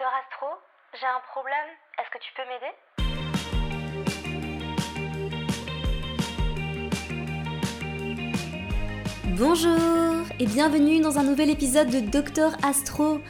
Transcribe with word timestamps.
Docteur 0.00 0.18
Astro, 0.24 0.46
j'ai 0.98 1.04
un 1.04 1.20
problème, 1.30 1.68
est-ce 1.98 2.08
que 2.08 2.18
tu 2.24 2.32
peux 2.34 2.46
m'aider? 2.48 2.72
Bonjour 9.36 10.24
et 10.38 10.46
bienvenue 10.46 11.02
dans 11.02 11.18
un 11.18 11.22
nouvel 11.22 11.50
épisode 11.50 11.90
de 11.90 12.00
Docteur 12.00 12.52
Astro, 12.64 13.20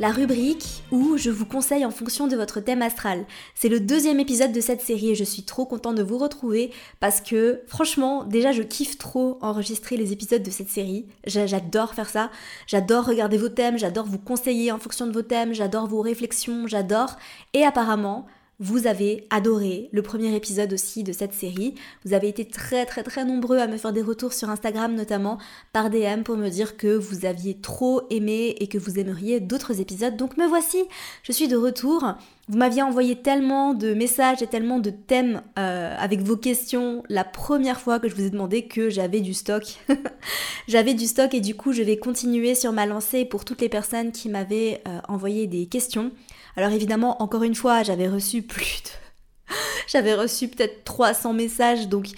la 0.00 0.10
rubrique 0.10 0.82
où 0.92 1.16
je 1.16 1.30
vous 1.30 1.44
conseille 1.44 1.84
en 1.84 1.90
fonction 1.90 2.28
de 2.28 2.36
votre 2.36 2.60
thème 2.60 2.82
astral. 2.82 3.24
C'est 3.54 3.68
le 3.68 3.80
deuxième 3.80 4.20
épisode 4.20 4.52
de 4.52 4.60
cette 4.60 4.80
série 4.80 5.10
et 5.10 5.14
je 5.14 5.24
suis 5.24 5.42
trop 5.42 5.66
contente 5.66 5.96
de 5.96 6.02
vous 6.02 6.18
retrouver 6.18 6.70
parce 7.00 7.20
que 7.20 7.62
franchement 7.66 8.24
déjà 8.24 8.52
je 8.52 8.62
kiffe 8.62 8.96
trop 8.96 9.38
enregistrer 9.40 9.96
les 9.96 10.12
épisodes 10.12 10.42
de 10.42 10.50
cette 10.50 10.68
série. 10.68 11.06
J'adore 11.26 11.94
faire 11.94 12.08
ça, 12.08 12.30
j'adore 12.66 13.06
regarder 13.06 13.38
vos 13.38 13.48
thèmes, 13.48 13.78
j'adore 13.78 14.06
vous 14.06 14.18
conseiller 14.18 14.70
en 14.70 14.78
fonction 14.78 15.06
de 15.06 15.12
vos 15.12 15.22
thèmes, 15.22 15.52
j'adore 15.52 15.86
vos 15.88 16.00
réflexions, 16.00 16.66
j'adore 16.66 17.16
et 17.52 17.64
apparemment 17.64 18.26
vous 18.60 18.88
avez 18.88 19.26
adoré 19.30 19.88
le 19.92 20.02
premier 20.02 20.34
épisode 20.34 20.72
aussi 20.72 21.04
de 21.04 21.12
cette 21.12 21.32
série. 21.32 21.74
Vous 22.04 22.12
avez 22.12 22.28
été 22.28 22.44
très 22.44 22.86
très 22.86 23.04
très 23.04 23.24
nombreux 23.24 23.58
à 23.58 23.68
me 23.68 23.76
faire 23.76 23.92
des 23.92 24.02
retours 24.02 24.32
sur 24.32 24.50
Instagram 24.50 24.96
notamment 24.96 25.38
par 25.72 25.90
DM 25.90 26.22
pour 26.24 26.36
me 26.36 26.48
dire 26.48 26.76
que 26.76 26.96
vous 26.96 27.24
aviez 27.24 27.54
trop 27.60 28.02
aimé 28.10 28.56
et 28.58 28.66
que 28.66 28.78
vous 28.78 28.98
aimeriez 28.98 29.38
d'autres 29.38 29.80
épisodes. 29.80 30.16
Donc 30.16 30.36
me 30.36 30.46
voici, 30.46 30.84
je 31.22 31.30
suis 31.30 31.46
de 31.46 31.56
retour. 31.56 32.14
Vous 32.48 32.56
m'aviez 32.56 32.82
envoyé 32.82 33.14
tellement 33.14 33.74
de 33.74 33.94
messages 33.94 34.42
et 34.42 34.46
tellement 34.46 34.80
de 34.80 34.90
thèmes 34.90 35.42
euh, 35.58 35.94
avec 35.96 36.22
vos 36.22 36.36
questions 36.36 37.04
la 37.08 37.22
première 37.22 37.78
fois 37.78 38.00
que 38.00 38.08
je 38.08 38.14
vous 38.14 38.24
ai 38.24 38.30
demandé 38.30 38.66
que 38.66 38.90
j'avais 38.90 39.20
du 39.20 39.34
stock. 39.34 39.62
j'avais 40.66 40.94
du 40.94 41.06
stock 41.06 41.32
et 41.32 41.40
du 41.40 41.54
coup 41.54 41.72
je 41.72 41.82
vais 41.82 41.98
continuer 41.98 42.56
sur 42.56 42.72
ma 42.72 42.86
lancée 42.86 43.24
pour 43.24 43.44
toutes 43.44 43.60
les 43.60 43.68
personnes 43.68 44.10
qui 44.10 44.28
m'avaient 44.28 44.82
euh, 44.88 44.98
envoyé 45.08 45.46
des 45.46 45.66
questions. 45.66 46.10
Alors 46.58 46.72
évidemment, 46.72 47.22
encore 47.22 47.44
une 47.44 47.54
fois, 47.54 47.84
j'avais 47.84 48.08
reçu 48.08 48.42
plus 48.42 48.82
de... 48.82 49.54
j'avais 49.86 50.14
reçu 50.14 50.48
peut-être 50.48 50.82
300 50.82 51.32
messages, 51.32 51.86
donc 51.86 52.08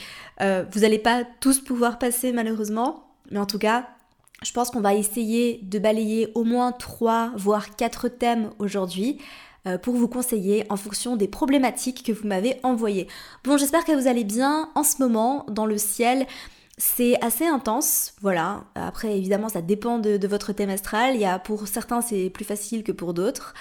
euh, 0.40 0.64
vous 0.72 0.80
n'allez 0.80 0.98
pas 0.98 1.24
tous 1.40 1.60
pouvoir 1.60 1.98
passer 1.98 2.32
malheureusement. 2.32 3.04
Mais 3.30 3.38
en 3.38 3.44
tout 3.44 3.58
cas, 3.58 3.90
je 4.42 4.50
pense 4.52 4.70
qu'on 4.70 4.80
va 4.80 4.94
essayer 4.94 5.60
de 5.62 5.78
balayer 5.78 6.32
au 6.34 6.44
moins 6.44 6.72
3 6.72 7.32
voire 7.36 7.76
4 7.76 8.08
thèmes 8.08 8.48
aujourd'hui 8.58 9.18
euh, 9.66 9.76
pour 9.76 9.94
vous 9.94 10.08
conseiller 10.08 10.64
en 10.70 10.76
fonction 10.78 11.16
des 11.16 11.28
problématiques 11.28 12.02
que 12.02 12.12
vous 12.12 12.26
m'avez 12.26 12.58
envoyées. 12.62 13.08
Bon, 13.44 13.58
j'espère 13.58 13.84
que 13.84 13.92
vous 13.92 14.08
allez 14.08 14.24
bien 14.24 14.70
en 14.74 14.84
ce 14.84 15.02
moment 15.02 15.44
dans 15.50 15.66
le 15.66 15.76
ciel. 15.76 16.26
C'est 16.78 17.22
assez 17.22 17.46
intense, 17.46 18.14
voilà. 18.22 18.64
Après, 18.74 19.18
évidemment, 19.18 19.50
ça 19.50 19.60
dépend 19.60 19.98
de, 19.98 20.16
de 20.16 20.26
votre 20.26 20.54
thème 20.54 20.70
astral. 20.70 21.14
Il 21.14 21.20
y 21.20 21.26
a, 21.26 21.38
pour 21.38 21.68
certains, 21.68 22.00
c'est 22.00 22.30
plus 22.30 22.46
facile 22.46 22.84
que 22.84 22.92
pour 22.92 23.12
d'autres. 23.12 23.52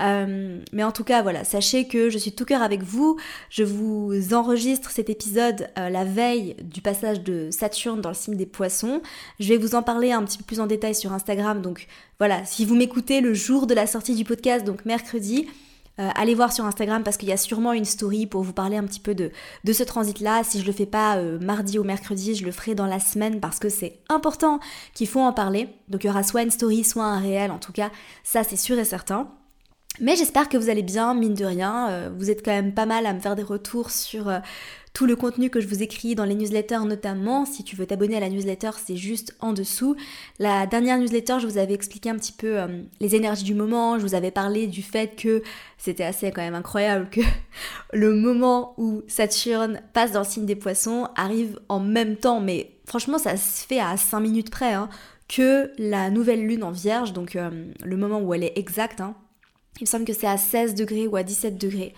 Euh, 0.00 0.60
mais 0.72 0.84
en 0.84 0.92
tout 0.92 1.04
cas, 1.04 1.22
voilà, 1.22 1.44
sachez 1.44 1.86
que 1.86 2.10
je 2.10 2.18
suis 2.18 2.32
tout 2.32 2.44
cœur 2.44 2.62
avec 2.62 2.82
vous. 2.82 3.18
Je 3.50 3.64
vous 3.64 4.34
enregistre 4.34 4.90
cet 4.90 5.10
épisode 5.10 5.68
euh, 5.78 5.88
la 5.88 6.04
veille 6.04 6.56
du 6.62 6.80
passage 6.80 7.22
de 7.22 7.50
Saturne 7.50 8.00
dans 8.00 8.10
le 8.10 8.14
signe 8.14 8.36
des 8.36 8.46
poissons. 8.46 9.02
Je 9.40 9.48
vais 9.48 9.56
vous 9.56 9.74
en 9.74 9.82
parler 9.82 10.12
un 10.12 10.22
petit 10.24 10.38
peu 10.38 10.44
plus 10.44 10.60
en 10.60 10.66
détail 10.66 10.94
sur 10.94 11.12
Instagram. 11.12 11.62
Donc 11.62 11.86
voilà, 12.18 12.44
si 12.44 12.64
vous 12.64 12.74
m'écoutez 12.74 13.20
le 13.20 13.34
jour 13.34 13.66
de 13.66 13.74
la 13.74 13.86
sortie 13.86 14.14
du 14.14 14.24
podcast, 14.24 14.64
donc 14.64 14.84
mercredi, 14.84 15.46
euh, 16.00 16.10
allez 16.16 16.34
voir 16.34 16.52
sur 16.52 16.64
Instagram 16.64 17.04
parce 17.04 17.16
qu'il 17.16 17.28
y 17.28 17.32
a 17.32 17.36
sûrement 17.36 17.72
une 17.72 17.84
story 17.84 18.26
pour 18.26 18.42
vous 18.42 18.52
parler 18.52 18.76
un 18.76 18.82
petit 18.82 18.98
peu 18.98 19.14
de, 19.14 19.30
de 19.62 19.72
ce 19.72 19.84
transit-là. 19.84 20.42
Si 20.42 20.60
je 20.60 20.66
le 20.66 20.72
fais 20.72 20.86
pas 20.86 21.22
mardi 21.40 21.78
ou 21.78 21.84
mercredi, 21.84 22.34
je 22.34 22.44
le 22.44 22.50
ferai 22.50 22.74
dans 22.74 22.86
la 22.86 22.98
semaine 22.98 23.38
parce 23.38 23.60
que 23.60 23.68
c'est 23.68 24.00
important 24.08 24.58
qu'il 24.92 25.06
faut 25.06 25.20
en 25.20 25.32
parler. 25.32 25.68
Donc 25.88 26.02
il 26.02 26.08
y 26.08 26.10
aura 26.10 26.24
soit 26.24 26.42
une 26.42 26.50
story, 26.50 26.82
soit 26.82 27.04
un 27.04 27.20
réel. 27.20 27.52
En 27.52 27.58
tout 27.58 27.72
cas, 27.72 27.92
ça 28.24 28.42
c'est 28.42 28.56
sûr 28.56 28.76
et 28.76 28.84
certain. 28.84 29.30
Mais 30.00 30.16
j'espère 30.16 30.48
que 30.48 30.56
vous 30.56 30.70
allez 30.70 30.82
bien, 30.82 31.14
mine 31.14 31.34
de 31.34 31.44
rien. 31.44 31.88
Euh, 31.88 32.10
vous 32.16 32.28
êtes 32.28 32.44
quand 32.44 32.50
même 32.50 32.74
pas 32.74 32.86
mal 32.86 33.06
à 33.06 33.14
me 33.14 33.20
faire 33.20 33.36
des 33.36 33.44
retours 33.44 33.90
sur 33.90 34.28
euh, 34.28 34.40
tout 34.92 35.06
le 35.06 35.14
contenu 35.14 35.50
que 35.50 35.60
je 35.60 35.68
vous 35.68 35.84
écris 35.84 36.16
dans 36.16 36.24
les 36.24 36.34
newsletters 36.34 36.84
notamment. 36.84 37.44
Si 37.44 37.62
tu 37.62 37.76
veux 37.76 37.86
t'abonner 37.86 38.16
à 38.16 38.20
la 38.20 38.28
newsletter, 38.28 38.70
c'est 38.84 38.96
juste 38.96 39.36
en 39.38 39.52
dessous. 39.52 39.94
La 40.40 40.66
dernière 40.66 40.98
newsletter, 40.98 41.36
je 41.40 41.46
vous 41.46 41.58
avais 41.58 41.74
expliqué 41.74 42.10
un 42.10 42.16
petit 42.16 42.32
peu 42.32 42.58
euh, 42.58 42.82
les 42.98 43.14
énergies 43.14 43.44
du 43.44 43.54
moment. 43.54 43.96
Je 44.00 44.04
vous 44.04 44.16
avais 44.16 44.32
parlé 44.32 44.66
du 44.66 44.82
fait 44.82 45.14
que 45.14 45.44
c'était 45.78 46.02
assez 46.02 46.32
quand 46.32 46.42
même 46.42 46.56
incroyable 46.56 47.08
que 47.08 47.20
le 47.92 48.16
moment 48.16 48.74
où 48.78 49.02
Saturne 49.06 49.80
passe 49.92 50.10
dans 50.10 50.20
le 50.20 50.26
signe 50.26 50.46
des 50.46 50.56
poissons 50.56 51.06
arrive 51.14 51.60
en 51.68 51.78
même 51.78 52.16
temps. 52.16 52.40
Mais 52.40 52.72
franchement, 52.84 53.18
ça 53.18 53.36
se 53.36 53.64
fait 53.64 53.78
à 53.78 53.96
5 53.96 54.18
minutes 54.18 54.50
près. 54.50 54.72
Hein, 54.72 54.88
que 55.26 55.72
la 55.78 56.10
nouvelle 56.10 56.46
lune 56.46 56.62
en 56.62 56.70
vierge, 56.70 57.14
donc 57.14 57.34
le 57.34 57.96
moment 57.96 58.20
où 58.20 58.34
elle 58.34 58.44
est 58.44 58.58
exacte, 58.58 59.00
hein, 59.00 59.14
il 59.80 59.82
me 59.82 59.86
semble 59.86 60.04
que 60.04 60.12
c'est 60.12 60.26
à 60.26 60.36
16 60.36 60.74
degrés 60.74 61.06
ou 61.06 61.16
à 61.16 61.22
17 61.22 61.58
degrés. 61.58 61.94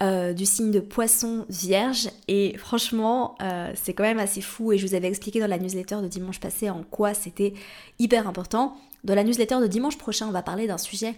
Euh, 0.00 0.32
du 0.32 0.46
signe 0.46 0.70
de 0.70 0.78
poisson 0.78 1.44
vierge 1.48 2.08
et 2.28 2.56
franchement 2.56 3.34
euh, 3.42 3.72
c'est 3.74 3.94
quand 3.94 4.04
même 4.04 4.20
assez 4.20 4.40
fou 4.40 4.70
et 4.70 4.78
je 4.78 4.86
vous 4.86 4.94
avais 4.94 5.08
expliqué 5.08 5.40
dans 5.40 5.48
la 5.48 5.58
newsletter 5.58 5.96
de 6.02 6.06
dimanche 6.06 6.38
passé 6.38 6.70
en 6.70 6.84
quoi 6.84 7.14
c'était 7.14 7.52
hyper 7.98 8.28
important. 8.28 8.76
Dans 9.02 9.16
la 9.16 9.24
newsletter 9.24 9.58
de 9.60 9.66
dimanche 9.66 9.98
prochain 9.98 10.28
on 10.28 10.30
va 10.30 10.42
parler 10.42 10.68
d'un 10.68 10.78
sujet 10.78 11.16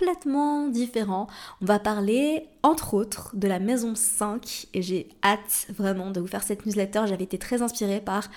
complètement 0.00 0.68
différent. 0.68 1.26
On 1.60 1.66
va 1.66 1.78
parler 1.78 2.46
entre 2.62 2.94
autres 2.94 3.32
de 3.34 3.46
la 3.46 3.58
maison 3.58 3.94
5 3.94 4.66
et 4.72 4.82
j'ai 4.82 5.08
hâte 5.22 5.66
vraiment 5.76 6.10
de 6.10 6.20
vous 6.20 6.26
faire 6.26 6.42
cette 6.42 6.64
newsletter. 6.64 7.02
J'avais 7.06 7.24
été 7.24 7.38
très 7.38 7.60
inspirée 7.62 8.00
par 8.00 8.28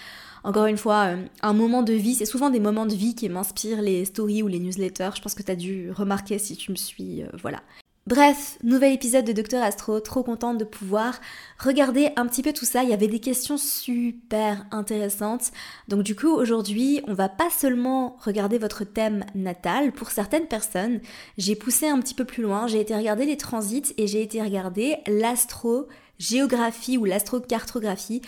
encore 0.44 0.66
une 0.66 0.78
fois, 0.78 1.06
euh, 1.06 1.26
un 1.42 1.54
moment 1.54 1.84
de 1.84 1.94
vie, 1.94 2.16
c'est 2.16 2.26
souvent 2.26 2.50
des 2.50 2.60
moments 2.60 2.86
de 2.86 2.94
vie 2.94 3.16
qui 3.16 3.30
m'inspirent 3.30 3.82
les 3.82 4.04
stories 4.04 4.44
ou 4.44 4.50
les 4.50 4.60
newsletters. 4.60 5.12
Je 5.16 5.22
pense 5.22 5.36
que 5.36 5.44
tu 5.44 5.52
as 5.52 5.56
dû 5.56 5.90
remarquer 5.92 6.38
si 6.38 6.58
tu 6.58 6.72
me 6.72 6.76
suis, 6.76 7.24
euh, 7.24 7.28
voilà. 7.42 7.62
Bref, 8.06 8.58
nouvel 8.64 8.92
épisode 8.92 9.24
de 9.24 9.32
Docteur 9.32 9.64
Astro, 9.64 10.02
trop 10.02 10.24
contente 10.24 10.58
de 10.58 10.66
pouvoir 10.66 11.22
regarder 11.58 12.10
un 12.18 12.28
petit 12.28 12.42
peu 12.42 12.52
tout 12.52 12.66
ça. 12.66 12.84
Il 12.84 12.90
y 12.90 12.94
avait 12.94 13.08
des 13.08 13.22
questions 13.22 13.58
super 13.58 14.66
intéressantes. 14.72 15.54
Donc 15.88 16.04
du 16.04 16.14
coup, 16.14 16.28
aujourd'hui, 16.28 17.00
on 17.08 17.14
va 17.14 17.30
pas 17.30 17.50
seulement 17.50 18.18
regarder 18.20 18.58
votre 18.58 18.84
thème 18.84 19.24
natal. 19.36 19.94
Pour 19.94 20.12
certaines 20.12 20.48
personnes, 20.48 21.00
j'ai 21.38 21.56
poussé 21.56 21.88
un 21.88 22.02
petit 22.02 22.14
peu 22.14 22.26
plus 22.26 22.44
loin. 22.44 22.68
J'ai 22.68 22.82
été 22.82 22.94
regarder 22.94 23.26
les 23.26 23.38
transits 23.38 23.94
et 23.98 24.06
j'ai 24.06 24.22
été 24.22 24.42
regarder 24.42 24.98
l'astro-géographie 25.08 26.98
ou 26.98 27.06
l'astro-cartographie 27.06 28.22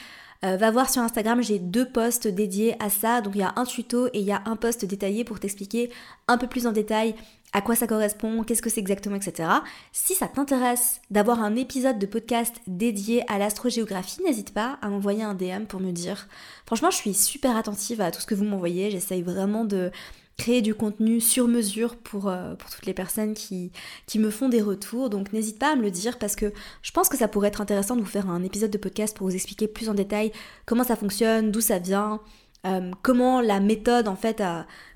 euh, 0.46 0.58
va 0.58 0.70
voir 0.70 0.90
sur 0.90 1.02
Instagram, 1.02 1.42
j'ai 1.42 1.60
deux 1.60 1.90
posts 1.90 2.28
dédiés 2.28 2.76
à 2.80 2.90
ça. 2.90 3.22
Donc 3.22 3.36
il 3.36 3.40
y 3.40 3.44
a 3.44 3.54
un 3.56 3.64
tuto 3.64 4.08
et 4.08 4.20
il 4.20 4.26
y 4.26 4.32
a 4.32 4.42
un 4.46 4.56
post 4.56 4.86
détaillé 4.86 5.24
pour 5.24 5.40
t'expliquer 5.40 5.90
un 6.28 6.38
peu 6.38 6.48
plus 6.48 6.68
en 6.68 6.72
détail 6.72 7.16
à 7.56 7.62
quoi 7.62 7.74
ça 7.74 7.88
correspond, 7.88 8.44
qu'est-ce 8.44 8.62
que 8.62 8.70
c'est 8.70 8.82
exactement, 8.82 9.16
etc. 9.16 9.48
Si 9.94 10.14
ça 10.14 10.28
t'intéresse 10.28 11.00
d'avoir 11.10 11.42
un 11.42 11.56
épisode 11.56 11.98
de 11.98 12.06
podcast 12.06 12.54
dédié 12.68 13.24
à 13.32 13.38
l'astrogéographie, 13.38 14.22
n'hésite 14.24 14.54
pas 14.54 14.78
à 14.82 14.90
m'envoyer 14.90 15.24
un 15.24 15.36
DM 15.36 15.64
pour 15.64 15.80
me 15.80 15.92
dire. 15.92 16.28
Franchement, 16.66 16.92
je 16.92 16.98
suis 16.98 17.14
super 17.14 17.56
attentive 17.56 18.02
à 18.02 18.12
tout 18.12 18.20
ce 18.20 18.26
que 18.26 18.36
vous 18.36 18.44
m'envoyez. 18.44 18.92
J'essaye 18.92 19.22
vraiment 19.22 19.64
de 19.64 19.90
créer 20.38 20.62
du 20.62 20.76
contenu 20.76 21.22
sur 21.22 21.48
mesure 21.48 21.96
pour, 21.96 22.28
euh, 22.28 22.56
pour 22.56 22.70
toutes 22.70 22.86
les 22.88 22.94
personnes 22.94 23.34
qui, 23.34 23.72
qui 24.06 24.20
me 24.20 24.32
font 24.32 24.50
des 24.50 24.62
retours. 24.62 25.10
Donc 25.10 25.32
n'hésite 25.32 25.58
pas 25.58 25.72
à 25.72 25.76
me 25.78 25.82
le 25.82 25.92
dire 25.92 26.20
parce 26.20 26.36
que 26.36 26.52
je 26.82 26.92
pense 26.92 27.08
que 27.08 27.16
ça 27.16 27.30
pourrait 27.30 27.48
être 27.48 27.62
intéressant 27.62 27.96
de 27.96 28.02
vous 28.02 28.06
faire 28.06 28.30
un 28.30 28.44
épisode 28.44 28.72
de 28.72 28.78
podcast 28.78 29.16
pour 29.16 29.28
vous 29.28 29.36
expliquer 29.36 29.70
plus 29.70 29.88
en 29.88 29.94
détail 29.94 30.34
comment 30.66 30.84
ça 30.84 30.98
fonctionne, 30.98 31.52
d'où 31.52 31.62
ça 31.62 31.80
vient, 31.80 32.20
euh, 32.66 32.92
comment 33.02 33.42
la 33.42 33.60
méthode 33.60 34.08
en 34.08 34.16
fait, 34.16 34.44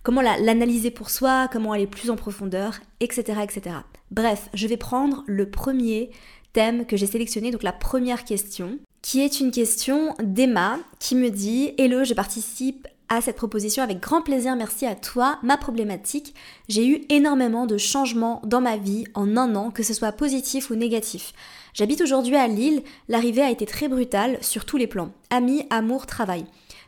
comment 0.04 0.22
l'analyser 0.22 0.92
pour 0.92 1.10
soi, 1.10 1.48
comment 1.52 1.72
aller 1.72 1.88
plus 1.88 2.10
en 2.10 2.16
profondeur, 2.16 2.80
etc., 3.00 3.40
etc. 3.44 3.76
Bref, 4.12 4.50
je 4.54 4.68
vais 4.68 4.78
prendre 4.78 5.24
le 5.28 5.50
premier 5.50 6.12
thème 6.54 6.86
que 6.86 6.98
j'ai 6.98 7.06
sélectionné, 7.06 7.52
donc 7.52 7.64
la 7.64 7.72
première 7.72 8.26
question, 8.26 8.80
qui 9.02 9.22
est 9.22 9.40
une 9.40 9.52
question 9.52 10.16
d'Emma 10.22 10.80
qui 11.00 11.16
me 11.16 11.30
dit 11.30 11.74
Hello, 11.78 12.04
je 12.04 12.14
participe 12.14 12.88
à 13.08 13.22
cette 13.22 13.38
proposition 13.38 13.84
avec 13.84 14.00
grand 14.00 14.22
plaisir. 14.22 14.56
Merci 14.56 14.86
à 14.86 14.96
toi. 14.96 15.40
Ma 15.42 15.58
problématique, 15.58 16.36
j'ai 16.68 16.88
eu 16.88 17.02
énormément 17.10 17.66
de 17.66 17.78
changements 17.78 18.42
dans 18.46 18.62
ma 18.62 18.78
vie 18.78 19.06
en 19.16 19.36
un 19.36 19.56
an, 19.56 19.72
que 19.72 19.84
ce 19.84 19.94
soit 19.94 20.12
positif 20.12 20.70
ou 20.70 20.76
négatif. 20.76 21.34
J'habite 21.74 22.02
aujourd'hui 22.02 22.36
à 22.36 22.48
Lille. 22.48 22.84
L'arrivée 23.08 23.42
a 23.42 23.52
été 23.52 23.66
très 23.66 23.88
brutale 23.88 24.38
sur 24.42 24.66
tous 24.66 24.78
les 24.78 24.88
plans. 24.88 25.12
Amis, 25.30 25.66
amour, 25.70 26.06
travail. 26.06 26.46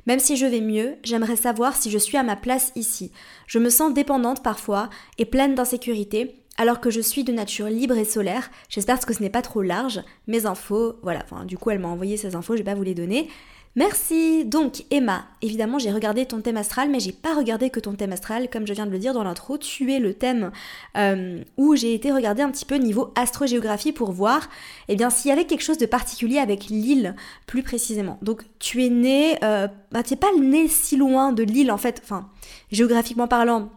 Même 0.07 0.19
si 0.19 0.35
je 0.35 0.45
vais 0.45 0.61
mieux, 0.61 0.95
j'aimerais 1.03 1.35
savoir 1.35 1.75
si 1.75 1.91
je 1.91 1.97
suis 1.97 2.17
à 2.17 2.23
ma 2.23 2.35
place 2.35 2.71
ici. 2.75 3.11
Je 3.47 3.59
me 3.59 3.69
sens 3.69 3.93
dépendante 3.93 4.43
parfois 4.43 4.89
et 5.17 5.25
pleine 5.25 5.55
d'insécurité, 5.55 6.35
alors 6.57 6.81
que 6.81 6.89
je 6.89 7.01
suis 7.01 7.23
de 7.23 7.31
nature 7.31 7.67
libre 7.67 7.97
et 7.97 8.05
solaire. 8.05 8.49
J'espère 8.69 8.99
que 8.99 9.13
ce 9.13 9.21
n'est 9.21 9.29
pas 9.29 9.41
trop 9.41 9.61
large. 9.61 10.01
Mes 10.27 10.45
infos, 10.45 10.95
voilà, 11.01 11.21
enfin, 11.23 11.45
du 11.45 11.57
coup 11.57 11.69
elle 11.69 11.79
m'a 11.79 11.87
envoyé 11.87 12.17
ces 12.17 12.35
infos, 12.35 12.53
je 12.53 12.59
vais 12.59 12.71
pas 12.71 12.75
vous 12.75 12.83
les 12.83 12.95
donner. 12.95 13.29
Merci. 13.75 14.43
Donc 14.43 14.83
Emma, 14.91 15.23
évidemment 15.41 15.79
j'ai 15.79 15.91
regardé 15.91 16.25
ton 16.25 16.41
thème 16.41 16.57
astral, 16.57 16.89
mais 16.89 16.99
j'ai 16.99 17.13
pas 17.13 17.33
regardé 17.33 17.69
que 17.69 17.79
ton 17.79 17.93
thème 17.93 18.11
astral, 18.11 18.49
comme 18.49 18.67
je 18.67 18.73
viens 18.73 18.85
de 18.85 18.91
le 18.91 18.99
dire 18.99 19.13
dans 19.13 19.23
l'intro, 19.23 19.57
tu 19.57 19.93
es 19.93 19.99
le 19.99 20.13
thème 20.13 20.51
euh, 20.97 21.41
où 21.55 21.75
j'ai 21.77 21.93
été 21.93 22.11
regarder 22.11 22.41
un 22.41 22.51
petit 22.51 22.65
peu 22.65 22.75
niveau 22.75 23.13
astrogéographie 23.15 23.93
pour 23.93 24.11
voir 24.11 24.49
eh 24.89 24.97
bien 24.97 25.09
s'il 25.09 25.29
y 25.29 25.31
avait 25.31 25.45
quelque 25.45 25.63
chose 25.63 25.77
de 25.77 25.85
particulier 25.85 26.37
avec 26.37 26.65
l'île 26.65 27.15
plus 27.47 27.63
précisément. 27.63 28.17
Donc 28.21 28.43
tu 28.59 28.83
es 28.83 28.89
né, 28.89 29.37
euh, 29.41 29.69
bah, 29.93 30.03
tu 30.03 30.13
n'es 30.13 30.19
pas 30.19 30.33
né 30.37 30.67
si 30.67 30.97
loin 30.97 31.31
de 31.31 31.43
l'île 31.43 31.71
en 31.71 31.77
fait, 31.77 32.01
enfin 32.03 32.27
géographiquement 32.71 33.29
parlant, 33.29 33.69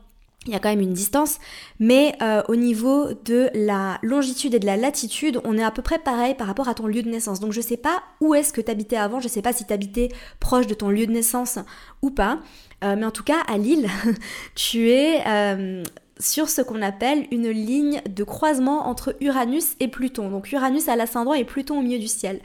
il 0.46 0.52
y 0.52 0.56
a 0.56 0.58
quand 0.58 0.69
même 0.69 0.81
une 0.81 0.93
distance, 0.93 1.38
mais 1.79 2.14
euh, 2.23 2.43
au 2.49 2.56
niveau 2.56 3.08
de 3.25 3.49
la 3.55 3.99
longitude 4.02 4.55
et 4.55 4.58
de 4.58 4.67
la 4.67 4.76
latitude, 4.76 5.41
on 5.44 5.56
est 5.56 5.64
à 5.64 5.70
peu 5.70 5.82
près 5.82 5.99
pareil 5.99 6.35
par 6.35 6.46
rapport 6.46 6.69
à 6.69 6.75
ton 6.75 6.87
lieu 6.87 7.02
de 7.02 7.08
naissance. 7.08 7.41
Donc 7.41 7.52
je 7.52 7.61
sais 7.61 7.76
pas 7.76 8.02
où 8.20 8.35
est-ce 8.35 8.52
que 8.52 8.61
tu 8.61 8.70
habitais 8.70 8.96
avant, 8.96 9.20
je 9.20 9.29
sais 9.29 9.43
pas 9.43 9.52
si 9.52 9.64
tu 9.64 9.73
habitais 9.73 10.08
proche 10.41 10.67
de 10.67 10.75
ton 10.75 10.91
lieu 10.91 11.06
de 11.06 11.12
naissance 11.12 11.58
ou 12.02 12.11
pas, 12.11 12.41
euh, 12.82 12.96
mais 12.96 13.06
en 13.06 13.11
tout 13.11 13.25
cas 13.25 13.41
à 13.49 13.56
Lille, 13.56 13.88
tu 14.55 14.91
es 14.91 15.23
euh, 15.26 15.82
sur 16.19 16.49
ce 16.49 16.62
qu'on 16.62 16.82
appelle 16.82 17.26
une 17.31 17.49
ligne 17.49 18.02
de 18.08 18.25
croisement 18.25 18.87
entre 18.87 19.17
Uranus 19.20 19.76
et 19.81 19.88
Pluton. 19.88 20.29
Donc 20.29 20.52
Uranus 20.52 20.88
à 20.88 20.97
l'ascendant 20.97 21.32
et 21.32 21.44
Pluton 21.44 21.79
au 21.79 21.82
milieu 21.82 21.99
du 21.99 22.08
ciel. 22.08 22.40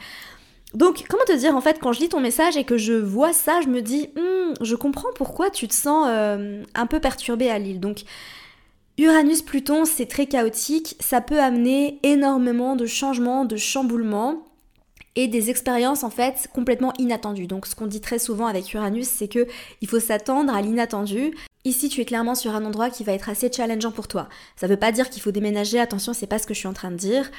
Donc, 0.74 1.06
comment 1.10 1.24
te 1.26 1.36
dire, 1.36 1.56
en 1.56 1.62
fait, 1.62 1.80
quand 1.80 1.94
je 1.94 2.00
lis 2.00 2.10
ton 2.10 2.20
message 2.20 2.56
et 2.56 2.64
que 2.64 2.78
je 2.78 2.94
vois 2.94 3.34
ça, 3.34 3.62
je 3.62 3.68
me 3.68 3.82
dis, 3.82 4.10
hmm, 4.16 4.54
je 4.62 4.76
comprends 4.76 5.10
pourquoi 5.16 5.50
tu 5.50 5.68
te 5.68 5.74
sens 5.74 6.08
euh, 6.10 6.64
un 6.76 6.86
peu 6.86 7.00
perturbé 7.00 7.50
à 7.50 7.58
Lille. 7.58 7.80
Donc, 7.80 8.04
Uranus-Pluton, 9.00 9.86
c'est 9.86 10.08
très 10.08 10.26
chaotique, 10.26 10.96
ça 11.00 11.22
peut 11.22 11.40
amener 11.40 12.00
énormément 12.04 12.76
de 12.76 12.86
changements, 12.86 13.46
de 13.46 13.56
chamboulements 13.56 14.44
et 15.16 15.28
des 15.28 15.50
expériences 15.50 16.04
en 16.04 16.10
fait 16.10 16.50
complètement 16.54 16.94
inattendues. 17.00 17.48
Donc 17.48 17.66
ce 17.66 17.76
qu'on 17.76 17.88
dit 17.88 18.02
très 18.02 18.20
souvent 18.20 18.46
avec 18.46 18.74
Uranus, 18.74 19.08
c'est 19.08 19.30
que 19.30 19.48
il 19.82 19.88
faut 19.88 20.00
s'attendre 20.00 20.54
à 20.54 20.62
l'inattendu. 20.62 21.34
Ici, 21.66 21.90
tu 21.90 22.02
es 22.02 22.06
clairement 22.06 22.36
sur 22.36 22.56
un 22.56 22.66
endroit 22.66 22.90
qui 22.90 23.04
va 23.04 23.14
être 23.14 23.30
assez 23.30 23.52
challengeant 23.52 23.92
pour 23.92 24.08
toi. 24.08 24.30
Ça 24.56 24.68
veut 24.68 24.78
pas 24.78 24.92
dire 24.92 25.10
qu'il 25.10 25.22
faut 25.22 25.32
déménager, 25.32 25.80
attention, 25.80 26.14
c'est 26.14 26.28
pas 26.28 26.40
ce 26.40 26.46
que 26.48 26.54
je 26.54 26.60
suis 26.60 26.68
en 26.68 26.74
train 26.74 26.92
de 26.92 26.98
dire. 26.98 27.30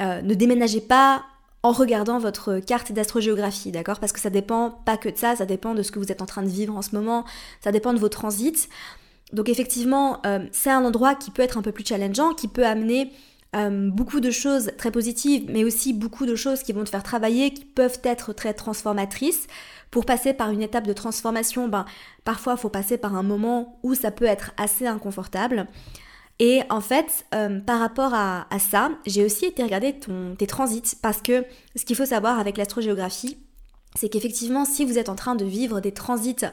Euh, 0.00 0.22
ne 0.22 0.34
déménagez 0.34 0.80
pas 0.80 1.24
en 1.62 1.72
regardant 1.72 2.18
votre 2.18 2.58
carte 2.58 2.92
d'astrogéographie, 2.92 3.70
d'accord? 3.70 4.00
Parce 4.00 4.12
que 4.12 4.20
ça 4.20 4.30
dépend 4.30 4.70
pas 4.70 4.96
que 4.96 5.08
de 5.08 5.16
ça, 5.16 5.36
ça 5.36 5.46
dépend 5.46 5.74
de 5.74 5.82
ce 5.82 5.92
que 5.92 5.98
vous 5.98 6.10
êtes 6.10 6.22
en 6.22 6.26
train 6.26 6.42
de 6.42 6.48
vivre 6.48 6.76
en 6.76 6.82
ce 6.82 6.94
moment, 6.94 7.24
ça 7.62 7.70
dépend 7.70 7.92
de 7.92 7.98
vos 7.98 8.08
transits. 8.08 8.68
Donc 9.32 9.48
effectivement, 9.48 10.20
euh, 10.26 10.46
c'est 10.50 10.70
un 10.70 10.84
endroit 10.84 11.14
qui 11.14 11.30
peut 11.30 11.42
être 11.42 11.58
un 11.58 11.62
peu 11.62 11.72
plus 11.72 11.86
challengeant, 11.86 12.34
qui 12.34 12.48
peut 12.48 12.66
amener 12.66 13.12
euh, 13.54 13.90
beaucoup 13.90 14.20
de 14.20 14.30
choses 14.30 14.72
très 14.78 14.90
positives, 14.90 15.44
mais 15.48 15.62
aussi 15.62 15.92
beaucoup 15.92 16.26
de 16.26 16.34
choses 16.34 16.62
qui 16.62 16.72
vont 16.72 16.84
te 16.84 16.90
faire 16.90 17.02
travailler, 17.02 17.52
qui 17.52 17.64
peuvent 17.64 18.00
être 18.02 18.32
très 18.32 18.54
transformatrices. 18.54 19.46
Pour 19.90 20.06
passer 20.06 20.32
par 20.32 20.50
une 20.50 20.62
étape 20.62 20.86
de 20.86 20.94
transformation, 20.94 21.68
ben, 21.68 21.84
parfois 22.24 22.54
il 22.54 22.58
faut 22.58 22.70
passer 22.70 22.96
par 22.96 23.14
un 23.14 23.22
moment 23.22 23.78
où 23.82 23.94
ça 23.94 24.10
peut 24.10 24.24
être 24.24 24.52
assez 24.56 24.86
inconfortable. 24.86 25.66
Et 26.44 26.62
en 26.70 26.80
fait, 26.80 27.24
euh, 27.36 27.60
par 27.60 27.78
rapport 27.78 28.14
à, 28.14 28.48
ça, 28.58 28.90
j'ai 29.06 29.24
aussi 29.24 29.44
été 29.44 29.62
regarder 29.62 29.94
tes 30.36 30.48
transits 30.48 30.96
parce 31.00 31.22
que 31.22 31.44
ce 31.76 31.84
qu'il 31.84 31.94
faut 31.94 32.04
savoir 32.04 32.40
avec 32.40 32.56
l'astrogéographie, 32.56 33.38
c'est 33.94 34.08
qu'effectivement, 34.08 34.64
si 34.64 34.84
vous 34.84 34.98
êtes 34.98 35.08
en 35.08 35.14
train 35.14 35.36
de 35.36 35.44
vivre 35.44 35.78
des 35.78 35.92
transits 35.92 36.44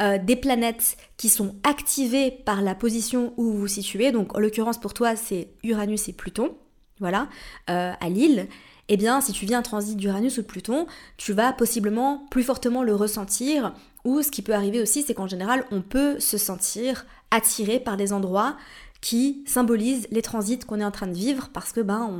euh, 0.00 0.18
des 0.18 0.36
planètes 0.36 0.96
qui 1.16 1.28
sont 1.28 1.56
activées 1.64 2.30
par 2.30 2.62
la 2.62 2.76
position 2.76 3.34
où 3.36 3.42
vous 3.42 3.58
vous 3.58 3.66
situez, 3.66 4.12
donc 4.12 4.36
en 4.36 4.38
l'occurrence 4.38 4.78
pour 4.78 4.94
toi 4.94 5.16
c'est 5.16 5.48
Uranus 5.64 6.08
et 6.08 6.12
Pluton, 6.12 6.54
voilà, 7.00 7.26
euh, 7.68 7.90
à 7.98 8.08
Lille, 8.10 8.46
eh 8.88 8.96
bien 8.96 9.20
si 9.20 9.32
tu 9.32 9.44
viens 9.44 9.58
un 9.58 9.62
transit 9.62 9.96
d'Uranus 9.96 10.38
ou 10.38 10.42
de 10.42 10.46
Pluton, 10.46 10.86
tu 11.16 11.32
vas 11.32 11.52
possiblement 11.52 12.28
plus 12.30 12.44
fortement 12.44 12.84
le 12.84 12.94
ressentir, 12.94 13.74
ou 14.04 14.22
ce 14.22 14.30
qui 14.30 14.42
peut 14.42 14.54
arriver 14.54 14.80
aussi, 14.80 15.02
c'est 15.02 15.14
qu'en 15.14 15.26
général 15.26 15.64
on 15.72 15.82
peut 15.82 16.20
se 16.20 16.38
sentir 16.38 17.06
attiré 17.32 17.80
par 17.80 17.96
des 17.96 18.12
endroits 18.12 18.56
qui 19.02 19.42
symbolise 19.46 20.06
les 20.10 20.22
transits 20.22 20.60
qu'on 20.60 20.80
est 20.80 20.84
en 20.84 20.90
train 20.90 21.08
de 21.08 21.12
vivre 21.12 21.50
parce 21.52 21.72
que 21.72 21.80
ben 21.80 22.10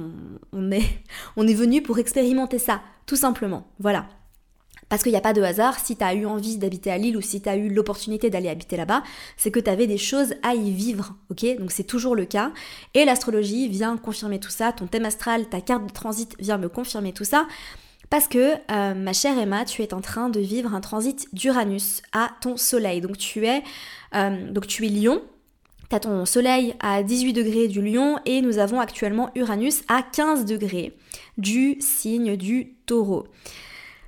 on, 0.53 0.71
est, 0.71 0.85
on 1.37 1.47
est 1.47 1.55
venu 1.55 1.81
pour 1.81 1.99
expérimenter 1.99 2.59
ça, 2.59 2.83
tout 3.07 3.17
simplement. 3.17 3.67
Voilà. 3.79 4.07
Parce 4.91 5.03
qu'il 5.03 5.13
n'y 5.13 5.17
a 5.17 5.23
pas 5.23 5.33
de 5.33 5.41
hasard, 5.41 5.79
si 5.79 5.97
tu 5.97 6.05
as 6.05 6.13
eu 6.13 6.27
envie 6.27 6.59
d'habiter 6.59 6.91
à 6.91 6.99
Lille 6.99 7.17
ou 7.17 7.23
si 7.23 7.41
tu 7.41 7.49
as 7.49 7.57
eu 7.57 7.71
l'opportunité 7.71 8.29
d'aller 8.29 8.51
habiter 8.51 8.77
là-bas, 8.77 9.03
c'est 9.39 9.51
que 9.51 9.61
tu 9.61 9.71
avais 9.71 9.87
des 9.87 9.97
choses 9.97 10.35
à 10.43 10.55
y 10.55 10.71
vivre, 10.71 11.15
ok? 11.31 11.57
Donc 11.59 11.73
c'est 11.73 11.85
toujours 11.85 12.15
le 12.15 12.27
cas. 12.27 12.53
Et 12.93 13.07
l'astrologie 13.07 13.69
vient 13.69 13.97
confirmer 13.97 14.39
tout 14.39 14.51
ça, 14.51 14.71
ton 14.73 14.87
thème 14.87 15.07
astral, 15.07 15.49
ta 15.49 15.63
carte 15.63 15.87
de 15.87 15.93
transit 15.93 16.37
vient 16.39 16.59
me 16.59 16.69
confirmer 16.69 17.15
tout 17.15 17.25
ça. 17.25 17.47
Parce 18.11 18.29
que, 18.29 18.57
euh, 18.71 18.93
ma 18.93 19.15
chère 19.15 19.39
Emma, 19.39 19.65
tu 19.65 19.81
es 19.81 19.95
en 19.95 20.03
train 20.03 20.29
de 20.29 20.41
vivre 20.41 20.75
un 20.75 20.83
transit 20.83 21.27
d'Uranus 21.33 22.03
à 22.13 22.29
ton 22.43 22.59
soleil. 22.59 23.01
Donc 23.01 23.17
tu 23.17 23.47
es, 23.47 23.63
euh, 24.15 24.51
donc 24.51 24.67
tu 24.67 24.85
es 24.85 24.91
lion, 24.91 25.23
T'as 25.93 26.01
ton 26.01 26.25
soleil 26.25 26.75
à 26.81 27.03
18 27.03 27.35
degrés 27.35 27.69
du 27.69 27.83
lion 27.83 28.19
et 28.25 28.41
nous 28.41 28.57
avons 28.57 28.81
actuellement 28.81 29.29
Uranus 29.35 29.83
à 29.89 30.03
15 30.03 30.47
degrés 30.47 30.97
du 31.37 31.77
signe 31.81 32.39
du 32.39 32.77
taureau. 32.87 33.27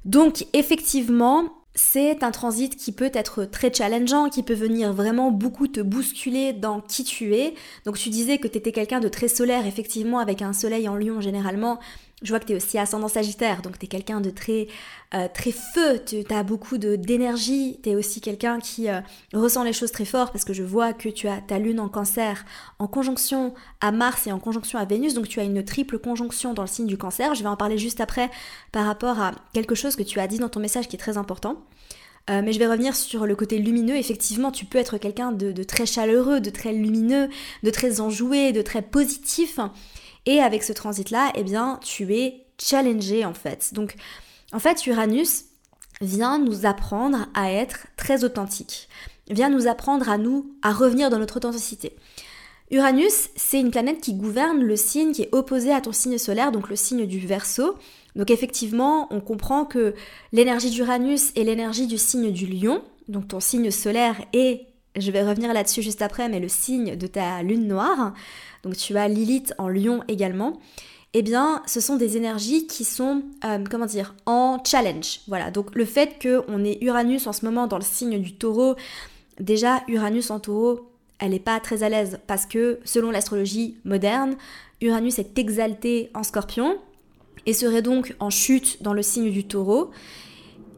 Donc 0.07 0.47
effectivement, 0.55 1.45
c'est 1.75 2.23
un 2.23 2.31
transit 2.31 2.75
qui 2.75 2.91
peut 2.91 3.11
être 3.13 3.45
très 3.45 3.71
challengeant, 3.71 4.31
qui 4.31 4.43
peut 4.43 4.55
venir 4.55 4.95
vraiment 4.95 5.31
beaucoup 5.31 5.69
te 5.69 5.81
bousculer 5.81 6.55
dans 6.55 6.81
qui 6.81 7.05
tu 7.05 7.35
es. 7.35 7.53
Donc 7.85 7.99
tu 7.99 8.09
disais 8.09 8.39
que 8.39 8.49
tu 8.49 8.57
étais 8.57 8.73
quelqu'un 8.73 9.01
de 9.01 9.09
très 9.09 9.29
solaire, 9.29 9.67
effectivement, 9.67 10.21
avec 10.21 10.41
un 10.41 10.55
soleil 10.55 10.89
en 10.89 10.97
lion 10.97 11.21
généralement. 11.21 11.81
Je 12.25 12.31
vois 12.31 12.41
que 12.41 12.47
tu 12.47 12.55
es 12.55 12.56
aussi 12.56 12.79
ascendant 12.79 13.06
sagittaire, 13.06 13.62
donc 13.62 13.79
tu 13.79 13.85
es 13.85 13.88
quelqu'un 13.88 14.21
de 14.21 14.31
très, 14.31 14.67
euh, 15.15 15.29
très 15.32 15.53
feu, 15.53 16.00
tu 16.05 16.25
as 16.31 16.43
beaucoup 16.43 16.79
d'énergie, 16.79 17.79
tu 17.82 17.91
es 17.91 17.94
aussi 17.94 18.21
quelqu'un 18.23 18.59
qui 18.59 18.88
euh, 18.88 19.00
ressent 19.35 19.62
les 19.62 19.75
choses 19.75 19.93
très 19.93 20.06
fort 20.06 20.32
parce 20.32 20.44
que 20.44 20.55
je 20.55 20.62
vois 20.62 20.94
que 20.94 21.11
tu 21.11 21.29
as 21.29 21.43
ta 21.43 21.59
lune 21.59 21.79
en 21.79 21.88
cancer 21.88 22.47
en 22.79 22.87
conjonction 22.87 23.53
à 23.82 23.93
Mars 23.93 24.26
et 24.26 24.32
en 24.32 24.38
conjonction 24.38 24.79
à 24.79 24.87
Vénus, 24.87 25.12
donc 25.12 25.29
tu 25.29 25.38
as 25.38 25.44
une 25.44 25.62
triple 25.62 25.99
conjonction 25.99 26.55
dans 26.55 26.62
le 26.62 26.69
signe 26.69 26.87
du 26.87 26.97
cancer. 26.97 27.35
Je 27.35 27.43
vais 27.43 27.49
en 27.49 27.56
parler 27.56 27.76
juste 27.76 28.00
après 28.00 28.31
par 28.73 28.87
rapport 28.87 29.20
à 29.20 29.32
quelque 29.53 29.75
chose 29.75 29.94
que 29.94 30.03
tu 30.03 30.19
as 30.19 30.27
dit 30.27 30.38
dans 30.38 30.49
ton 30.49 30.61
message 30.61 30.88
qui 30.88 30.97
est 30.97 30.99
très 30.99 31.19
important. 31.19 31.59
Euh, 32.31 32.41
mais 32.43 32.55
je 32.55 32.59
vais 32.59 32.67
revenir 32.67 32.97
sur 32.97 33.27
le 33.27 33.37
côté 33.37 33.59
lumineux. 33.59 33.97
Effectivement, 33.97 34.50
tu 34.50 34.65
peux 34.65 34.79
être 34.79 34.97
quelqu'un 34.97 35.31
de, 35.31 35.53
de, 35.53 35.62
très 35.62 35.85
chaleureux, 35.85 36.41
de 36.41 36.49
très 36.49 36.73
lumineux, 36.73 37.29
de 37.62 37.70
très 37.70 38.00
enjoué, 38.00 38.53
de 38.53 38.62
très 38.62 38.81
positif. 38.81 39.59
Et 40.26 40.41
avec 40.41 40.62
ce 40.62 40.73
transit-là, 40.73 41.32
eh 41.35 41.43
bien, 41.43 41.79
tu 41.82 42.15
es 42.15 42.47
challengé 42.59 43.25
en 43.25 43.35
fait. 43.35 43.75
Donc, 43.75 43.97
en 44.53 44.59
fait, 44.59 44.87
Uranus 44.87 45.44
vient 46.00 46.38
nous 46.38 46.67
apprendre 46.67 47.26
à 47.35 47.53
être 47.53 47.87
très 47.97 48.25
authentique, 48.25 48.88
vient 49.31 49.50
nous 49.50 49.67
apprendre 49.67 50.09
à 50.09 50.19
nous, 50.19 50.55
à 50.62 50.73
revenir 50.73 51.11
dans 51.11 51.19
notre 51.19 51.37
authenticité. 51.37 51.97
Uranus, 52.71 53.29
c'est 53.37 53.61
une 53.61 53.71
planète 53.71 54.00
qui 54.00 54.15
gouverne 54.15 54.62
le 54.62 54.76
signe 54.76 55.12
qui 55.12 55.23
est 55.23 55.35
opposé 55.35 55.73
à 55.73 55.81
ton 55.81 55.93
signe 55.93 56.19
solaire, 56.19 56.50
donc 56.50 56.69
le 56.69 56.77
signe 56.77 57.06
du 57.06 57.19
Verseau. 57.19 57.77
Donc 58.17 58.31
effectivement, 58.31 59.06
on 59.11 59.20
comprend 59.20 59.65
que 59.65 59.94
l'énergie 60.32 60.70
d'Uranus 60.70 61.32
est 61.37 61.44
l'énergie 61.44 61.87
du 61.87 61.99
signe 61.99 62.32
du 62.32 62.47
Lion, 62.47 62.82
donc 63.09 63.29
ton 63.29 63.41
signe 63.41 63.70
solaire 63.70 64.17
est, 64.32 64.67
je 64.96 65.11
vais 65.11 65.23
revenir 65.23 65.52
là-dessus 65.52 65.82
juste 65.82 66.02
après, 66.02 66.29
mais 66.29 66.41
le 66.41 66.49
signe 66.49 66.96
de 66.96 67.06
ta 67.06 67.43
lune 67.43 67.67
noire 67.67 68.13
donc 68.65 68.77
tu 68.77 68.96
as 68.96 69.08
Lilith 69.08 69.55
en 69.58 69.69
lion 69.69 70.03
également, 70.08 70.58
eh 71.13 71.22
bien 71.22 71.63
ce 71.67 71.81
sont 71.81 71.96
des 71.96 72.17
énergies 72.17 72.67
qui 72.67 72.84
sont, 72.84 73.22
euh, 73.44 73.63
comment 73.70 73.86
dire, 73.86 74.15
en 74.27 74.58
challenge. 74.65 75.20
Voilà, 75.29 75.51
donc 75.51 75.74
le 75.74 75.84
fait 75.84 76.17
qu'on 76.20 76.65
ait 76.65 76.79
Uranus 76.81 77.27
en 77.27 77.32
ce 77.32 77.44
moment 77.44 77.67
dans 77.67 77.79
le 77.79 77.84
signe 77.84 78.20
du 78.20 78.34
taureau, 78.34 78.74
déjà 79.39 79.82
Uranus 79.86 80.31
en 80.31 80.41
taureau, 80.41 80.91
elle 81.19 81.31
n'est 81.31 81.39
pas 81.39 81.60
très 81.60 81.82
à 81.82 81.89
l'aise 81.89 82.19
parce 82.27 82.46
que 82.46 82.81
selon 82.84 83.10
l'astrologie 83.10 83.77
moderne, 83.84 84.36
Uranus 84.81 85.19
est 85.19 85.39
exalté 85.39 86.10
en 86.15 86.22
scorpion 86.22 86.79
et 87.46 87.53
serait 87.53 87.82
donc 87.82 88.17
en 88.19 88.31
chute 88.31 88.82
dans 88.82 88.94
le 88.94 89.03
signe 89.03 89.31
du 89.31 89.44
taureau. 89.46 89.91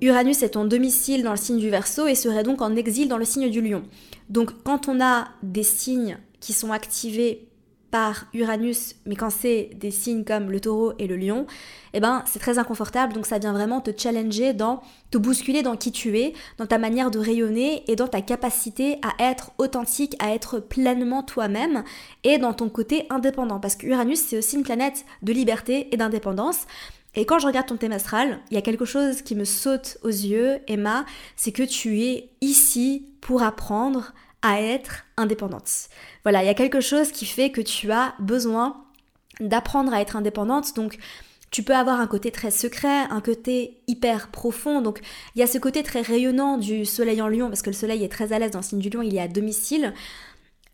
Uranus 0.01 0.43
est 0.43 0.57
en 0.57 0.65
domicile 0.65 1.23
dans 1.23 1.31
le 1.31 1.37
signe 1.37 1.59
du 1.59 1.71
Verseau 1.71 2.07
et 2.07 2.15
serait 2.15 2.43
donc 2.43 2.61
en 2.61 2.77
exil 2.77 3.09
dans 3.09 3.19
le 3.19 3.25
signe 3.25 3.51
du 3.51 3.61
Lion. 3.61 3.83
Donc 4.29 4.51
quand 4.65 4.89
on 4.89 5.01
a 5.01 5.29
des 5.43 5.63
signes 5.63 6.19
qui 6.41 6.53
sont 6.53 6.73
activés 6.73 7.49
par 7.91 8.27
Uranus, 8.35 8.97
mais 9.07 9.17
quand 9.17 9.31
c'est 9.31 9.71
des 9.77 9.91
signes 9.91 10.25
comme 10.25 10.51
le 10.51 10.61
taureau 10.61 10.93
et 10.99 11.07
le 11.07 11.17
lion, 11.17 11.47
eh 11.95 12.01
ben 12.01 12.23
c'est 12.27 12.41
très 12.41 12.59
inconfortable, 12.59 13.13
donc 13.13 13.27
ça 13.27 13.39
vient 13.39 13.53
vraiment 13.53 13.81
te 13.81 13.91
challenger 13.97 14.53
dans, 14.53 14.83
te 15.11 15.19
bousculer 15.19 15.63
dans 15.63 15.77
qui 15.77 15.93
tu 15.93 16.19
es, 16.19 16.35
dans 16.59 16.67
ta 16.67 16.79
manière 16.79 17.11
de 17.11 17.19
rayonner 17.19 17.85
et 17.91 17.97
dans 17.97 18.09
ta 18.09 18.21
capacité 18.21 18.99
à 19.03 19.31
être 19.31 19.53
authentique, 19.59 20.17
à 20.19 20.35
être 20.35 20.59
pleinement 20.59 21.23
toi-même 21.23 21.85
et 22.25 22.39
dans 22.39 22.53
ton 22.53 22.69
côté 22.69 23.07
indépendant. 23.09 23.61
Parce 23.61 23.77
que 23.77 23.87
Uranus, 23.87 24.21
c'est 24.21 24.37
aussi 24.37 24.57
une 24.57 24.65
planète 24.65 25.05
de 25.23 25.33
liberté 25.33 25.89
et 25.93 25.97
d'indépendance. 25.97 26.67
Et 27.17 27.25
quand 27.25 27.39
je 27.39 27.47
regarde 27.47 27.67
ton 27.67 27.77
thème 27.77 27.93
astral, 27.93 28.41
il 28.51 28.55
y 28.55 28.59
a 28.59 28.63
quelque 28.63 28.85
chose 28.85 29.23
qui 29.23 29.35
me 29.35 29.45
saute 29.45 29.99
aux 30.03 30.09
yeux, 30.09 30.59
Emma, 30.69 31.07
c'est 31.35 31.53
que 31.53 31.63
tu 31.63 32.03
es 32.03 32.31
ici 32.43 33.07
pour 33.23 33.43
apprendre 33.43 34.13
à 34.43 34.61
être 34.61 35.05
indépendante. 35.17 35.89
Voilà, 36.23 36.43
il 36.43 36.47
y 36.47 36.51
a 36.51 36.55
quelque 36.55 36.81
chose 36.81 37.11
qui 37.11 37.25
fait 37.25 37.51
que 37.51 37.63
tu 37.63 37.91
as 37.91 38.15
besoin 38.21 38.85
d'apprendre 39.41 39.93
à 39.93 40.01
être 40.01 40.15
indépendante. 40.15 40.77
Donc, 40.77 40.99
tu 41.51 41.63
peux 41.63 41.75
avoir 41.75 42.01
un 42.01 42.07
côté 42.07 42.31
très 42.31 42.51
secret, 42.51 43.07
un 43.09 43.21
côté 43.21 43.79
hyper 43.87 44.29
profond. 44.29 44.83
Donc, 44.83 45.01
il 45.35 45.41
y 45.41 45.43
a 45.43 45.47
ce 45.47 45.59
côté 45.59 45.83
très 45.83 46.03
rayonnant 46.03 46.59
du 46.59 46.85
soleil 46.85 47.23
en 47.23 47.29
lion, 47.29 47.49
parce 47.49 47.63
que 47.63 47.71
le 47.71 47.77
soleil 47.77 48.05
est 48.05 48.13
très 48.13 48.33
à 48.33 48.39
l'aise 48.39 48.51
dans 48.51 48.59
le 48.59 48.65
signe 48.65 48.79
du 48.79 48.91
lion, 48.91 49.01
il 49.01 49.17
est 49.17 49.21
à 49.21 49.29
domicile. 49.29 49.95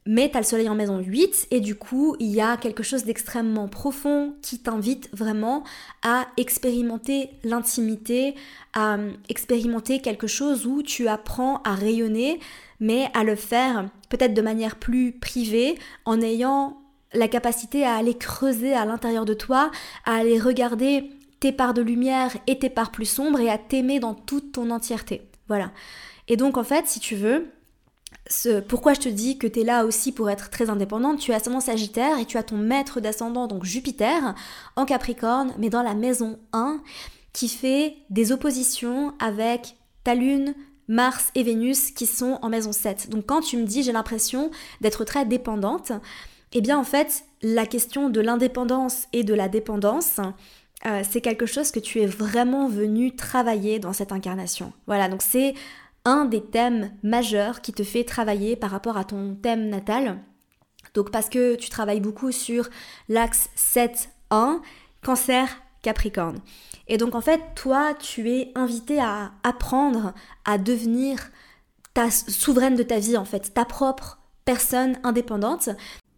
Mais 0.04 0.30
tu 0.30 0.36
as 0.36 0.40
le 0.40 0.46
soleil 0.46 0.68
en 0.68 0.74
maison 0.74 0.98
8 0.98 1.48
et 1.52 1.60
du 1.60 1.76
coup, 1.76 2.16
il 2.18 2.28
y 2.28 2.40
a 2.40 2.56
quelque 2.56 2.82
chose 2.82 3.04
d'extrêmement 3.04 3.68
profond 3.68 4.34
qui 4.42 4.58
t'invite 4.58 5.08
vraiment 5.12 5.62
à 6.02 6.26
expérimenter 6.36 7.30
l'intimité, 7.44 8.34
à 8.72 8.98
expérimenter 9.28 10.00
quelque 10.00 10.26
chose 10.26 10.66
où 10.66 10.82
tu 10.82 11.06
apprends 11.06 11.62
à 11.62 11.74
rayonner, 11.74 12.40
mais 12.80 13.10
à 13.14 13.22
le 13.22 13.36
faire 13.36 13.88
peut-être 14.08 14.34
de 14.34 14.42
manière 14.42 14.76
plus 14.76 15.12
privée, 15.12 15.78
en 16.04 16.20
ayant 16.20 16.82
la 17.14 17.28
capacité 17.28 17.84
à 17.84 17.94
aller 17.94 18.14
creuser 18.14 18.74
à 18.74 18.84
l'intérieur 18.84 19.24
de 19.24 19.34
toi, 19.34 19.70
à 20.04 20.14
aller 20.16 20.40
regarder 20.40 21.10
tes 21.38 21.52
parts 21.52 21.74
de 21.74 21.82
lumière 21.82 22.36
et 22.46 22.58
tes 22.58 22.70
parts 22.70 22.90
plus 22.90 23.06
sombres 23.06 23.40
et 23.40 23.50
à 23.50 23.58
t'aimer 23.58 24.00
dans 24.00 24.14
toute 24.14 24.52
ton 24.52 24.70
entièreté. 24.70 25.22
Voilà. 25.48 25.70
Et 26.28 26.36
donc 26.36 26.56
en 26.56 26.64
fait, 26.64 26.86
si 26.86 26.98
tu 26.98 27.14
veux, 27.14 27.52
ce, 28.28 28.60
pourquoi 28.60 28.94
je 28.94 29.00
te 29.00 29.08
dis 29.08 29.38
que 29.38 29.46
tu 29.46 29.60
es 29.60 29.64
là 29.64 29.84
aussi 29.84 30.12
pour 30.12 30.30
être 30.30 30.50
très 30.50 30.70
indépendante, 30.70 31.18
tu 31.18 31.32
as 31.32 31.36
ascendant 31.36 31.60
Sagittaire 31.60 32.18
et 32.18 32.24
tu 32.24 32.36
as 32.38 32.42
ton 32.42 32.56
maître 32.56 33.00
d'ascendant, 33.00 33.46
donc 33.46 33.64
Jupiter, 33.64 34.34
en 34.76 34.84
Capricorne, 34.84 35.52
mais 35.58 35.70
dans 35.70 35.82
la 35.82 35.94
maison 35.94 36.38
1, 36.52 36.80
qui 37.32 37.48
fait 37.48 37.96
des 38.10 38.32
oppositions 38.32 39.14
avec 39.18 39.76
ta 40.04 40.14
lune, 40.14 40.54
Mars 40.88 41.30
et 41.34 41.42
Vénus 41.42 41.90
qui 41.90 42.06
sont 42.06 42.38
en 42.42 42.48
maison 42.48 42.72
7. 42.72 43.08
Donc 43.10 43.26
quand 43.26 43.40
tu 43.40 43.56
me 43.56 43.64
dis 43.64 43.82
j'ai 43.82 43.92
l'impression 43.92 44.50
d'être 44.80 45.04
très 45.04 45.24
dépendante, 45.24 45.92
eh 46.52 46.60
bien 46.60 46.78
en 46.78 46.84
fait 46.84 47.24
la 47.40 47.66
question 47.66 48.10
de 48.10 48.20
l'indépendance 48.20 49.06
et 49.12 49.24
de 49.24 49.34
la 49.34 49.48
dépendance, 49.48 50.20
euh, 50.84 51.02
c'est 51.08 51.20
quelque 51.20 51.46
chose 51.46 51.70
que 51.70 51.80
tu 51.80 52.00
es 52.00 52.06
vraiment 52.06 52.68
venu 52.68 53.14
travailler 53.14 53.78
dans 53.78 53.92
cette 53.92 54.12
incarnation. 54.12 54.72
Voilà, 54.86 55.08
donc 55.08 55.22
c'est 55.22 55.54
un 56.04 56.24
des 56.24 56.42
thèmes 56.42 56.92
majeurs 57.02 57.60
qui 57.60 57.72
te 57.72 57.82
fait 57.82 58.04
travailler 58.04 58.56
par 58.56 58.70
rapport 58.70 58.96
à 58.96 59.04
ton 59.04 59.34
thème 59.34 59.68
natal. 59.68 60.18
Donc 60.94 61.10
parce 61.10 61.28
que 61.28 61.54
tu 61.54 61.70
travailles 61.70 62.00
beaucoup 62.00 62.32
sur 62.32 62.68
l'axe 63.08 63.48
7-1, 63.56 64.60
cancer, 65.04 65.48
capricorne. 65.82 66.40
Et 66.88 66.96
donc 66.96 67.14
en 67.14 67.20
fait, 67.20 67.40
toi, 67.54 67.94
tu 67.94 68.30
es 68.30 68.52
invité 68.54 69.00
à 69.00 69.32
apprendre 69.42 70.12
à 70.44 70.58
devenir 70.58 71.30
ta 71.94 72.10
souveraine 72.10 72.76
de 72.76 72.82
ta 72.82 72.98
vie, 72.98 73.16
en 73.16 73.24
fait, 73.24 73.54
ta 73.54 73.64
propre 73.64 74.18
personne 74.44 74.98
indépendante. 75.02 75.68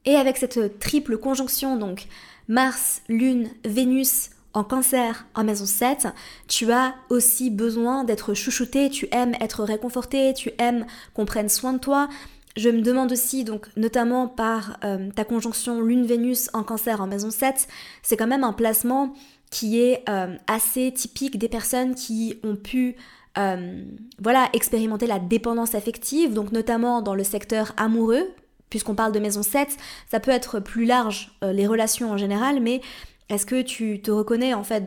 Et 0.05 0.17
avec 0.17 0.37
cette 0.37 0.79
triple 0.79 1.19
conjonction, 1.19 1.77
donc 1.77 2.07
Mars, 2.49 3.03
Lune, 3.09 3.49
Vénus 3.65 4.31
en 4.55 4.63
cancer, 4.63 5.27
en 5.35 5.45
maison 5.45 5.67
7, 5.67 6.09
tu 6.47 6.71
as 6.71 6.95
aussi 7.11 7.51
besoin 7.51 8.05
d'être 8.05 8.35
chouchouté, 8.35 8.89
tu 8.89 9.09
aimes 9.11 9.35
être 9.41 9.65
réconforté, 9.65 10.33
tu 10.33 10.53
aimes 10.59 10.87
qu'on 11.13 11.27
prenne 11.27 11.49
soin 11.49 11.73
de 11.73 11.79
toi. 11.79 12.09
Je 12.57 12.69
me 12.69 12.81
demande 12.81 13.11
aussi, 13.11 13.43
donc 13.43 13.67
notamment 13.77 14.29
par 14.29 14.79
euh, 14.85 15.11
ta 15.11 15.25
conjonction 15.25 15.81
Lune-Vénus 15.81 16.51
en 16.53 16.63
cancer 16.63 17.01
en 17.01 17.09
maison 17.09 17.33
7, 17.33 17.67
c'est 18.03 18.17
quand 18.17 18.29
même 18.29 18.45
un 18.45 18.53
placement 18.53 19.13
qui 19.51 19.81
est 19.81 20.09
euh, 20.09 20.37
assez 20.47 20.93
typique 20.93 21.37
des 21.37 21.49
personnes 21.49 21.97
qui 21.97 22.39
ont 22.45 22.55
pu 22.55 22.95
euh, 23.39 23.83
voilà, 24.21 24.51
expérimenter 24.53 25.09
la 25.09 25.19
dépendance 25.19 25.75
affective, 25.75 26.33
donc 26.33 26.53
notamment 26.53 27.03
dans 27.03 27.17
le 27.17 27.25
secteur 27.25 27.73
amoureux, 27.77 28.31
puisqu'on 28.71 28.95
parle 28.95 29.11
de 29.11 29.19
maison 29.19 29.43
7, 29.43 29.77
ça 30.09 30.21
peut 30.21 30.31
être 30.31 30.61
plus 30.61 30.85
large, 30.85 31.37
les 31.43 31.67
relations 31.67 32.13
en 32.13 32.17
général, 32.17 32.61
mais 32.61 32.81
est-ce 33.29 33.47
que 33.47 33.63
tu 33.63 34.01
te 34.01 34.11
reconnais 34.11 34.55
en 34.55 34.65
fait 34.65 34.85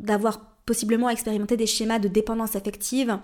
d'avoir 0.00 0.40
possiblement 0.66 1.08
expérimenté 1.08 1.56
des 1.56 1.66
schémas 1.66 1.98
de 1.98 2.08
dépendance 2.08 2.54
affective 2.56 3.18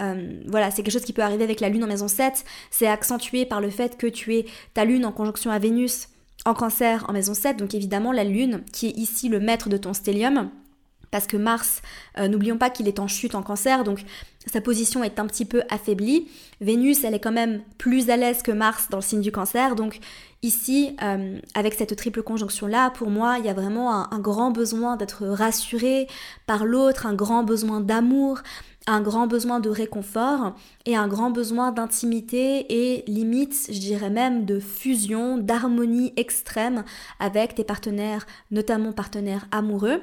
euh, 0.00 0.42
voilà, 0.46 0.70
c'est 0.70 0.82
quelque 0.82 0.92
chose 0.92 1.04
qui 1.04 1.12
peut 1.12 1.22
arriver 1.22 1.44
avec 1.44 1.60
la 1.60 1.68
lune 1.68 1.84
en 1.84 1.86
maison 1.86 2.08
7. 2.08 2.44
C'est 2.70 2.88
accentué 2.88 3.46
par 3.46 3.60
le 3.60 3.70
fait 3.70 3.96
que 3.96 4.06
tu 4.06 4.34
es 4.34 4.46
ta 4.74 4.84
lune 4.84 5.06
en 5.06 5.12
conjonction 5.12 5.50
à 5.50 5.58
Vénus 5.58 6.08
en 6.44 6.54
cancer 6.54 7.04
en 7.08 7.12
maison 7.12 7.34
7. 7.34 7.56
Donc 7.56 7.74
évidemment, 7.74 8.12
la 8.12 8.24
lune, 8.24 8.64
qui 8.72 8.88
est 8.88 8.96
ici 8.96 9.28
le 9.28 9.40
maître 9.40 9.68
de 9.68 9.76
ton 9.76 9.92
stellium, 9.94 10.50
parce 11.10 11.28
que 11.28 11.36
Mars, 11.36 11.80
euh, 12.18 12.26
n'oublions 12.26 12.58
pas 12.58 12.70
qu'il 12.70 12.88
est 12.88 12.98
en 12.98 13.06
chute 13.06 13.36
en 13.36 13.42
cancer, 13.42 13.84
donc 13.84 14.00
sa 14.46 14.60
position 14.60 15.02
est 15.02 15.18
un 15.18 15.26
petit 15.26 15.44
peu 15.44 15.62
affaiblie. 15.70 16.28
Vénus, 16.60 17.04
elle 17.04 17.14
est 17.14 17.20
quand 17.20 17.32
même 17.32 17.62
plus 17.78 18.10
à 18.10 18.16
l'aise 18.16 18.42
que 18.42 18.52
Mars 18.52 18.88
dans 18.90 18.98
le 18.98 19.02
signe 19.02 19.20
du 19.20 19.32
cancer, 19.32 19.74
donc 19.74 20.00
ici, 20.42 20.96
euh, 21.02 21.38
avec 21.54 21.74
cette 21.74 21.96
triple 21.96 22.22
conjonction-là, 22.22 22.90
pour 22.90 23.10
moi, 23.10 23.38
il 23.38 23.46
y 23.46 23.48
a 23.48 23.54
vraiment 23.54 24.12
un, 24.12 24.18
grand 24.18 24.50
besoin 24.50 24.96
d'être 24.96 25.26
rassuré 25.26 26.06
par 26.46 26.66
l'autre, 26.66 27.06
un 27.06 27.14
grand 27.14 27.42
besoin 27.42 27.80
d'amour, 27.80 28.40
un 28.86 29.00
grand 29.00 29.26
besoin 29.26 29.60
de 29.60 29.70
réconfort 29.70 30.54
et 30.84 30.96
un 30.96 31.08
grand 31.08 31.30
besoin 31.30 31.72
d'intimité 31.72 32.66
et 32.68 33.04
limite, 33.10 33.68
je 33.70 33.78
dirais 33.78 34.10
même, 34.10 34.44
de 34.44 34.60
fusion, 34.60 35.38
d'harmonie 35.38 36.12
extrême 36.16 36.84
avec 37.18 37.54
tes 37.54 37.64
partenaires, 37.64 38.26
notamment 38.50 38.92
partenaires 38.92 39.46
amoureux 39.50 40.02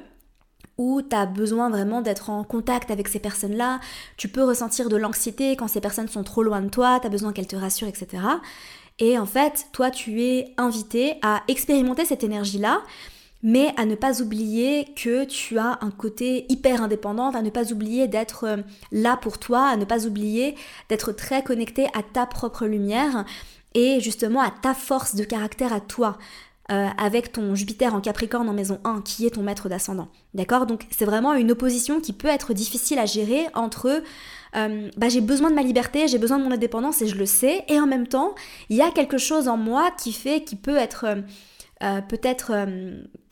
où 0.78 1.02
tu 1.02 1.14
as 1.14 1.26
besoin 1.26 1.70
vraiment 1.70 2.00
d'être 2.00 2.30
en 2.30 2.44
contact 2.44 2.90
avec 2.90 3.08
ces 3.08 3.18
personnes-là, 3.18 3.80
tu 4.16 4.28
peux 4.28 4.42
ressentir 4.42 4.88
de 4.88 4.96
l'anxiété 4.96 5.56
quand 5.56 5.68
ces 5.68 5.80
personnes 5.80 6.08
sont 6.08 6.24
trop 6.24 6.42
loin 6.42 6.60
de 6.60 6.68
toi, 6.68 6.98
tu 7.00 7.06
as 7.06 7.10
besoin 7.10 7.32
qu'elles 7.32 7.46
te 7.46 7.56
rassurent, 7.56 7.88
etc. 7.88 8.22
Et 8.98 9.18
en 9.18 9.26
fait, 9.26 9.66
toi, 9.72 9.90
tu 9.90 10.22
es 10.22 10.54
invité 10.56 11.14
à 11.22 11.42
expérimenter 11.48 12.04
cette 12.04 12.24
énergie-là, 12.24 12.82
mais 13.42 13.74
à 13.76 13.84
ne 13.84 13.94
pas 13.94 14.20
oublier 14.22 14.92
que 14.94 15.24
tu 15.24 15.58
as 15.58 15.78
un 15.80 15.90
côté 15.90 16.46
hyper 16.48 16.82
indépendant, 16.82 17.30
à 17.30 17.42
ne 17.42 17.50
pas 17.50 17.72
oublier 17.72 18.06
d'être 18.06 18.44
euh, 18.44 18.56
là 18.92 19.16
pour 19.16 19.38
toi, 19.38 19.66
à 19.66 19.76
ne 19.76 19.84
pas 19.84 20.06
oublier 20.06 20.54
d'être 20.88 21.12
très 21.12 21.42
connecté 21.42 21.86
à 21.94 22.02
ta 22.02 22.26
propre 22.26 22.66
lumière 22.66 23.24
et 23.74 24.00
justement 24.00 24.40
à 24.40 24.50
ta 24.50 24.74
force 24.74 25.14
de 25.14 25.24
caractère 25.24 25.72
à 25.72 25.80
toi. 25.80 26.18
Euh, 26.72 26.86
avec 26.96 27.32
ton 27.32 27.54
Jupiter 27.54 27.94
en 27.94 28.00
Capricorne 28.00 28.48
en 28.48 28.54
maison 28.54 28.80
1, 28.84 29.02
qui 29.02 29.26
est 29.26 29.30
ton 29.30 29.42
maître 29.42 29.68
d'ascendant. 29.68 30.08
D'accord? 30.32 30.64
Donc 30.64 30.86
c'est 30.90 31.04
vraiment 31.04 31.34
une 31.34 31.50
opposition 31.50 32.00
qui 32.00 32.14
peut 32.14 32.28
être 32.28 32.54
difficile 32.54 32.98
à 32.98 33.04
gérer 33.04 33.46
entre 33.52 34.02
euh, 34.56 34.88
bah, 34.96 35.10
j'ai 35.10 35.20
besoin 35.20 35.50
de 35.50 35.54
ma 35.54 35.62
liberté, 35.62 36.08
j'ai 36.08 36.16
besoin 36.16 36.38
de 36.38 36.44
mon 36.44 36.50
indépendance 36.50 37.02
et 37.02 37.06
je 37.06 37.16
le 37.16 37.26
sais, 37.26 37.64
et 37.68 37.78
en 37.78 37.86
même 37.86 38.06
temps, 38.06 38.34
il 38.70 38.76
y 38.76 38.80
a 38.80 38.90
quelque 38.90 39.18
chose 39.18 39.48
en 39.48 39.58
moi 39.58 39.90
qui 39.98 40.14
fait, 40.14 40.44
qui 40.44 40.56
peut 40.56 40.76
être 40.76 41.04
euh, 41.82 42.00
peut-être, 42.08 42.66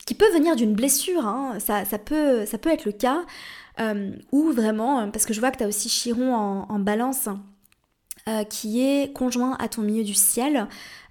qui 0.05 0.13
peut 0.13 0.31
venir 0.33 0.55
d'une 0.55 0.75
blessure, 0.75 1.25
hein. 1.25 1.55
ça, 1.57 1.83
ça, 1.83 1.97
peut, 1.97 2.45
ça 2.45 2.59
peut 2.59 2.69
être 2.69 2.85
le 2.85 2.91
cas, 2.91 3.23
ou 4.31 4.51
vraiment, 4.51 5.09
parce 5.09 5.25
que 5.25 5.33
je 5.33 5.39
vois 5.39 5.49
que 5.49 5.57
tu 5.57 5.63
as 5.63 5.67
aussi 5.67 5.89
Chiron 5.89 6.35
en 6.35 6.79
balance, 6.79 7.27
qui 8.49 8.81
est 8.81 9.13
conjoint 9.13 9.57
à 9.59 9.67
ton 9.67 9.81
milieu 9.81 10.03
du 10.03 10.13
ciel. 10.13 10.67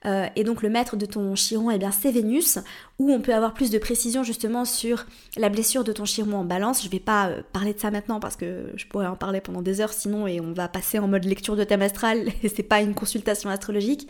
Euh, 0.07 0.27
et 0.35 0.45
donc 0.45 0.63
le 0.63 0.71
maître 0.71 0.97
de 0.97 1.05
ton 1.05 1.35
chiron, 1.35 1.71
eh 1.71 1.79
bien 1.79 1.91
c'est 1.91 2.11
Vénus, 2.11 2.59
où 2.99 3.13
on 3.13 3.21
peut 3.21 3.35
avoir 3.35 3.53
plus 3.53 3.71
de 3.71 3.79
précision 3.79 4.23
justement 4.23 4.65
sur 4.65 5.05
la 5.37 5.51
blessure 5.51 5.85
de 5.85 5.93
ton 5.93 6.05
chiron 6.05 6.39
en 6.39 6.45
balance. 6.45 6.83
Je 6.83 6.89
vais 6.89 7.01
pas 7.01 7.29
euh, 7.29 7.43
parler 7.53 7.75
de 7.75 7.81
ça 7.81 7.91
maintenant 7.91 8.19
parce 8.19 8.37
que 8.37 8.73
je 8.77 8.87
pourrais 8.87 9.07
en 9.07 9.17
parler 9.17 9.41
pendant 9.41 9.63
des 9.63 9.81
heures 9.81 9.93
sinon 9.93 10.27
et 10.27 10.41
on 10.41 10.53
va 10.53 10.69
passer 10.69 10.99
en 10.99 11.09
mode 11.09 11.25
lecture 11.25 11.57
de 11.57 11.65
thème 11.65 11.83
astral 11.83 12.29
et 12.43 12.49
c'est 12.49 12.63
pas 12.63 12.81
une 12.81 12.95
consultation 12.95 13.51
astrologique. 13.51 14.09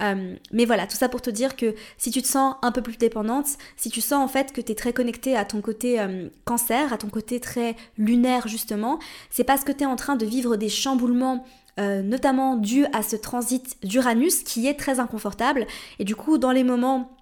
Euh, 0.00 0.34
mais 0.52 0.64
voilà, 0.64 0.86
tout 0.86 0.96
ça 0.96 1.08
pour 1.08 1.22
te 1.22 1.30
dire 1.30 1.54
que 1.54 1.74
si 1.96 2.10
tu 2.10 2.22
te 2.22 2.26
sens 2.26 2.56
un 2.62 2.72
peu 2.72 2.82
plus 2.82 2.96
dépendante, 2.96 3.46
si 3.76 3.88
tu 3.88 4.00
sens 4.00 4.24
en 4.24 4.28
fait 4.28 4.52
que 4.52 4.60
tu 4.60 4.72
es 4.72 4.74
très 4.74 4.92
connecté 4.92 5.36
à 5.36 5.44
ton 5.44 5.60
côté 5.60 6.04
cancer, 6.44 6.92
à 6.92 6.98
ton 6.98 7.08
côté 7.08 7.40
très 7.40 7.76
lunaire 7.96 8.48
justement, 8.48 8.98
c'est 9.30 9.44
parce 9.44 9.64
que 9.64 9.70
tu 9.70 9.84
es 9.84 9.86
en 9.86 9.96
train 9.96 10.16
de 10.16 10.26
vivre 10.26 10.56
des 10.56 10.70
chamboulements 10.70 11.44
euh, 11.80 12.02
notamment 12.02 12.56
dû 12.56 12.84
à 12.92 13.02
ce 13.02 13.16
transit 13.16 13.76
d'Uranus 13.82 14.42
qui 14.42 14.66
est 14.66 14.74
très 14.74 15.00
inconfortable. 15.00 15.66
Et 15.98 16.04
du 16.04 16.14
coup, 16.14 16.38
dans 16.38 16.52
les 16.52 16.64
moments 16.64 17.16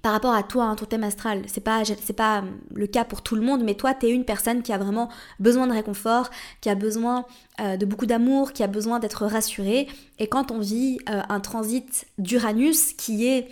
par 0.00 0.12
rapport 0.12 0.32
à 0.32 0.42
toi, 0.42 0.64
hein, 0.64 0.74
ton 0.74 0.86
thème 0.86 1.04
astral, 1.04 1.42
c'est 1.46 1.60
pas, 1.60 1.82
c'est 1.84 2.14
pas 2.14 2.38
euh, 2.38 2.42
le 2.74 2.86
cas 2.86 3.04
pour 3.04 3.20
tout 3.20 3.36
le 3.36 3.42
monde, 3.42 3.62
mais 3.62 3.74
toi, 3.74 3.92
tu 3.92 4.06
es 4.06 4.10
une 4.10 4.24
personne 4.24 4.62
qui 4.62 4.72
a 4.72 4.78
vraiment 4.78 5.10
besoin 5.38 5.66
de 5.66 5.72
réconfort, 5.72 6.30
qui 6.62 6.70
a 6.70 6.74
besoin 6.74 7.26
euh, 7.60 7.76
de 7.76 7.84
beaucoup 7.84 8.06
d'amour, 8.06 8.54
qui 8.54 8.62
a 8.62 8.66
besoin 8.66 8.98
d'être 8.98 9.26
rassurée. 9.26 9.88
Et 10.18 10.26
quand 10.26 10.50
on 10.50 10.58
vit 10.58 10.98
un 11.06 11.40
transit 11.40 12.06
d'Uranus 12.16 12.94
qui 12.94 13.26
est 13.26 13.48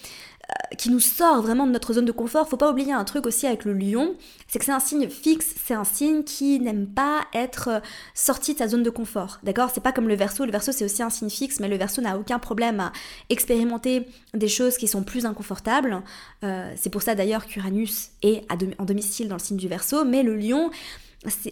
qui 0.78 0.90
nous 0.90 1.00
sort 1.00 1.42
vraiment 1.42 1.66
de 1.66 1.72
notre 1.72 1.92
zone 1.92 2.04
de 2.04 2.12
confort. 2.12 2.48
Faut 2.48 2.56
pas 2.56 2.70
oublier 2.70 2.92
un 2.92 3.04
truc 3.04 3.26
aussi 3.26 3.46
avec 3.46 3.64
le 3.64 3.72
lion, 3.72 4.14
c'est 4.48 4.58
que 4.58 4.64
c'est 4.64 4.72
un 4.72 4.80
signe 4.80 5.08
fixe, 5.08 5.54
c'est 5.62 5.74
un 5.74 5.84
signe 5.84 6.22
qui 6.22 6.60
n'aime 6.60 6.86
pas 6.86 7.22
être 7.34 7.68
euh, 7.68 7.80
sorti 8.14 8.54
de 8.54 8.58
sa 8.58 8.68
zone 8.68 8.82
de 8.82 8.90
confort. 8.90 9.40
D'accord? 9.42 9.70
C'est 9.74 9.82
pas 9.82 9.92
comme 9.92 10.08
le 10.08 10.14
verso, 10.14 10.44
le 10.44 10.52
verso 10.52 10.72
c'est 10.72 10.84
aussi 10.84 11.02
un 11.02 11.10
signe 11.10 11.30
fixe, 11.30 11.60
mais 11.60 11.68
le 11.68 11.76
verso 11.76 12.00
n'a 12.00 12.16
aucun 12.16 12.38
problème 12.38 12.80
à 12.80 12.92
expérimenter 13.28 14.06
des 14.32 14.48
choses 14.48 14.76
qui 14.76 14.88
sont 14.88 15.02
plus 15.02 15.26
inconfortables. 15.26 16.02
Euh, 16.44 16.72
c'est 16.76 16.90
pour 16.90 17.02
ça 17.02 17.14
d'ailleurs 17.14 17.46
qu'Uranus 17.46 18.10
est 18.22 18.46
en 18.78 18.84
domicile 18.84 19.28
dans 19.28 19.36
le 19.36 19.40
signe 19.40 19.56
du 19.56 19.68
verso, 19.68 20.04
mais 20.04 20.22
le 20.22 20.36
lion 20.36 20.70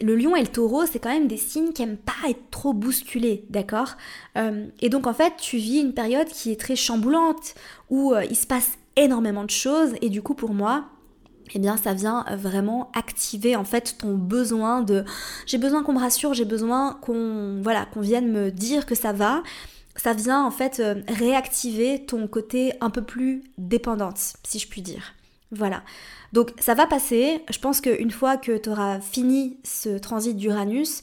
le 0.00 0.16
lion 0.16 0.34
et 0.34 0.40
le 0.40 0.48
taureau, 0.48 0.86
c'est 0.86 0.98
quand 0.98 1.12
même 1.12 1.28
des 1.28 1.36
signes 1.36 1.74
qui 1.74 1.82
n'aiment 1.82 1.98
pas 1.98 2.30
être 2.30 2.40
trop 2.50 2.72
bousculés, 2.72 3.44
d'accord? 3.50 3.98
Et 4.80 4.88
donc 4.88 5.06
en 5.06 5.12
fait, 5.12 5.34
tu 5.36 5.58
vis 5.58 5.80
une 5.80 5.92
période 5.92 6.26
qui 6.28 6.50
est 6.50 6.58
très 6.58 6.74
chamboulante, 6.74 7.54
où 7.90 8.14
il 8.30 8.34
se 8.34 8.46
passe 8.46 8.78
énormément 8.98 9.44
de 9.44 9.50
choses 9.50 9.94
et 10.00 10.08
du 10.10 10.22
coup 10.22 10.34
pour 10.34 10.54
moi 10.54 10.88
eh 11.54 11.58
bien 11.58 11.76
ça 11.76 11.94
vient 11.94 12.24
vraiment 12.36 12.90
activer 12.94 13.56
en 13.56 13.64
fait 13.64 13.96
ton 13.98 14.14
besoin 14.14 14.82
de 14.82 15.04
j'ai 15.46 15.58
besoin 15.58 15.82
qu'on 15.82 15.92
me 15.92 15.98
rassure, 15.98 16.34
j'ai 16.34 16.44
besoin 16.44 16.98
qu'on 17.00 17.60
voilà, 17.62 17.86
qu'on 17.86 18.00
vienne 18.00 18.30
me 18.30 18.50
dire 18.50 18.86
que 18.86 18.94
ça 18.94 19.12
va. 19.12 19.42
Ça 19.96 20.12
vient 20.12 20.44
en 20.44 20.52
fait 20.52 20.78
euh, 20.78 20.94
réactiver 21.08 22.04
ton 22.06 22.28
côté 22.28 22.72
un 22.80 22.90
peu 22.90 23.02
plus 23.02 23.42
dépendante, 23.58 24.34
si 24.44 24.60
je 24.60 24.68
puis 24.68 24.80
dire. 24.80 25.14
Voilà. 25.50 25.82
Donc 26.32 26.52
ça 26.60 26.74
va 26.74 26.86
passer. 26.86 27.42
Je 27.50 27.58
pense 27.58 27.80
qu'une 27.80 28.10
fois 28.10 28.36
que 28.36 28.56
tu 28.56 28.68
auras 28.68 29.00
fini 29.00 29.58
ce 29.64 29.98
transit 29.98 30.36
d'Uranus, 30.36 31.02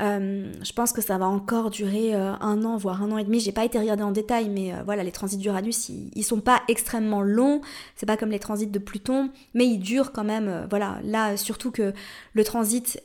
je 0.00 0.72
pense 0.72 0.92
que 0.92 1.00
ça 1.00 1.18
va 1.18 1.26
encore 1.26 1.70
durer 1.70 2.14
un 2.14 2.64
an, 2.64 2.76
voire 2.76 3.02
un 3.02 3.12
an 3.12 3.18
et 3.18 3.24
demi. 3.24 3.40
J'ai 3.40 3.52
pas 3.52 3.64
été 3.64 3.78
regardée 3.78 4.02
en 4.02 4.12
détail, 4.12 4.48
mais 4.48 4.72
voilà, 4.84 5.02
les 5.02 5.12
transits 5.12 5.36
d'Uranus, 5.36 5.88
ils, 5.88 6.10
ils, 6.14 6.22
sont 6.22 6.40
pas 6.40 6.62
extrêmement 6.68 7.22
longs. 7.22 7.60
C'est 7.96 8.06
pas 8.06 8.16
comme 8.16 8.30
les 8.30 8.38
transits 8.38 8.66
de 8.66 8.78
Pluton, 8.78 9.30
mais 9.54 9.66
ils 9.66 9.78
durent 9.78 10.12
quand 10.12 10.24
même. 10.24 10.66
voilà, 10.70 10.98
là, 11.04 11.36
surtout 11.36 11.70
que 11.70 11.92
le 12.32 12.44
transit, 12.44 13.02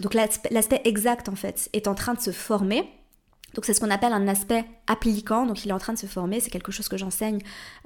donc 0.00 0.14
l'aspect 0.14 0.80
exact 0.84 1.28
en 1.28 1.36
fait, 1.36 1.68
est 1.72 1.88
en 1.88 1.94
train 1.94 2.14
de 2.14 2.20
se 2.20 2.30
former. 2.30 2.88
Donc 3.56 3.64
c'est 3.64 3.72
ce 3.72 3.80
qu'on 3.80 3.90
appelle 3.90 4.12
un 4.12 4.28
aspect 4.28 4.66
appliquant, 4.86 5.46
donc 5.46 5.64
il 5.64 5.70
est 5.70 5.72
en 5.72 5.78
train 5.78 5.94
de 5.94 5.98
se 5.98 6.04
former, 6.04 6.40
c'est 6.40 6.50
quelque 6.50 6.70
chose 6.70 6.88
que 6.88 6.98
j'enseigne 6.98 7.38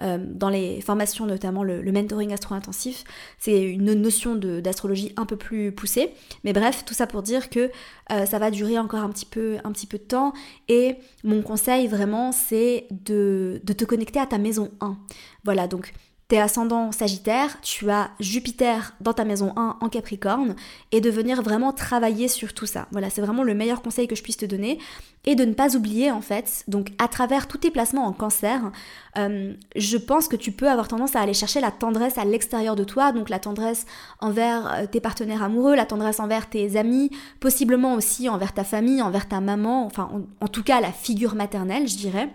euh, 0.02 0.18
dans 0.18 0.48
les 0.48 0.80
formations, 0.80 1.26
notamment 1.26 1.62
le, 1.62 1.80
mentoring 1.92 2.32
astro-intensif. 2.32 3.04
C'est 3.38 3.62
une 3.62 3.94
notion 3.94 4.34
d'astrologie 4.34 5.12
un 5.16 5.26
peu 5.26 5.36
plus 5.36 5.70
poussée. 5.70 6.12
Mais 6.42 6.52
bref, 6.52 6.84
tout 6.84 6.92
ça 6.92 7.06
pour 7.06 7.22
dire 7.22 7.50
que 7.50 7.70
euh, 8.10 8.26
ça 8.26 8.40
va 8.40 8.50
durer 8.50 8.80
encore 8.80 9.00
un 9.00 9.10
petit, 9.10 9.26
peu, 9.26 9.58
un 9.62 9.70
petit 9.70 9.86
peu 9.86 9.98
de 9.98 10.02
temps. 10.02 10.32
Et 10.66 10.96
mon 11.22 11.40
conseil 11.40 11.86
vraiment, 11.86 12.32
c'est 12.32 12.88
de, 12.90 13.60
de 13.62 13.72
te 13.72 13.84
connecter 13.84 14.18
à 14.18 14.26
ta 14.26 14.38
maison 14.38 14.72
1. 14.80 14.98
Voilà, 15.44 15.68
donc 15.68 15.92
T'es 16.30 16.38
ascendant 16.38 16.92
Sagittaire, 16.92 17.60
tu 17.60 17.90
as 17.90 18.12
Jupiter 18.20 18.94
dans 19.00 19.12
ta 19.12 19.24
maison 19.24 19.52
1 19.56 19.78
en 19.80 19.88
Capricorne 19.88 20.54
et 20.92 21.00
de 21.00 21.10
venir 21.10 21.42
vraiment 21.42 21.72
travailler 21.72 22.28
sur 22.28 22.54
tout 22.54 22.66
ça. 22.66 22.86
Voilà, 22.92 23.10
c'est 23.10 23.20
vraiment 23.20 23.42
le 23.42 23.52
meilleur 23.52 23.82
conseil 23.82 24.06
que 24.06 24.14
je 24.14 24.22
puisse 24.22 24.36
te 24.36 24.46
donner 24.46 24.78
et 25.24 25.34
de 25.34 25.44
ne 25.44 25.54
pas 25.54 25.74
oublier 25.74 26.12
en 26.12 26.20
fait, 26.20 26.62
donc 26.68 26.92
à 26.98 27.08
travers 27.08 27.48
tous 27.48 27.58
tes 27.58 27.72
placements 27.72 28.06
en 28.06 28.12
cancer, 28.12 28.70
euh, 29.18 29.54
je 29.74 29.96
pense 29.96 30.28
que 30.28 30.36
tu 30.36 30.52
peux 30.52 30.70
avoir 30.70 30.86
tendance 30.86 31.16
à 31.16 31.20
aller 31.20 31.34
chercher 31.34 31.60
la 31.60 31.72
tendresse 31.72 32.16
à 32.16 32.24
l'extérieur 32.24 32.76
de 32.76 32.84
toi, 32.84 33.10
donc 33.10 33.28
la 33.28 33.40
tendresse 33.40 33.84
envers 34.20 34.72
euh, 34.72 34.86
tes 34.86 35.00
partenaires 35.00 35.42
amoureux, 35.42 35.74
la 35.74 35.84
tendresse 35.84 36.20
envers 36.20 36.48
tes 36.48 36.76
amis, 36.76 37.10
possiblement 37.40 37.94
aussi 37.94 38.28
envers 38.28 38.54
ta 38.54 38.62
famille, 38.62 39.02
envers 39.02 39.26
ta 39.26 39.40
maman, 39.40 39.84
enfin 39.84 40.08
en 40.40 40.48
tout 40.48 40.62
cas 40.62 40.80
la 40.80 40.92
figure 40.92 41.34
maternelle, 41.34 41.88
je 41.88 41.96
dirais. 41.96 42.30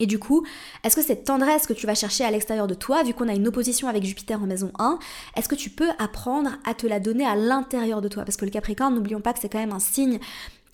Et 0.00 0.06
du 0.06 0.18
coup, 0.18 0.44
est-ce 0.82 0.96
que 0.96 1.02
cette 1.02 1.24
tendresse 1.24 1.66
que 1.66 1.72
tu 1.72 1.86
vas 1.86 1.94
chercher 1.94 2.24
à 2.24 2.30
l'extérieur 2.30 2.66
de 2.66 2.74
toi, 2.74 3.02
vu 3.02 3.14
qu'on 3.14 3.28
a 3.28 3.34
une 3.34 3.48
opposition 3.48 3.88
avec 3.88 4.04
Jupiter 4.04 4.42
en 4.42 4.46
maison 4.46 4.72
1, 4.78 4.98
est-ce 5.36 5.48
que 5.48 5.54
tu 5.54 5.70
peux 5.70 5.90
apprendre 5.98 6.50
à 6.64 6.74
te 6.74 6.86
la 6.86 7.00
donner 7.00 7.26
à 7.26 7.36
l'intérieur 7.36 8.00
de 8.00 8.08
toi? 8.08 8.24
Parce 8.24 8.36
que 8.36 8.44
le 8.44 8.50
Capricorne, 8.50 8.94
n'oublions 8.94 9.20
pas 9.20 9.32
que 9.32 9.38
c'est 9.40 9.48
quand 9.48 9.58
même 9.58 9.72
un 9.72 9.78
signe 9.78 10.18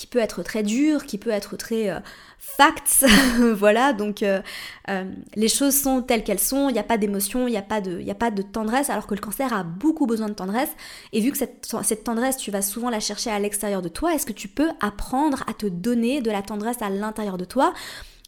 qui 0.01 0.07
peut 0.07 0.19
être 0.19 0.43
très 0.43 0.63
dur, 0.63 1.05
qui 1.05 1.19
peut 1.19 1.29
être 1.29 1.59
très 1.59 1.91
euh, 1.91 2.01
facts, 2.39 3.05
voilà, 3.39 3.93
donc 3.93 4.23
euh, 4.23 4.41
euh, 4.89 5.05
les 5.35 5.49
choses 5.49 5.79
sont 5.79 6.01
telles 6.01 6.25
qu'elles 6.25 6.41
sont, 6.41 6.71
il 6.71 6.73
n'y 6.73 6.79
a 6.79 6.85
pas 6.85 6.97
d'émotion, 6.97 7.47
il 7.47 7.51
n'y 7.51 7.59
a, 7.59 7.63
pas 7.63 7.83
de, 7.83 8.03
a 8.09 8.15
pas 8.15 8.31
de 8.31 8.41
tendresse, 8.41 8.89
alors 8.89 9.07
que 9.07 9.15
le 9.15 9.21
cancer 9.21 9.53
a 9.53 9.63
beaucoup 9.63 10.07
besoin 10.07 10.29
de 10.29 10.33
tendresse, 10.33 10.71
et 11.13 11.21
vu 11.21 11.31
que 11.31 11.37
cette, 11.37 11.71
cette 11.83 12.05
tendresse, 12.05 12.39
tu 12.39 12.51
vas 12.51 12.63
souvent 12.63 12.89
la 12.89 12.99
chercher 12.99 13.29
à 13.29 13.39
l'extérieur 13.39 13.83
de 13.83 13.91
toi, 13.91 14.15
est-ce 14.15 14.25
que 14.25 14.33
tu 14.33 14.49
peux 14.49 14.71
apprendre 14.81 15.45
à 15.47 15.53
te 15.53 15.67
donner 15.67 16.23
de 16.23 16.31
la 16.31 16.41
tendresse 16.41 16.81
à 16.81 16.89
l'intérieur 16.89 17.37
de 17.37 17.45
toi? 17.45 17.75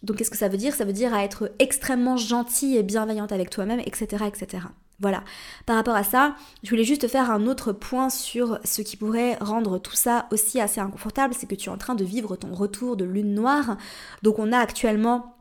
Donc 0.03 0.17
qu'est-ce 0.17 0.31
que 0.31 0.37
ça 0.37 0.49
veut 0.49 0.57
dire? 0.57 0.75
Ça 0.75 0.85
veut 0.85 0.93
dire 0.93 1.15
à 1.15 1.25
être 1.25 1.53
extrêmement 1.59 2.17
gentil 2.17 2.77
et 2.77 2.83
bienveillante 2.83 3.33
avec 3.33 3.51
toi-même, 3.51 3.81
etc., 3.81 4.25
etc. 4.27 4.65
Voilà. 5.01 5.25
Par 5.67 5.77
rapport 5.77 5.97
à 5.97 6.05
ça, 6.05 6.37
je 6.63 6.71
voulais 6.71 6.85
juste 6.85 7.09
faire 7.09 7.31
un 7.31 7.47
autre 7.47 7.73
point 7.73 8.09
sur 8.09 8.59
ce 8.65 8.83
qui 8.83 8.97
pourrait 8.97 9.37
rendre 9.41 9.79
tout 9.79 9.97
ça 9.97 10.27
aussi 10.31 10.61
assez 10.61 10.81
inconfortable, 10.81 11.35
c'est 11.37 11.49
que 11.49 11.55
tu 11.55 11.69
es 11.69 11.73
en 11.73 11.77
train 11.77 11.95
de 11.95 12.05
vivre 12.05 12.37
ton 12.37 12.55
retour 12.55 12.97
de 12.97 13.05
lune 13.05 13.35
noire. 13.35 13.77
Donc 14.23 14.39
on 14.39 14.53
a 14.53 14.59
actuellement 14.59 15.37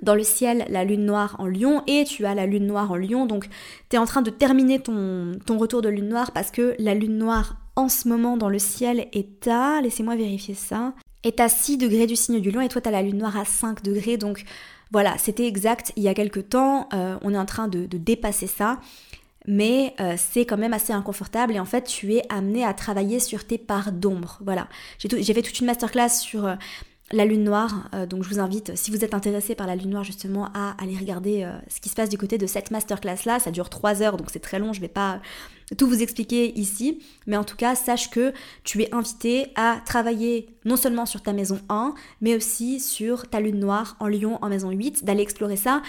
dans 0.00 0.14
le 0.14 0.24
ciel 0.24 0.64
la 0.68 0.84
lune 0.84 1.04
noire 1.04 1.36
en 1.38 1.46
lion 1.46 1.82
et 1.86 2.04
tu 2.04 2.24
as 2.24 2.34
la 2.34 2.46
lune 2.46 2.66
noire 2.66 2.90
en 2.90 2.96
lion. 2.96 3.26
Donc 3.26 3.48
tu 3.90 3.96
es 3.96 3.98
en 3.98 4.06
train 4.06 4.22
de 4.22 4.30
terminer 4.30 4.80
ton, 4.80 5.32
ton 5.44 5.58
retour 5.58 5.82
de 5.82 5.88
lune 5.88 6.08
noire 6.08 6.32
parce 6.32 6.50
que 6.50 6.74
la 6.78 6.94
lune 6.94 7.18
noire 7.18 7.56
en 7.76 7.88
ce 7.88 8.08
moment 8.08 8.36
dans 8.36 8.48
le 8.48 8.58
ciel 8.58 9.08
est 9.12 9.46
à, 9.46 9.80
laissez-moi 9.80 10.16
vérifier 10.16 10.54
ça, 10.54 10.94
est 11.24 11.40
à 11.40 11.48
6 11.48 11.78
degrés 11.78 12.06
du 12.06 12.16
signe 12.16 12.40
du 12.40 12.50
lion 12.50 12.60
et 12.60 12.68
toi 12.68 12.80
tu 12.80 12.88
as 12.88 12.92
la 12.92 13.02
lune 13.02 13.18
noire 13.18 13.36
à 13.36 13.44
5 13.44 13.82
degrés. 13.82 14.16
Donc 14.16 14.44
voilà, 14.90 15.16
c'était 15.18 15.46
exact 15.46 15.92
il 15.96 16.02
y 16.02 16.08
a 16.08 16.14
quelques 16.14 16.50
temps, 16.50 16.88
euh, 16.92 17.16
on 17.22 17.32
est 17.32 17.38
en 17.38 17.46
train 17.46 17.68
de, 17.68 17.86
dépasser 17.86 18.46
ça. 18.46 18.78
Mais 19.48 19.94
euh, 19.98 20.14
c'est 20.16 20.46
quand 20.46 20.56
même 20.56 20.72
assez 20.72 20.92
inconfortable 20.92 21.54
et 21.54 21.58
en 21.58 21.64
fait 21.64 21.82
tu 21.82 22.14
es 22.14 22.22
amené 22.28 22.64
à 22.64 22.72
travailler 22.74 23.18
sur 23.18 23.44
tes 23.44 23.58
parts 23.58 23.90
d'ombre. 23.90 24.38
Voilà, 24.44 24.68
j'ai 24.98 25.34
fait 25.34 25.42
toute 25.42 25.58
une 25.58 25.66
masterclass 25.66 26.10
sur 26.10 26.46
euh, 26.46 26.54
la 27.10 27.24
lune 27.24 27.42
noire. 27.42 27.90
Donc 28.08 28.22
je 28.22 28.28
vous 28.28 28.38
invite, 28.38 28.76
si 28.76 28.90
vous 28.90 29.04
êtes 29.04 29.14
intéressé 29.14 29.54
par 29.54 29.66
la 29.66 29.74
lune 29.74 29.90
noire 29.90 30.04
justement, 30.04 30.48
à 30.54 30.76
aller 30.80 30.96
regarder 30.96 31.46
ce 31.68 31.80
qui 31.80 31.90
se 31.90 31.94
passe 31.94 32.08
du 32.08 32.16
côté 32.16 32.38
de 32.38 32.46
cette 32.46 32.70
masterclass 32.70 33.26
là. 33.26 33.38
Ça 33.38 33.50
dure 33.50 33.68
3 33.68 34.00
heures, 34.00 34.16
donc 34.16 34.30
c'est 34.30 34.40
très 34.40 34.58
long, 34.58 34.72
je 34.72 34.80
vais 34.80 34.88
pas 34.88 35.20
tout 35.76 35.86
vous 35.86 36.02
expliquer 36.02 36.58
ici. 36.58 37.00
Mais 37.26 37.36
en 37.36 37.44
tout 37.44 37.56
cas, 37.56 37.74
sache 37.74 38.10
que 38.10 38.32
tu 38.64 38.82
es 38.82 38.94
invité 38.94 39.52
à 39.54 39.80
travailler 39.84 40.48
non 40.64 40.76
seulement 40.76 41.06
sur 41.06 41.22
ta 41.22 41.32
maison 41.32 41.60
1, 41.68 41.94
mais 42.20 42.36
aussi 42.36 42.80
sur 42.80 43.28
ta 43.28 43.40
lune 43.40 43.58
noire 43.58 43.96
en 44.00 44.08
Lyon 44.08 44.38
en 44.42 44.48
maison 44.48 44.70
8, 44.70 45.04
d'aller 45.04 45.22
explorer 45.22 45.56
ça. 45.56 45.82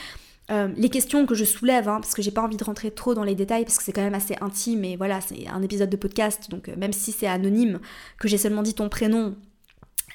Euh, 0.52 0.68
les 0.76 0.90
questions 0.90 1.26
que 1.26 1.36
je 1.36 1.46
soulève, 1.46 1.88
hein, 1.88 2.00
parce 2.02 2.14
que 2.14 2.22
j'ai 2.22 2.32
pas 2.32 2.42
envie 2.42 2.58
de 2.58 2.64
rentrer 2.64 2.92
trop 2.92 3.14
dans 3.14 3.24
les 3.24 3.36
détails, 3.36 3.64
parce 3.64 3.78
que 3.78 3.84
c'est 3.84 3.94
quand 3.94 4.02
même 4.04 4.14
assez 4.14 4.36
intime, 4.42 4.84
et 4.84 4.98
voilà, 4.98 5.22
c'est 5.22 5.48
un 5.48 5.62
épisode 5.62 5.90
de 5.90 5.96
podcast, 5.96 6.50
donc 6.50 6.68
même 6.68 6.92
si 6.92 7.14
c'est 7.14 7.28
anonyme, 7.28 7.80
que 8.20 8.28
j'ai 8.28 8.38
seulement 8.38 8.62
dit 8.62 8.74
ton 8.74 8.90
prénom, 8.90 9.36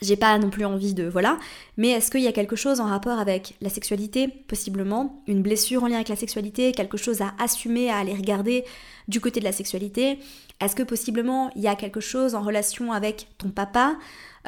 j'ai 0.02 0.16
pas 0.16 0.38
non 0.38 0.50
plus 0.50 0.64
envie 0.64 0.94
de. 0.94 1.04
Voilà. 1.04 1.38
Mais 1.76 1.88
est-ce 1.88 2.10
qu'il 2.10 2.20
y 2.20 2.28
a 2.28 2.32
quelque 2.32 2.56
chose 2.56 2.80
en 2.80 2.86
rapport 2.86 3.18
avec 3.18 3.54
la 3.60 3.68
sexualité 3.68 4.28
Possiblement? 4.46 5.22
Une 5.26 5.42
blessure 5.42 5.84
en 5.84 5.88
lien 5.88 5.96
avec 5.96 6.08
la 6.08 6.16
sexualité, 6.16 6.72
quelque 6.72 6.96
chose 6.96 7.20
à 7.20 7.34
assumer, 7.38 7.90
à 7.90 7.98
aller 7.98 8.14
regarder 8.14 8.64
du 9.08 9.20
côté 9.20 9.40
de 9.40 9.44
la 9.44 9.52
sexualité? 9.52 10.18
Est-ce 10.60 10.74
que 10.74 10.82
possiblement 10.82 11.50
il 11.54 11.62
y 11.62 11.68
a 11.68 11.76
quelque 11.76 12.00
chose 12.00 12.34
en 12.34 12.42
relation 12.42 12.92
avec 12.92 13.28
ton 13.38 13.50
papa? 13.50 13.96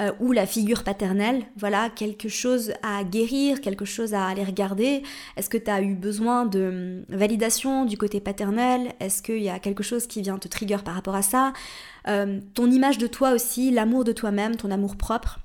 Euh, 0.00 0.12
ou 0.18 0.32
la 0.32 0.46
figure 0.46 0.82
paternelle 0.82 1.44
Voilà, 1.56 1.90
quelque 1.90 2.28
chose 2.28 2.72
à 2.82 3.04
guérir, 3.04 3.60
quelque 3.60 3.84
chose 3.84 4.14
à 4.14 4.26
aller 4.26 4.44
regarder 4.44 5.02
Est-ce 5.36 5.50
que 5.50 5.58
tu 5.58 5.70
as 5.70 5.82
eu 5.82 5.94
besoin 5.94 6.46
de 6.46 7.04
hum, 7.10 7.16
validation 7.16 7.84
du 7.84 7.98
côté 7.98 8.20
paternel? 8.20 8.92
Est-ce 9.00 9.22
qu'il 9.22 9.42
y 9.42 9.50
a 9.50 9.58
quelque 9.58 9.82
chose 9.82 10.06
qui 10.06 10.22
vient 10.22 10.38
te 10.38 10.48
trigger 10.48 10.78
par 10.84 10.94
rapport 10.94 11.14
à 11.14 11.22
ça? 11.22 11.52
Euh, 12.08 12.40
ton 12.54 12.70
image 12.70 12.98
de 12.98 13.06
toi 13.06 13.32
aussi, 13.32 13.70
l'amour 13.70 14.04
de 14.04 14.12
toi-même, 14.12 14.56
ton 14.56 14.70
amour 14.70 14.96
propre. 14.96 15.40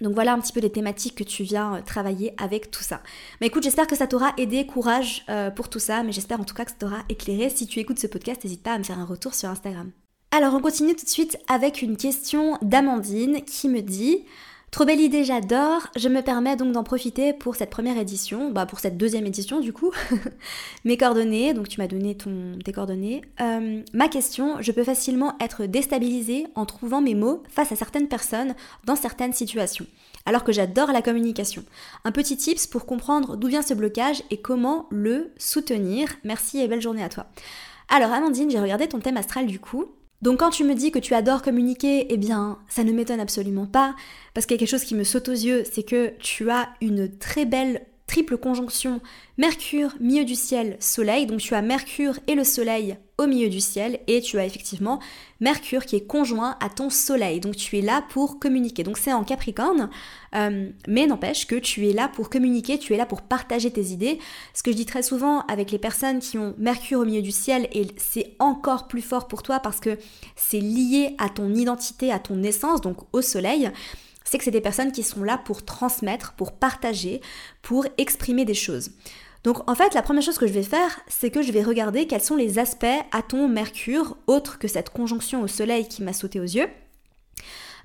Donc 0.00 0.14
voilà 0.14 0.32
un 0.32 0.40
petit 0.40 0.52
peu 0.52 0.60
les 0.60 0.72
thématiques 0.72 1.14
que 1.14 1.24
tu 1.24 1.44
viens 1.44 1.76
euh, 1.76 1.80
travailler 1.82 2.34
avec 2.42 2.70
tout 2.70 2.82
ça. 2.82 3.02
Mais 3.40 3.46
écoute, 3.46 3.62
j'espère 3.62 3.86
que 3.86 3.96
ça 3.96 4.08
t'aura 4.08 4.32
aidé, 4.36 4.66
courage 4.66 5.24
pour 5.54 5.68
tout 5.68 5.78
ça, 5.78 6.02
mais 6.02 6.12
j'espère 6.12 6.40
en 6.40 6.44
tout 6.44 6.54
cas 6.54 6.64
que 6.64 6.72
ça 6.72 6.76
t'aura 6.78 7.04
éclairé. 7.08 7.50
Si 7.50 7.66
tu 7.66 7.78
écoutes 7.78 8.00
ce 8.00 8.08
podcast, 8.08 8.42
n'hésite 8.42 8.62
pas 8.62 8.72
à 8.72 8.78
me 8.78 8.84
faire 8.84 8.98
un 8.98 9.04
retour 9.04 9.34
sur 9.34 9.48
Instagram. 9.48 9.92
Alors 10.32 10.54
on 10.54 10.60
continue 10.60 10.94
tout 10.94 11.04
de 11.04 11.10
suite 11.10 11.38
avec 11.48 11.82
une 11.82 11.96
question 11.96 12.56
d'Amandine 12.62 13.42
qui 13.42 13.68
me 13.68 13.80
dit 13.80 14.24
Trop 14.70 14.84
belle 14.84 15.00
idée, 15.00 15.24
j'adore. 15.24 15.88
Je 15.96 16.08
me 16.08 16.22
permets 16.22 16.54
donc 16.54 16.70
d'en 16.70 16.84
profiter 16.84 17.32
pour 17.32 17.56
cette 17.56 17.70
première 17.70 17.98
édition, 17.98 18.52
bah 18.52 18.64
pour 18.64 18.78
cette 18.78 18.96
deuxième 18.96 19.26
édition 19.26 19.58
du 19.58 19.72
coup. 19.72 19.90
Mes 20.84 20.96
coordonnées, 20.96 21.52
donc 21.52 21.68
tu 21.68 21.80
m'as 21.80 21.88
donné 21.88 22.16
ton, 22.16 22.56
tes 22.64 22.72
coordonnées. 22.72 23.22
Euh, 23.40 23.82
ma 23.92 24.06
question, 24.06 24.58
je 24.60 24.70
peux 24.70 24.84
facilement 24.84 25.34
être 25.40 25.66
déstabilisée 25.66 26.46
en 26.54 26.64
trouvant 26.64 27.00
mes 27.00 27.16
mots 27.16 27.42
face 27.48 27.72
à 27.72 27.76
certaines 27.76 28.06
personnes 28.06 28.54
dans 28.84 28.94
certaines 28.94 29.32
situations. 29.32 29.86
Alors 30.26 30.44
que 30.44 30.52
j'adore 30.52 30.92
la 30.92 31.02
communication. 31.02 31.64
Un 32.04 32.12
petit 32.12 32.36
tips 32.36 32.68
pour 32.68 32.86
comprendre 32.86 33.36
d'où 33.36 33.48
vient 33.48 33.62
ce 33.62 33.74
blocage 33.74 34.22
et 34.30 34.40
comment 34.40 34.86
le 34.90 35.32
soutenir. 35.38 36.08
Merci 36.22 36.60
et 36.60 36.68
belle 36.68 36.80
journée 36.80 37.02
à 37.02 37.08
toi. 37.08 37.26
Alors 37.88 38.12
Amandine, 38.12 38.48
j'ai 38.48 38.60
regardé 38.60 38.86
ton 38.86 39.00
thème 39.00 39.16
astral 39.16 39.46
du 39.46 39.58
coup. 39.58 39.86
Donc 40.22 40.40
quand 40.40 40.50
tu 40.50 40.64
me 40.64 40.74
dis 40.74 40.90
que 40.90 40.98
tu 40.98 41.14
adores 41.14 41.42
communiquer, 41.42 42.12
eh 42.12 42.16
bien, 42.16 42.58
ça 42.68 42.84
ne 42.84 42.92
m'étonne 42.92 43.20
absolument 43.20 43.66
pas, 43.66 43.94
parce 44.34 44.46
qu'il 44.46 44.54
y 44.54 44.58
a 44.58 44.60
quelque 44.60 44.70
chose 44.70 44.84
qui 44.84 44.94
me 44.94 45.04
saute 45.04 45.28
aux 45.28 45.32
yeux, 45.32 45.64
c'est 45.70 45.82
que 45.82 46.12
tu 46.18 46.50
as 46.50 46.68
une 46.80 47.16
très 47.18 47.46
belle 47.46 47.86
triple 48.10 48.38
conjonction 48.38 49.00
Mercure, 49.38 49.94
milieu 50.00 50.24
du 50.24 50.34
ciel, 50.34 50.76
Soleil. 50.80 51.26
Donc 51.26 51.38
tu 51.38 51.54
as 51.54 51.62
Mercure 51.62 52.18
et 52.26 52.34
le 52.34 52.42
Soleil 52.42 52.96
au 53.18 53.28
milieu 53.28 53.48
du 53.48 53.60
ciel 53.60 54.00
et 54.08 54.20
tu 54.20 54.36
as 54.40 54.44
effectivement 54.44 54.98
Mercure 55.38 55.86
qui 55.86 55.94
est 55.94 56.04
conjoint 56.04 56.56
à 56.60 56.68
ton 56.68 56.90
Soleil. 56.90 57.38
Donc 57.38 57.54
tu 57.54 57.78
es 57.78 57.82
là 57.82 58.02
pour 58.10 58.40
communiquer. 58.40 58.82
Donc 58.82 58.98
c'est 58.98 59.12
en 59.12 59.22
Capricorne, 59.22 59.90
euh, 60.34 60.70
mais 60.88 61.06
n'empêche 61.06 61.46
que 61.46 61.54
tu 61.54 61.88
es 61.88 61.92
là 61.92 62.08
pour 62.08 62.30
communiquer, 62.30 62.80
tu 62.80 62.94
es 62.94 62.96
là 62.96 63.06
pour 63.06 63.22
partager 63.22 63.70
tes 63.70 63.92
idées. 63.92 64.18
Ce 64.54 64.64
que 64.64 64.72
je 64.72 64.76
dis 64.76 64.86
très 64.86 65.04
souvent 65.04 65.42
avec 65.42 65.70
les 65.70 65.78
personnes 65.78 66.18
qui 66.18 66.36
ont 66.36 66.56
Mercure 66.58 66.98
au 66.98 67.04
milieu 67.04 67.22
du 67.22 67.30
ciel 67.30 67.68
et 67.72 67.86
c'est 67.96 68.34
encore 68.40 68.88
plus 68.88 69.02
fort 69.02 69.28
pour 69.28 69.44
toi 69.44 69.60
parce 69.60 69.78
que 69.78 69.96
c'est 70.34 70.58
lié 70.58 71.14
à 71.18 71.28
ton 71.28 71.54
identité, 71.54 72.10
à 72.10 72.18
ton 72.18 72.42
essence, 72.42 72.80
donc 72.80 72.96
au 73.12 73.22
Soleil 73.22 73.70
c'est 74.30 74.38
que 74.38 74.44
c'est 74.44 74.52
des 74.52 74.60
personnes 74.60 74.92
qui 74.92 75.02
sont 75.02 75.24
là 75.24 75.38
pour 75.38 75.64
transmettre, 75.64 76.34
pour 76.34 76.52
partager, 76.52 77.20
pour 77.62 77.84
exprimer 77.98 78.44
des 78.44 78.54
choses. 78.54 78.92
Donc 79.42 79.68
en 79.68 79.74
fait, 79.74 79.92
la 79.92 80.02
première 80.02 80.22
chose 80.22 80.38
que 80.38 80.46
je 80.46 80.52
vais 80.52 80.62
faire, 80.62 81.00
c'est 81.08 81.32
que 81.32 81.42
je 81.42 81.50
vais 81.50 81.64
regarder 81.64 82.06
quels 82.06 82.20
sont 82.20 82.36
les 82.36 82.60
aspects 82.60 82.86
à 83.10 83.22
ton 83.22 83.48
Mercure, 83.48 84.16
autres 84.28 84.60
que 84.60 84.68
cette 84.68 84.90
conjonction 84.90 85.42
au 85.42 85.48
Soleil 85.48 85.88
qui 85.88 86.04
m'a 86.04 86.12
sauté 86.12 86.38
aux 86.38 86.44
yeux. 86.44 86.68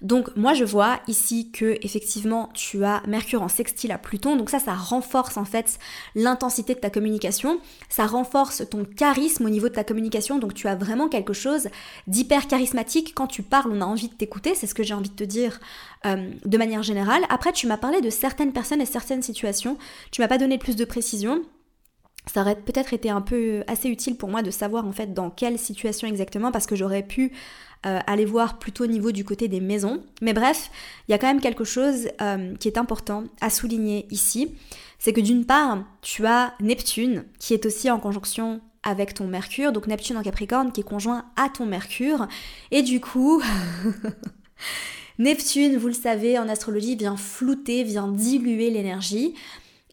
Donc 0.01 0.35
moi 0.35 0.53
je 0.53 0.63
vois 0.63 0.99
ici 1.07 1.51
que 1.51 1.77
effectivement 1.81 2.49
tu 2.53 2.83
as 2.83 3.01
Mercure 3.07 3.41
en 3.41 3.47
sextile 3.47 3.91
à 3.91 3.97
Pluton, 3.97 4.35
donc 4.35 4.49
ça 4.49 4.59
ça 4.59 4.73
renforce 4.73 5.37
en 5.37 5.45
fait 5.45 5.79
l'intensité 6.15 6.73
de 6.73 6.79
ta 6.79 6.89
communication, 6.89 7.59
ça 7.89 8.05
renforce 8.05 8.63
ton 8.69 8.85
charisme 8.85 9.45
au 9.45 9.49
niveau 9.49 9.69
de 9.69 9.73
ta 9.73 9.83
communication, 9.83 10.39
donc 10.39 10.53
tu 10.53 10.67
as 10.67 10.75
vraiment 10.75 11.07
quelque 11.07 11.33
chose 11.33 11.67
d'hyper 12.07 12.47
charismatique 12.47 13.13
quand 13.15 13.27
tu 13.27 13.43
parles, 13.43 13.71
on 13.71 13.81
a 13.81 13.85
envie 13.85 14.09
de 14.09 14.13
t'écouter, 14.13 14.55
c'est 14.55 14.67
ce 14.67 14.75
que 14.75 14.83
j'ai 14.83 14.93
envie 14.93 15.09
de 15.09 15.15
te 15.15 15.23
dire 15.23 15.59
euh, 16.05 16.29
de 16.43 16.57
manière 16.57 16.83
générale. 16.83 17.23
Après 17.29 17.51
tu 17.51 17.67
m'as 17.67 17.77
parlé 17.77 18.01
de 18.01 18.09
certaines 18.09 18.53
personnes 18.53 18.81
et 18.81 18.85
certaines 18.85 19.21
situations, 19.21 19.77
tu 20.11 20.21
m'as 20.21 20.27
pas 20.27 20.37
donné 20.37 20.57
plus 20.57 20.75
de 20.75 20.85
précision 20.85 21.41
ça 22.27 22.41
aurait 22.41 22.55
peut-être 22.55 22.93
été 22.93 23.09
un 23.09 23.21
peu 23.21 23.63
assez 23.67 23.89
utile 23.89 24.17
pour 24.17 24.29
moi 24.29 24.41
de 24.41 24.51
savoir 24.51 24.85
en 24.85 24.91
fait 24.91 25.13
dans 25.13 25.29
quelle 25.29 25.59
situation 25.59 26.07
exactement 26.07 26.51
parce 26.51 26.65
que 26.65 26.75
j'aurais 26.75 27.03
pu 27.03 27.31
euh, 27.85 27.99
aller 28.07 28.25
voir 28.25 28.57
plutôt 28.57 28.83
au 28.85 28.87
niveau 28.87 29.11
du 29.11 29.23
côté 29.23 29.47
des 29.47 29.59
maisons. 29.59 30.03
Mais 30.21 30.33
bref, 30.33 30.71
il 31.07 31.11
y 31.11 31.13
a 31.13 31.17
quand 31.17 31.27
même 31.27 31.41
quelque 31.41 31.63
chose 31.63 32.09
euh, 32.21 32.55
qui 32.55 32.67
est 32.67 32.77
important 32.77 33.25
à 33.41 33.49
souligner 33.49 34.07
ici. 34.09 34.55
C'est 34.97 35.13
que 35.13 35.21
d'une 35.21 35.45
part, 35.45 35.83
tu 36.01 36.25
as 36.25 36.53
Neptune 36.59 37.25
qui 37.37 37.53
est 37.53 37.65
aussi 37.65 37.91
en 37.91 37.99
conjonction 37.99 38.61
avec 38.81 39.13
ton 39.13 39.27
Mercure, 39.27 39.71
donc 39.71 39.87
Neptune 39.87 40.17
en 40.17 40.23
Capricorne 40.23 40.71
qui 40.71 40.81
est 40.81 40.85
conjoint 40.85 41.25
à 41.35 41.49
ton 41.49 41.65
Mercure. 41.65 42.27
Et 42.71 42.81
du 42.81 43.01
coup, 43.01 43.41
Neptune, 45.19 45.77
vous 45.77 45.87
le 45.87 45.93
savez, 45.93 46.39
en 46.39 46.49
astrologie, 46.49 46.95
vient 46.95 47.17
flouter, 47.17 47.83
vient 47.83 48.07
diluer 48.07 48.69
l'énergie. 48.69 49.33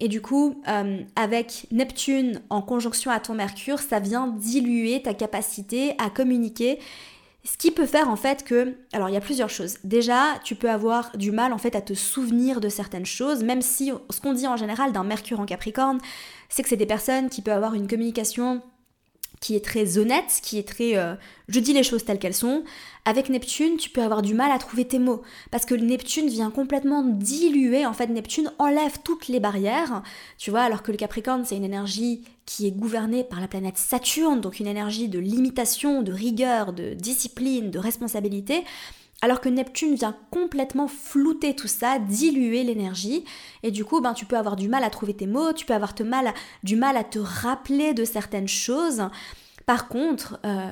Et 0.01 0.09
du 0.09 0.21
coup, 0.21 0.61
euh, 0.67 1.01
avec 1.15 1.67
Neptune 1.71 2.43
en 2.51 2.61
conjonction 2.61 3.11
à 3.11 3.21
ton 3.21 3.35
Mercure, 3.35 3.79
ça 3.79 4.01
vient 4.01 4.27
diluer 4.27 5.01
ta 5.03 5.15
capacité 5.15 5.95
à 5.99 6.11
communiquer 6.11 6.79
ce 7.45 7.57
qui 7.57 7.73
peut 7.73 7.87
faire 7.87 8.09
en 8.09 8.17
fait 8.17 8.45
que, 8.45 8.75
alors 8.93 9.09
il 9.09 9.15
y 9.15 9.17
a 9.17 9.21
plusieurs 9.21 9.51
choses. 9.51 9.79
Déjà, 9.83 10.39
tu 10.45 10.55
peux 10.55 10.71
avoir 10.71 11.17
du 11.17 11.33
mal 11.33 11.53
en 11.53 11.59
fait 11.59 11.75
à 11.75 11.81
te 11.81 11.95
souvenir 11.95 12.61
de 12.61 12.69
certaines 12.69 13.07
choses, 13.07 13.43
même 13.43 13.63
si 13.63 13.93
ce 14.11 14.21
qu'on 14.21 14.33
dit 14.33 14.47
en 14.47 14.57
général 14.57 14.93
d'un 14.93 15.05
Mercure 15.05 15.41
en 15.41 15.47
Capricorne, 15.47 15.99
c'est 16.49 16.63
que 16.63 16.69
c'est 16.69 16.77
des 16.77 16.87
personnes 16.87 17.29
qui 17.31 17.43
peuvent 17.43 17.57
avoir 17.57 17.75
une 17.75 17.89
communication 17.89 18.63
qui 19.43 19.57
est 19.57 19.65
très 19.65 19.99
honnête, 19.99 20.41
qui 20.43 20.59
est 20.59 20.67
très 20.67 20.97
euh, 20.97 21.15
je 21.49 21.61
dis 21.61 21.75
les 21.75 21.83
choses 21.83 22.05
telles 22.05 22.19
qu'elles 22.19 22.33
sont. 22.33 22.63
Avec 23.05 23.29
Neptune, 23.29 23.77
tu 23.77 23.91
peux 23.91 24.03
avoir 24.03 24.23
du 24.23 24.33
mal 24.33 24.53
à 24.53 24.59
trouver 24.59 24.87
tes 24.87 25.01
mots 25.01 25.23
parce 25.51 25.67
que 25.67 25.75
Neptune 25.75 26.29
vient 26.29 26.51
complètement 26.51 27.03
diluer. 27.03 27.85
En 27.85 27.93
fait, 27.93 28.07
Neptune 28.07 28.53
enlève 28.59 28.99
toutes 29.05 29.29
les 29.29 29.41
barrières, 29.41 30.03
tu 30.39 30.51
vois, 30.51 30.63
alors 30.63 30.83
que 30.83 30.93
le 30.93 30.97
Capricorne, 30.97 31.45
c'est 31.45 31.57
une 31.57 31.65
énergie 31.65 32.23
qui 32.47 32.69
est 32.69 32.71
gouvernée 32.71 33.25
par 33.25 33.41
la 33.41 33.49
planète 33.49 33.77
Saturne, 33.77 34.41
donc 34.41 34.61
une 34.61 34.69
énergie 34.69 35.09
de 35.09 35.19
limitation, 35.19 36.03
de 36.03 36.13
rigueur, 36.13 36.73
de 36.73 36.95
discipline, 36.95 37.71
de 37.71 37.79
responsabilité 37.79 38.63
alors 39.23 39.41
que 39.41 39.49
Neptune 39.49 39.95
vient 39.95 40.17
complètement 40.31 40.89
flouter 40.89 41.55
tout 41.55 41.69
ça, 41.69 41.99
diluer 41.99 42.65
l'énergie, 42.65 43.25
et 43.63 43.71
du 43.71 43.85
coup, 43.85 44.01
ben, 44.01 44.13
tu 44.13 44.27
peux 44.27 44.37
avoir 44.37 44.57
du 44.57 44.69
mal 44.69 44.85
à 44.85 44.91
trouver 44.91 45.15
tes 45.15 45.27
mots, 45.27 45.53
tu 45.53 45.65
peux 45.65 45.75
avoir 45.75 45.95
mal, 46.05 46.35
du 46.65 46.77
mal 46.77 46.97
à 46.97 47.05
te 47.05 47.21
rappeler 47.21 47.95
de 47.95 48.05
certaines 48.05 48.49
choses. 48.49 49.03
Par 49.65 49.89
contre, 49.89 50.41
euh, 50.45 50.71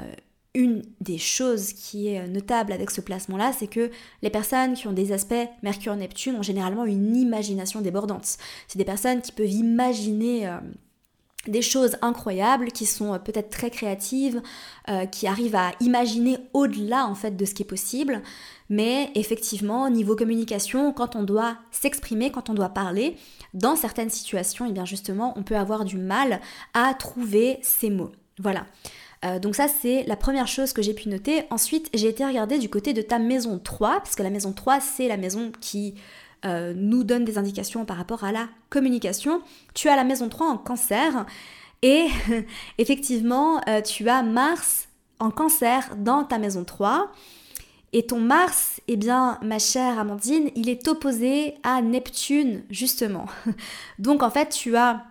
une 0.54 0.82
des 1.00 1.18
choses 1.18 1.72
qui 1.72 2.08
est 2.08 2.26
notable 2.26 2.72
avec 2.72 2.90
ce 2.90 3.00
placement-là, 3.00 3.52
c'est 3.56 3.68
que 3.68 3.90
les 4.22 4.30
personnes 4.30 4.74
qui 4.74 4.88
ont 4.88 4.92
des 4.92 5.12
aspects 5.12 5.48
Mercure-Neptune 5.62 6.34
ont 6.34 6.42
généralement 6.42 6.84
une 6.84 7.16
imagination 7.16 7.80
débordante. 7.80 8.36
C'est 8.66 8.78
des 8.78 8.84
personnes 8.84 9.22
qui 9.22 9.32
peuvent 9.32 9.50
imaginer... 9.50 10.48
Euh, 10.48 10.58
des 11.46 11.62
choses 11.62 11.96
incroyables 12.02 12.70
qui 12.70 12.86
sont 12.86 13.14
euh, 13.14 13.18
peut-être 13.18 13.50
très 13.50 13.70
créatives, 13.70 14.42
euh, 14.88 15.06
qui 15.06 15.26
arrivent 15.26 15.56
à 15.56 15.72
imaginer 15.80 16.38
au-delà 16.52 17.06
en 17.06 17.14
fait 17.14 17.36
de 17.36 17.44
ce 17.44 17.54
qui 17.54 17.62
est 17.62 17.66
possible. 17.66 18.22
Mais 18.68 19.10
effectivement, 19.14 19.88
niveau 19.90 20.14
communication, 20.14 20.92
quand 20.92 21.16
on 21.16 21.22
doit 21.22 21.56
s'exprimer, 21.70 22.30
quand 22.30 22.50
on 22.50 22.54
doit 22.54 22.68
parler, 22.68 23.16
dans 23.54 23.74
certaines 23.74 24.10
situations, 24.10 24.66
et 24.66 24.70
eh 24.70 24.72
bien 24.72 24.84
justement, 24.84 25.32
on 25.36 25.42
peut 25.42 25.56
avoir 25.56 25.84
du 25.84 25.96
mal 25.96 26.40
à 26.74 26.94
trouver 26.94 27.58
ces 27.62 27.90
mots. 27.90 28.12
Voilà. 28.38 28.66
Euh, 29.24 29.38
donc 29.38 29.54
ça 29.54 29.68
c'est 29.68 30.04
la 30.04 30.16
première 30.16 30.46
chose 30.46 30.72
que 30.72 30.82
j'ai 30.82 30.94
pu 30.94 31.08
noter. 31.08 31.44
Ensuite 31.50 31.90
j'ai 31.92 32.08
été 32.08 32.24
regarder 32.24 32.58
du 32.58 32.68
côté 32.68 32.92
de 32.92 33.02
ta 33.02 33.18
maison 33.18 33.58
3, 33.62 33.98
parce 33.98 34.14
que 34.14 34.22
la 34.22 34.30
maison 34.30 34.52
3 34.52 34.80
c'est 34.80 35.08
la 35.08 35.16
maison 35.16 35.52
qui 35.60 35.94
euh, 36.44 36.72
nous 36.74 37.04
donne 37.04 37.24
des 37.24 37.38
indications 37.38 37.84
par 37.84 37.96
rapport 37.96 38.24
à 38.24 38.32
la 38.32 38.48
communication. 38.70 39.42
Tu 39.74 39.88
as 39.88 39.96
la 39.96 40.04
maison 40.04 40.28
3 40.28 40.46
en 40.46 40.56
cancer 40.56 41.26
et 41.82 42.06
effectivement, 42.78 43.60
euh, 43.68 43.80
tu 43.80 44.08
as 44.08 44.22
Mars 44.22 44.88
en 45.18 45.30
cancer 45.30 45.96
dans 45.96 46.24
ta 46.24 46.38
maison 46.38 46.64
3. 46.64 47.12
Et 47.92 48.06
ton 48.06 48.20
Mars, 48.20 48.80
eh 48.86 48.96
bien, 48.96 49.38
ma 49.42 49.58
chère 49.58 49.98
Amandine, 49.98 50.50
il 50.54 50.68
est 50.68 50.86
opposé 50.86 51.54
à 51.64 51.82
Neptune, 51.82 52.62
justement. 52.70 53.26
Donc 53.98 54.22
en 54.22 54.30
fait, 54.30 54.50
tu 54.50 54.76
as 54.76 55.04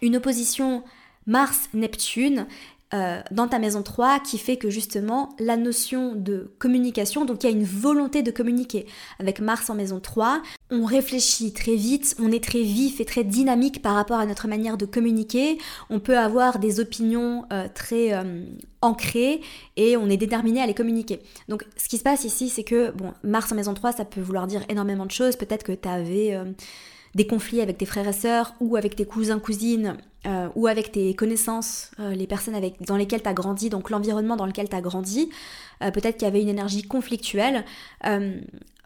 une 0.00 0.16
opposition 0.16 0.82
Mars-Neptune 1.26 2.46
euh, 2.92 3.20
dans 3.32 3.48
ta 3.48 3.58
maison 3.58 3.82
3 3.82 4.20
qui 4.20 4.38
fait 4.38 4.56
que 4.56 4.70
justement 4.70 5.34
la 5.40 5.56
notion 5.56 6.14
de 6.14 6.52
communication, 6.58 7.24
donc 7.24 7.42
il 7.42 7.50
y 7.50 7.52
a 7.52 7.56
une 7.56 7.64
volonté 7.64 8.22
de 8.22 8.30
communiquer. 8.30 8.86
Avec 9.18 9.40
Mars 9.40 9.68
en 9.68 9.74
maison 9.74 9.98
3, 9.98 10.42
on 10.70 10.84
réfléchit 10.84 11.52
très 11.52 11.74
vite, 11.74 12.14
on 12.20 12.30
est 12.30 12.44
très 12.44 12.62
vif 12.62 13.00
et 13.00 13.04
très 13.04 13.24
dynamique 13.24 13.82
par 13.82 13.94
rapport 13.94 14.18
à 14.18 14.26
notre 14.26 14.46
manière 14.46 14.76
de 14.76 14.86
communiquer, 14.86 15.58
on 15.90 15.98
peut 15.98 16.16
avoir 16.16 16.58
des 16.58 16.78
opinions 16.78 17.46
euh, 17.52 17.66
très 17.74 18.12
euh, 18.12 18.44
ancrées 18.80 19.40
et 19.76 19.96
on 19.96 20.08
est 20.08 20.18
déterminé 20.18 20.60
à 20.60 20.66
les 20.66 20.74
communiquer. 20.74 21.20
Donc 21.48 21.64
ce 21.76 21.88
qui 21.88 21.98
se 21.98 22.04
passe 22.04 22.24
ici, 22.24 22.48
c'est 22.48 22.64
que, 22.64 22.92
bon, 22.92 23.12
Mars 23.24 23.50
en 23.50 23.56
maison 23.56 23.74
3, 23.74 23.92
ça 23.92 24.04
peut 24.04 24.20
vouloir 24.20 24.46
dire 24.46 24.62
énormément 24.68 25.06
de 25.06 25.10
choses, 25.10 25.34
peut-être 25.36 25.64
que 25.64 25.72
tu 25.72 25.88
avais 25.88 26.38
des 27.14 27.26
conflits 27.26 27.60
avec 27.60 27.78
tes 27.78 27.86
frères 27.86 28.08
et 28.08 28.12
sœurs 28.12 28.54
ou 28.60 28.76
avec 28.76 28.96
tes 28.96 29.04
cousins, 29.04 29.38
cousines 29.38 29.96
euh, 30.26 30.48
ou 30.54 30.66
avec 30.66 30.92
tes 30.92 31.14
connaissances, 31.14 31.90
euh, 32.00 32.14
les 32.14 32.26
personnes 32.26 32.54
avec, 32.54 32.80
dans 32.82 32.96
lesquelles 32.96 33.22
tu 33.22 33.28
as 33.28 33.34
grandi, 33.34 33.70
donc 33.70 33.90
l'environnement 33.90 34.36
dans 34.36 34.46
lequel 34.46 34.68
tu 34.68 34.76
as 34.76 34.80
grandi, 34.80 35.30
euh, 35.82 35.90
peut-être 35.90 36.16
qu'il 36.16 36.24
y 36.24 36.30
avait 36.30 36.42
une 36.42 36.48
énergie 36.48 36.82
conflictuelle. 36.82 37.64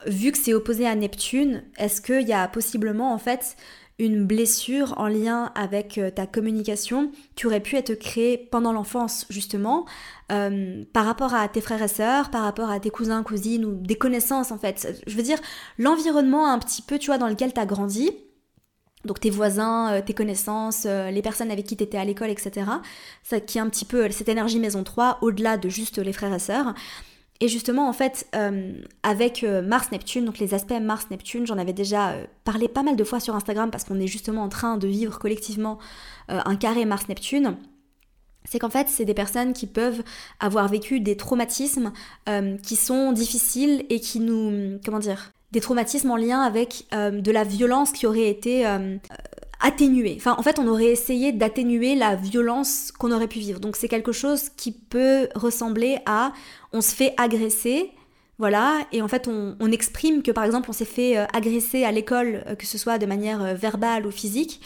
vu 0.07 0.33
que 0.33 0.38
c'est 0.38 0.55
opposé 0.55 0.87
à 0.87 0.95
Neptune, 0.95 1.62
est-ce 1.77 2.01
qu'il 2.01 2.27
y 2.27 2.33
a 2.33 2.47
possiblement 2.49 3.12
en 3.12 3.19
fait 3.19 3.57
une 3.99 4.25
blessure 4.25 4.95
en 4.99 5.09
lien 5.09 5.51
avec 5.55 6.01
ta 6.15 6.27
communication 6.27 7.11
qui 7.35 7.47
aurait 7.47 7.61
pu 7.61 7.77
être 7.77 7.95
créée 7.95 8.39
pendant 8.39 8.73
l'enfance 8.73 9.27
justement 9.29 9.87
par 10.29 11.05
rapport 11.05 11.35
à 11.35 11.49
tes 11.49 11.61
frères 11.61 11.83
et 11.83 11.89
sœurs, 11.89 12.31
par 12.31 12.43
rapport 12.43 12.71
à 12.71 12.79
tes 12.79 12.91
cousins, 12.91 13.23
cousines 13.25 13.65
ou 13.65 13.75
des 13.75 13.97
connaissances 13.97 14.53
en 14.53 14.59
fait. 14.59 15.03
Je 15.07 15.17
veux 15.17 15.23
dire 15.23 15.39
l'environnement 15.79 16.49
un 16.49 16.59
petit 16.61 16.83
peu 16.83 16.99
tu 16.99 17.07
vois 17.07 17.19
dans 17.19 17.29
lequel 17.29 17.53
tu 17.53 17.61
as 17.61 17.67
grandi 17.67 18.13
donc 19.05 19.21
tes 19.21 19.31
voisins, 19.31 19.93
euh, 19.93 20.03
tes 20.03 20.15
connaissances, 20.15 20.85
euh, 20.87 21.11
les 21.11 21.23
personnes 21.23 21.51
avec 21.51 21.67
qui 21.67 21.77
tu 21.77 21.85
étais 21.85 21.99
à 21.99 22.05
l'école, 22.05 22.31
etc. 22.31 22.67
Ça 23.23 23.41
qui 23.41 23.59
est 23.59 23.61
un 23.61 23.69
petit 23.69 23.85
peu 23.85 24.11
cette 24.11 24.29
énergie 24.29 24.59
maison 24.59 24.83
3, 24.83 25.19
au-delà 25.23 25.57
de 25.57 25.69
juste 25.69 25.99
les 25.99 26.13
frères 26.13 26.35
et 26.35 26.39
sœurs. 26.39 26.75
Et 27.40 27.48
justement, 27.48 27.88
en 27.88 27.92
fait, 27.92 28.27
euh, 28.35 28.72
avec 29.03 29.44
Mars-Neptune, 29.44 30.24
donc 30.24 30.38
les 30.38 30.55
aspects 30.55 30.72
Mars-Neptune, 30.81 31.46
j'en 31.46 31.59
avais 31.59 31.72
déjà 31.72 32.14
parlé 32.44 32.66
pas 32.66 32.83
mal 32.83 32.96
de 32.96 33.05
fois 33.05 33.20
sur 33.20 33.37
Instagram 33.37 33.70
parce 33.70 33.85
qu'on 33.85 34.01
est 34.01 34.09
justement 34.09 34.42
en 34.42 34.48
train 34.48 34.77
de 34.77 34.88
vivre 34.88 35.18
collectivement 35.18 35.79
un 36.29 36.57
carré 36.57 36.85
Mars-Neptune. 36.85 37.57
C'est 38.44 38.59
qu'en 38.59 38.70
fait, 38.70 38.88
c'est 38.88 39.05
des 39.05 39.14
personnes 39.14 39.53
qui 39.53 39.68
peuvent 39.68 40.03
avoir 40.40 40.66
vécu 40.66 40.98
des 40.98 41.16
traumatismes 41.16 41.92
qui 42.64 42.74
sont 42.74 43.12
difficiles 43.12 43.85
et 43.88 44.01
qui 44.01 44.18
nous, 44.18 44.81
comment 44.85 44.98
dire, 44.98 45.31
des 45.53 45.61
traumatismes 45.61 46.11
en 46.11 46.16
lien 46.16 46.40
avec 46.40 46.87
euh, 46.92 47.11
de 47.11 47.31
la 47.31 47.44
violence 47.44 47.92
qui 47.92 48.07
aurait 48.07 48.29
été 48.29 48.66
euh, 49.62 49.68
atténuée. 49.68 50.14
Enfin, 50.16 50.35
en 50.38 50.42
fait, 50.42 50.59
on 50.59 50.66
aurait 50.66 50.87
essayé 50.87 51.33
d'atténuer 51.33 51.94
la 51.94 52.16
violence 52.16 52.92
qu'on 52.92 53.12
aurait 53.12 53.29
pu 53.29 53.38
vivre. 53.38 53.61
Donc, 53.61 53.77
c'est 53.77 53.88
quelque 53.88 54.12
chose 54.12 54.49
qui 54.57 54.73
peut 54.73 55.29
ressembler 55.35 55.99
à 56.07 56.33
on 56.73 56.81
se 56.81 56.94
fait 56.94 57.14
agresser. 57.16 57.90
Voilà, 58.38 58.87
et 58.92 59.03
en 59.03 59.09
fait 59.09 59.27
on, 59.27 59.73
exprime 59.73 60.23
que 60.23 60.31
par 60.31 60.44
exemple 60.44 60.71
on 60.71 60.73
s'est 60.73 60.85
fait 60.85 61.18
euh, 61.18 61.27
agresser 61.35 61.83
à 61.83 61.90
l'école, 61.90 62.44
que 62.57 62.66
ce 62.66 62.79
soit 62.79 62.97
de 62.99 63.05
manière 63.05 63.57
verbale 63.57 64.07
ou 64.07 64.12
physique, 64.12 64.61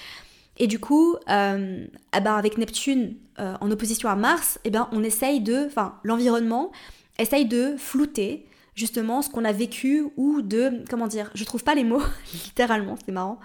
et 0.59 0.67
du 0.67 0.79
coup, 0.79 1.17
eh 1.27 1.31
ben 1.31 2.35
avec 2.35 2.59
Neptune 2.59 3.17
en 3.39 3.71
opposition 3.71 4.11
à 4.11 4.15
Mars, 4.15 4.59
eh 4.65 4.71
ben 4.71 4.91
on 4.93 5.03
essaye 5.03 5.41
de, 5.41 5.65
enfin 5.65 5.95
l'environnement 6.05 6.71
essaye 7.19 7.47
de 7.47 7.77
flouter, 7.79 8.45
justement 8.75 9.23
ce 9.23 9.31
qu'on 9.31 9.45
a 9.45 9.53
vécu 9.53 10.07
ou 10.17 10.43
de, 10.43 10.85
comment 10.89 11.07
dire, 11.07 11.31
je 11.35 11.45
trouve 11.45 11.65
pas 11.65 11.75
les 11.75 11.85
mots, 11.85 12.03
littéralement, 12.33 12.97
c'est 13.05 13.13
marrant, 13.13 13.39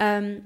euh, 0.00 0.38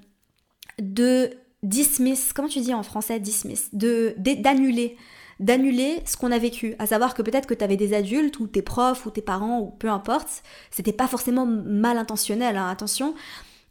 de 0.80 1.30
dismiss, 1.62 2.32
comment 2.32 2.48
tu 2.48 2.60
dis 2.60 2.74
en 2.74 2.82
français 2.82 3.20
dismiss, 3.20 3.74
de 3.74 4.14
d'annuler 4.18 4.96
d'annuler 5.38 6.00
ce 6.06 6.16
qu'on 6.16 6.32
a 6.32 6.38
vécu, 6.38 6.74
à 6.78 6.86
savoir 6.86 7.12
que 7.12 7.20
peut-être 7.20 7.46
que 7.46 7.52
tu 7.52 7.62
avais 7.62 7.76
des 7.76 7.92
adultes 7.92 8.40
ou 8.40 8.46
tes 8.46 8.62
profs 8.62 9.04
ou 9.04 9.10
tes 9.10 9.20
parents 9.20 9.60
ou 9.60 9.66
peu 9.66 9.90
importe, 9.90 10.42
c'était 10.70 10.94
pas 10.94 11.08
forcément 11.08 11.44
mal 11.44 11.98
intentionnel, 11.98 12.56
hein, 12.56 12.70
attention, 12.70 13.14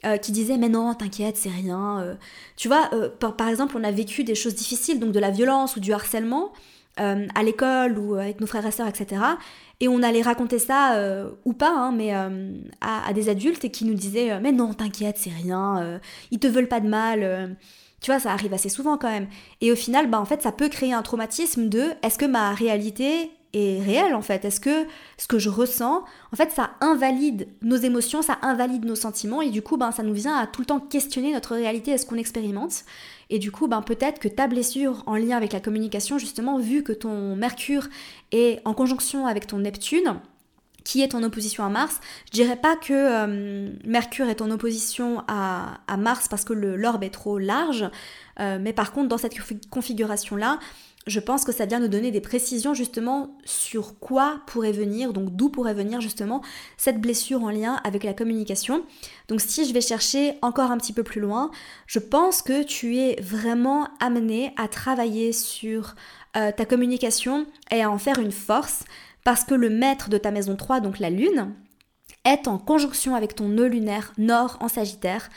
euh, 0.05 0.17
qui 0.17 0.31
disaient 0.31 0.57
mais 0.57 0.69
non 0.69 0.93
t'inquiète 0.93 1.37
c'est 1.37 1.49
rien, 1.49 2.01
euh. 2.01 2.15
tu 2.55 2.67
vois 2.67 2.91
par, 3.19 3.35
par, 3.35 3.47
exemple 3.47 3.75
on 3.77 3.83
a 3.83 3.89
vécu 3.89 4.23
des 4.23 4.35
choses 4.35 4.53
difficiles 4.53 4.99
donc 4.99 5.11
de 5.11 5.19
la 5.19 5.31
violence 5.31 5.75
ou 5.75 5.79
du 5.79 5.91
harcèlement 5.91 6.51
euh, 7.01 7.27
à 7.35 7.43
l'école 7.43 7.99
ou 7.99 8.15
avec 8.15 8.39
nos 8.39 8.47
frères 8.47 8.65
et 8.65 8.71
sœurs, 8.71 8.87
etc. 8.87 9.21
Et 9.79 9.87
on 9.87 10.01
allait 10.03 10.21
raconter 10.21 10.59
ça, 10.59 10.95
euh, 10.95 11.29
ou 11.43 11.53
pas, 11.53 11.71
hein, 11.71 11.91
mais 11.91 12.13
à, 12.81 13.13
des 13.13 13.29
adultes 13.29 13.65
et 13.65 13.71
qui 13.71 13.85
nous 13.85 13.93
disaient 13.93 14.39
Mais 14.39 14.51
non, 14.51 14.73
t'inquiète, 14.73 15.17
c'est 15.17 15.31
rien, 15.31 15.99
ils 16.31 16.39
te 16.39 16.47
veulent 16.47 16.67
pas 16.67 16.79
de 16.79 16.87
mal. 16.87 17.57
tu 18.01 18.11
vois, 18.11 18.19
ça 18.19 18.31
arrive 18.31 18.53
assez 18.53 18.69
souvent 18.69 18.97
quand 18.97 19.09
même. 19.09 19.27
Et 19.61 19.71
au 19.71 19.75
final, 19.75 20.09
bah, 20.09 20.19
en 20.19 20.25
fait, 20.25 20.41
ça 20.41 20.51
peut 20.51 20.69
créer 20.69 20.93
un 20.93 21.01
traumatisme 21.01 21.69
de 21.69 21.91
Est-ce 22.03 22.17
que 22.17 22.25
ma 22.25 22.53
réalité 22.53 23.31
est 23.55 23.81
réel 23.81 24.13
en 24.13 24.21
fait? 24.21 24.45
Est-ce 24.45 24.59
que 24.59 24.85
ce 25.17 25.27
que 25.27 25.39
je 25.39 25.49
ressens, 25.49 26.03
en 26.31 26.35
fait, 26.35 26.51
ça 26.51 26.71
invalide 26.81 27.47
nos 27.61 27.77
émotions, 27.77 28.21
ça 28.21 28.37
invalide 28.41 28.85
nos 28.85 28.95
sentiments 28.95 29.41
et 29.41 29.49
du 29.49 29.61
coup, 29.61 29.77
ben, 29.77 29.91
ça 29.91 30.03
nous 30.03 30.13
vient 30.13 30.35
à 30.35 30.47
tout 30.47 30.61
le 30.61 30.65
temps 30.65 30.79
questionner 30.79 31.33
notre 31.33 31.55
réalité 31.55 31.91
est 31.91 31.97
ce 31.97 32.05
qu'on 32.05 32.17
expérimente? 32.17 32.83
Et 33.29 33.39
du 33.39 33.51
coup, 33.51 33.67
ben, 33.67 33.81
peut-être 33.81 34.19
que 34.19 34.27
ta 34.27 34.47
blessure 34.47 35.03
en 35.05 35.15
lien 35.15 35.35
avec 35.37 35.53
la 35.53 35.59
communication, 35.59 36.17
justement, 36.17 36.59
vu 36.59 36.83
que 36.83 36.93
ton 36.93 37.35
Mercure 37.35 37.87
est 38.31 38.61
en 38.65 38.73
conjonction 38.73 39.25
avec 39.25 39.47
ton 39.47 39.59
Neptune, 39.59 40.19
qui 40.83 41.01
est 41.01 41.15
en 41.15 41.23
opposition 41.23 41.65
à 41.65 41.69
Mars. 41.69 41.99
Je 42.27 42.31
dirais 42.31 42.55
pas 42.55 42.75
que 42.75 42.93
euh, 42.93 43.71
Mercure 43.85 44.27
est 44.29 44.41
en 44.41 44.51
opposition 44.51 45.23
à, 45.27 45.79
Mars 45.97 46.27
parce 46.29 46.45
que 46.45 46.53
l'orbe 46.53 47.03
est 47.03 47.09
trop 47.09 47.39
large, 47.39 47.89
euh, 48.39 48.59
mais 48.61 48.71
par 48.71 48.93
contre, 48.93 49.09
dans 49.09 49.17
cette 49.17 49.35
configuration-là, 49.69 50.59
je 51.07 51.19
pense 51.19 51.43
que 51.43 51.51
ça 51.51 51.65
vient 51.65 51.79
nous 51.79 51.87
donner 51.87 52.11
des 52.11 52.21
précisions 52.21 52.73
justement 52.73 53.37
sur 53.45 53.99
quoi 53.99 54.41
pourrait 54.47 54.71
venir, 54.71 55.13
donc 55.13 55.35
d'où 55.35 55.49
pourrait 55.49 55.73
venir 55.73 56.01
justement 56.01 56.41
cette 56.77 56.99
blessure 56.99 57.43
en 57.43 57.51
lien 57.51 57.79
avec 57.83 58.03
la 58.03 58.13
communication. 58.13 58.83
Donc 59.27 59.41
si 59.41 59.65
je 59.65 59.73
vais 59.73 59.81
chercher 59.81 60.37
encore 60.41 60.71
un 60.71 60.77
petit 60.77 60.93
peu 60.93 61.03
plus 61.03 61.21
loin, 61.21 61.51
je 61.85 61.99
pense 61.99 62.41
que 62.41 62.63
tu 62.63 62.97
es 62.97 63.21
vraiment 63.21 63.87
amené 63.99 64.53
à 64.57 64.67
travailler 64.67 65.31
sur 65.31 65.95
euh, 66.37 66.51
ta 66.51 66.65
communication 66.65 67.45
et 67.71 67.83
à 67.83 67.91
en 67.91 67.99
faire 67.99 68.19
une 68.19 68.31
force 68.31 68.83
parce 69.23 69.43
que 69.43 69.55
le 69.55 69.69
maître 69.69 70.09
de 70.09 70.17
ta 70.17 70.31
maison 70.31 70.55
3, 70.55 70.79
donc 70.79 70.99
la 70.99 71.09
lune, 71.09 71.53
est 72.25 72.47
en 72.47 72.57
conjonction 72.57 73.15
avec 73.15 73.35
ton 73.35 73.49
nœud 73.49 73.67
lunaire 73.67 74.11
nord 74.17 74.57
en 74.59 74.67
Sagittaire 74.67 75.29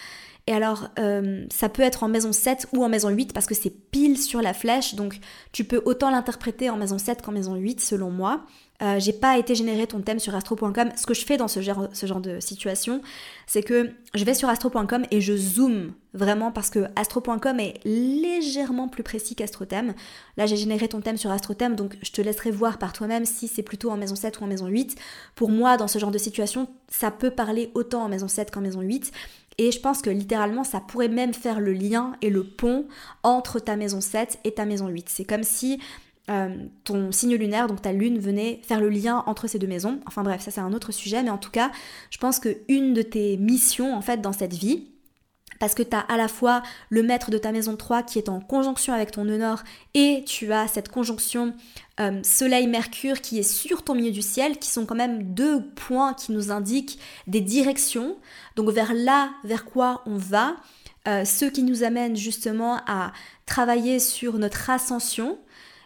et 0.48 0.52
alors, 0.54 0.88
euh, 0.98 1.44
ça 1.50 1.68
peut 1.68 1.82
être 1.82 2.04
en 2.04 2.08
maison 2.08 2.32
7 2.32 2.68
ou 2.72 2.82
en 2.82 2.88
maison 2.88 3.10
8 3.10 3.34
parce 3.34 3.44
que 3.44 3.54
c'est 3.54 3.68
pile 3.68 4.16
sur 4.16 4.40
la 4.40 4.54
flèche. 4.54 4.94
Donc, 4.94 5.20
tu 5.52 5.62
peux 5.62 5.82
autant 5.84 6.10
l'interpréter 6.10 6.70
en 6.70 6.78
maison 6.78 6.96
7 6.96 7.20
qu'en 7.20 7.32
maison 7.32 7.54
8 7.54 7.82
selon 7.82 8.10
moi. 8.10 8.46
Euh, 8.80 8.98
j'ai 8.98 9.12
pas 9.12 9.36
été 9.36 9.54
générer 9.54 9.86
ton 9.86 10.00
thème 10.00 10.18
sur 10.18 10.34
astro.com. 10.34 10.88
Ce 10.96 11.04
que 11.04 11.12
je 11.12 11.26
fais 11.26 11.36
dans 11.36 11.48
ce 11.48 11.60
genre, 11.60 11.88
ce 11.92 12.06
genre 12.06 12.20
de 12.20 12.40
situation, 12.40 13.02
c'est 13.46 13.62
que 13.62 13.90
je 14.14 14.24
vais 14.24 14.32
sur 14.32 14.48
astro.com 14.48 15.04
et 15.10 15.20
je 15.20 15.36
zoome 15.36 15.92
vraiment 16.14 16.50
parce 16.50 16.70
que 16.70 16.86
astro.com 16.96 17.60
est 17.60 17.74
légèrement 17.84 18.88
plus 18.88 19.02
précis 19.02 19.34
qu'astrothème. 19.34 19.92
Là, 20.38 20.46
j'ai 20.46 20.56
généré 20.56 20.88
ton 20.88 21.02
thème 21.02 21.18
sur 21.18 21.30
astrothème, 21.30 21.76
donc 21.76 21.98
je 22.00 22.10
te 22.10 22.22
laisserai 22.22 22.52
voir 22.52 22.78
par 22.78 22.94
toi-même 22.94 23.26
si 23.26 23.48
c'est 23.48 23.62
plutôt 23.62 23.90
en 23.90 23.98
maison 23.98 24.14
7 24.14 24.40
ou 24.40 24.44
en 24.44 24.46
maison 24.46 24.66
8. 24.66 24.96
Pour 25.34 25.50
moi, 25.50 25.76
dans 25.76 25.88
ce 25.88 25.98
genre 25.98 26.10
de 26.10 26.18
situation, 26.18 26.68
ça 26.88 27.10
peut 27.10 27.32
parler 27.32 27.70
autant 27.74 28.02
en 28.04 28.08
maison 28.08 28.28
7 28.28 28.50
qu'en 28.50 28.62
maison 28.62 28.80
8. 28.80 29.12
Et 29.58 29.72
je 29.72 29.80
pense 29.80 30.02
que 30.02 30.10
littéralement, 30.10 30.64
ça 30.64 30.80
pourrait 30.80 31.08
même 31.08 31.34
faire 31.34 31.60
le 31.60 31.72
lien 31.72 32.12
et 32.22 32.30
le 32.30 32.44
pont 32.44 32.86
entre 33.24 33.58
ta 33.58 33.76
maison 33.76 34.00
7 34.00 34.38
et 34.44 34.52
ta 34.52 34.64
maison 34.64 34.88
8. 34.88 35.08
C'est 35.08 35.24
comme 35.24 35.42
si 35.42 35.80
euh, 36.30 36.66
ton 36.84 37.10
signe 37.10 37.34
lunaire, 37.36 37.66
donc 37.66 37.82
ta 37.82 37.92
lune, 37.92 38.18
venait 38.18 38.60
faire 38.62 38.80
le 38.80 38.90
lien 38.90 39.24
entre 39.26 39.46
ces 39.46 39.58
deux 39.58 39.66
maisons. 39.66 39.98
Enfin 40.06 40.22
bref, 40.22 40.42
ça 40.42 40.50
c'est 40.50 40.60
un 40.60 40.72
autre 40.74 40.92
sujet, 40.92 41.22
mais 41.22 41.30
en 41.30 41.38
tout 41.38 41.50
cas, 41.50 41.72
je 42.10 42.18
pense 42.18 42.38
que 42.38 42.58
une 42.68 42.92
de 42.92 43.02
tes 43.02 43.36
missions 43.38 43.94
en 43.94 44.02
fait 44.02 44.20
dans 44.20 44.32
cette 44.32 44.52
vie, 44.52 44.88
parce 45.58 45.74
que 45.74 45.82
tu 45.82 45.94
as 45.94 46.00
à 46.00 46.16
la 46.16 46.28
fois 46.28 46.62
le 46.90 47.02
maître 47.02 47.30
de 47.30 47.38
ta 47.38 47.52
maison 47.52 47.76
3 47.76 48.02
qui 48.02 48.18
est 48.18 48.28
en 48.28 48.40
conjonction 48.40 48.92
avec 48.92 49.10
ton 49.10 49.24
nœud 49.24 49.38
nord 49.38 49.62
et 49.94 50.24
tu 50.26 50.52
as 50.52 50.68
cette 50.68 50.88
conjonction 50.88 51.54
euh, 52.00 52.20
Soleil-Mercure 52.22 53.20
qui 53.20 53.38
est 53.38 53.50
sur 53.50 53.82
ton 53.82 53.94
milieu 53.94 54.12
du 54.12 54.22
ciel, 54.22 54.58
qui 54.58 54.70
sont 54.70 54.86
quand 54.86 54.94
même 54.94 55.34
deux 55.34 55.64
points 55.74 56.14
qui 56.14 56.32
nous 56.32 56.50
indiquent 56.50 56.98
des 57.26 57.40
directions, 57.40 58.16
donc 58.56 58.70
vers 58.70 58.94
là, 58.94 59.30
vers 59.44 59.64
quoi 59.64 60.02
on 60.06 60.16
va, 60.16 60.56
euh, 61.08 61.24
ceux 61.24 61.50
qui 61.50 61.62
nous 61.62 61.82
amènent 61.82 62.16
justement 62.16 62.80
à 62.86 63.12
travailler 63.46 63.98
sur 63.98 64.38
notre 64.38 64.70
ascension, 64.70 65.38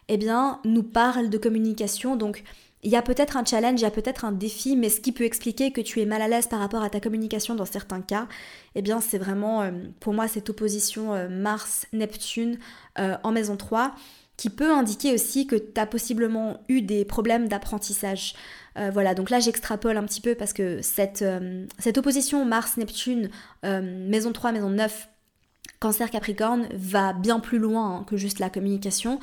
eh 0.09 0.17
bien, 0.17 0.61
nous 0.65 0.83
parlent 0.83 1.31
de 1.31 1.39
communication, 1.39 2.17
donc 2.17 2.43
il 2.83 2.90
y 2.90 2.97
a 2.97 3.03
peut-être 3.03 3.37
un 3.37 3.45
challenge, 3.45 3.81
il 3.81 3.85
y 3.85 3.87
a 3.87 3.90
peut-être 3.90 4.25
un 4.25 4.33
défi, 4.33 4.77
mais 4.77 4.88
ce 4.88 5.01
qui 5.01 5.12
peut 5.12 5.25
expliquer 5.25 5.71
que 5.71 5.81
tu 5.81 6.01
es 6.01 6.05
mal 6.05 6.21
à 6.21 6.29
l'aise 6.29 6.49
par 6.49 6.59
rapport 6.59 6.83
à 6.83 6.90
ta 6.90 7.01
communication 7.01 7.55
dans 7.55 7.64
certains 7.64 8.01
cas, 8.01 8.27
eh 8.75 8.83
bien 8.83 9.01
c'est 9.01 9.18
vraiment 9.18 9.62
euh, 9.62 9.71
pour 10.01 10.14
moi 10.14 10.27
cette 10.27 10.51
opposition 10.51 11.14
euh, 11.14 11.29
Mars-Neptune 11.29 12.59
euh, 12.99 13.16
en 13.23 13.31
maison 13.31 13.57
3 13.57 13.95
qui 14.37 14.51
peut 14.51 14.73
indiquer 14.73 15.14
aussi 15.14 15.47
que 15.47 15.55
tu 15.55 15.81
as 15.81 15.87
possiblement 15.87 16.59
eu 16.68 16.83
des 16.83 17.05
problèmes 17.05 17.49
d'apprentissage. 17.49 18.35
voilà, 18.75 19.14
donc 19.14 19.31
là 19.31 19.38
j'extrapole 19.38 19.97
un 19.97 20.05
petit 20.05 20.23
peu 20.23 20.35
parce 20.35 20.53
que 20.53 20.81
cette, 20.83 21.25
cette 21.79 21.99
opposition 21.99 22.45
Mars-Neptune, 22.45 23.29
maison 23.62 24.33
3, 24.33 24.53
maison 24.53 24.71
9, 24.71 25.09
Cancer 25.79 26.11
Capricorne 26.11 26.66
va 26.73 27.12
bien 27.12 27.40
plus 27.40 27.59
loin 27.59 27.99
hein, 27.99 28.05
que 28.05 28.16
juste 28.16 28.40
la 28.40 28.51
communication. 28.51 29.21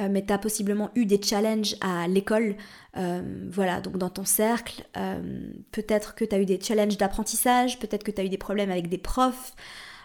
Euh, 0.00 0.08
mais 0.10 0.24
tu 0.24 0.32
as 0.32 0.38
possiblement 0.38 0.90
eu 0.94 1.06
des 1.06 1.20
challenges 1.22 1.74
à 1.80 2.06
l'école, 2.06 2.56
euh, 2.96 3.22
voilà, 3.50 3.80
donc 3.80 3.96
dans 3.96 4.10
ton 4.10 4.24
cercle. 4.24 4.84
Euh, 4.96 5.50
peut-être 5.72 6.14
que 6.14 6.24
tu 6.24 6.34
as 6.34 6.38
eu 6.38 6.44
des 6.44 6.60
challenges 6.60 6.98
d'apprentissage, 6.98 7.78
peut-être 7.78 8.04
que 8.04 8.10
tu 8.10 8.20
as 8.20 8.24
eu 8.24 8.28
des 8.28 8.38
problèmes 8.38 8.70
avec 8.70 8.88
des 8.88 8.98
profs. 8.98 9.54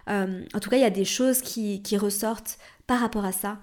en 0.08 0.60
tout 0.62 0.70
cas, 0.70 0.78
il 0.78 0.82
y 0.82 0.86
a 0.86 0.90
des 0.90 1.06
choses 1.06 1.42
qui, 1.42 1.82
qui, 1.84 1.98
ressortent 1.98 2.58
par 2.88 3.00
rapport 3.00 3.26
à 3.26 3.32
ça. 3.32 3.60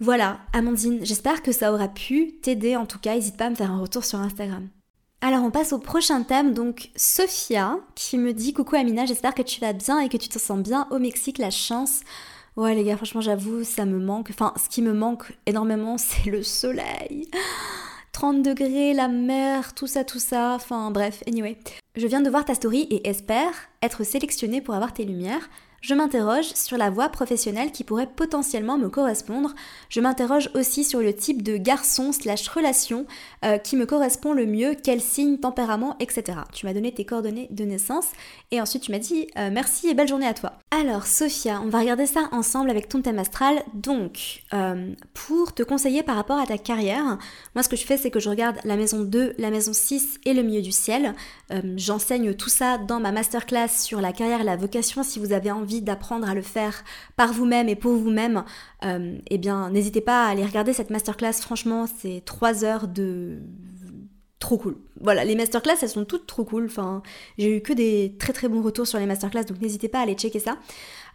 Voilà, 0.00 0.40
Amandine, 0.52 1.04
j'espère 1.04 1.42
que 1.42 1.52
ça 1.52 1.72
aura 1.72 1.88
pu 1.88 2.38
t'aider. 2.42 2.76
En 2.76 2.86
tout 2.86 2.98
cas, 2.98 3.14
n'hésite 3.14 3.36
pas 3.36 3.46
à 3.46 3.50
me 3.50 3.54
faire 3.54 3.70
un 3.70 3.80
retour 3.80 4.04
sur 4.04 4.18
Instagram. 4.18 4.68
Alors 5.22 5.42
on 5.42 5.50
passe 5.50 5.72
au 5.72 5.78
prochain 5.78 6.22
thème, 6.22 6.52
donc 6.52 6.90
Sophia 6.94 7.78
qui 7.94 8.18
me 8.18 8.34
dit 8.34 8.52
Coucou 8.52 8.76
Amina, 8.76 9.06
j'espère 9.06 9.34
que 9.34 9.42
tu 9.42 9.60
vas 9.60 9.72
bien 9.72 9.98
et 10.00 10.10
que 10.10 10.18
tu 10.18 10.28
te 10.28 10.38
sens 10.38 10.60
bien 10.60 10.86
au 10.90 10.98
Mexique, 10.98 11.38
la 11.38 11.50
chance. 11.50 12.02
Ouais 12.56 12.74
les 12.74 12.84
gars, 12.84 12.96
franchement 12.96 13.20
j'avoue, 13.20 13.64
ça 13.64 13.84
me 13.84 13.98
manque. 13.98 14.30
Enfin, 14.30 14.54
ce 14.56 14.70
qui 14.70 14.80
me 14.80 14.94
manque 14.94 15.36
énormément, 15.44 15.98
c'est 15.98 16.30
le 16.30 16.42
soleil. 16.42 17.28
30 18.12 18.42
degrés, 18.42 18.94
la 18.94 19.08
mer, 19.08 19.74
tout 19.74 19.86
ça, 19.86 20.02
tout 20.02 20.18
ça. 20.18 20.54
Enfin 20.54 20.90
bref, 20.90 21.22
anyway. 21.26 21.58
Je 21.96 22.06
viens 22.06 22.22
de 22.22 22.30
voir 22.30 22.46
ta 22.46 22.54
story 22.54 22.86
et 22.90 23.06
espère 23.06 23.52
être 23.82 24.04
sélectionnée 24.04 24.62
pour 24.62 24.74
avoir 24.74 24.94
tes 24.94 25.04
lumières. 25.04 25.50
Je 25.86 25.94
m'interroge 25.94 26.52
sur 26.56 26.76
la 26.76 26.90
voie 26.90 27.08
professionnelle 27.10 27.70
qui 27.70 27.84
pourrait 27.84 28.08
potentiellement 28.08 28.76
me 28.76 28.88
correspondre. 28.88 29.54
Je 29.88 30.00
m'interroge 30.00 30.50
aussi 30.56 30.82
sur 30.82 30.98
le 30.98 31.14
type 31.14 31.44
de 31.44 31.56
garçon 31.56 32.10
slash 32.10 32.48
relation 32.48 33.06
euh, 33.44 33.56
qui 33.58 33.76
me 33.76 33.86
correspond 33.86 34.32
le 34.32 34.46
mieux, 34.46 34.74
quel 34.74 35.00
signe, 35.00 35.38
tempérament, 35.38 35.94
etc. 36.00 36.38
Tu 36.52 36.66
m'as 36.66 36.74
donné 36.74 36.92
tes 36.92 37.04
coordonnées 37.04 37.46
de 37.52 37.64
naissance 37.64 38.06
et 38.50 38.60
ensuite 38.60 38.82
tu 38.82 38.90
m'as 38.90 38.98
dit 38.98 39.28
euh, 39.38 39.50
merci 39.52 39.86
et 39.86 39.94
belle 39.94 40.08
journée 40.08 40.26
à 40.26 40.34
toi. 40.34 40.54
Alors 40.72 41.06
Sophia, 41.06 41.60
on 41.64 41.68
va 41.68 41.78
regarder 41.78 42.06
ça 42.06 42.30
ensemble 42.32 42.70
avec 42.70 42.88
ton 42.88 43.00
thème 43.00 43.20
astral. 43.20 43.62
Donc, 43.72 44.42
euh, 44.54 44.92
pour 45.14 45.54
te 45.54 45.62
conseiller 45.62 46.02
par 46.02 46.16
rapport 46.16 46.40
à 46.40 46.46
ta 46.46 46.58
carrière, 46.58 47.16
moi 47.54 47.62
ce 47.62 47.68
que 47.68 47.76
je 47.76 47.86
fais 47.86 47.96
c'est 47.96 48.10
que 48.10 48.18
je 48.18 48.28
regarde 48.28 48.56
la 48.64 48.74
maison 48.74 49.04
2, 49.04 49.34
la 49.38 49.50
maison 49.52 49.72
6 49.72 50.18
et 50.24 50.34
le 50.34 50.42
milieu 50.42 50.62
du 50.62 50.72
ciel. 50.72 51.14
J'enseigne 51.76 52.34
tout 52.34 52.48
ça 52.48 52.76
dans 52.76 52.98
ma 52.98 53.12
masterclass 53.12 53.68
sur 53.68 54.00
la 54.00 54.12
carrière 54.12 54.40
et 54.40 54.44
la 54.44 54.56
vocation 54.56 55.04
si 55.04 55.20
vous 55.20 55.32
avez 55.32 55.52
envie 55.52 55.75
d'apprendre 55.82 56.28
à 56.28 56.34
le 56.34 56.42
faire 56.42 56.84
par 57.16 57.32
vous-même 57.32 57.68
et 57.68 57.76
pour 57.76 57.92
vous-même, 57.92 58.44
euh, 58.84 59.18
eh 59.28 59.38
bien, 59.38 59.70
n'hésitez 59.70 60.00
pas 60.00 60.26
à 60.26 60.30
aller 60.30 60.44
regarder 60.44 60.72
cette 60.72 60.90
masterclass. 60.90 61.34
Franchement, 61.34 61.86
c'est 61.86 62.22
trois 62.24 62.64
heures 62.64 62.88
de 62.88 63.40
trop 64.38 64.58
cool. 64.58 64.76
Voilà, 65.00 65.24
les 65.24 65.34
masterclass, 65.34 65.76
elles 65.82 65.88
sont 65.88 66.04
toutes 66.04 66.26
trop 66.26 66.44
cool. 66.44 66.66
Enfin, 66.66 67.02
j'ai 67.38 67.56
eu 67.56 67.60
que 67.60 67.72
des 67.72 68.16
très 68.18 68.32
très 68.32 68.48
bons 68.48 68.62
retours 68.62 68.86
sur 68.86 68.98
les 68.98 69.06
masterclass, 69.06 69.44
donc 69.44 69.60
n'hésitez 69.60 69.88
pas 69.88 70.00
à 70.00 70.02
aller 70.02 70.14
checker 70.14 70.38
ça. 70.38 70.58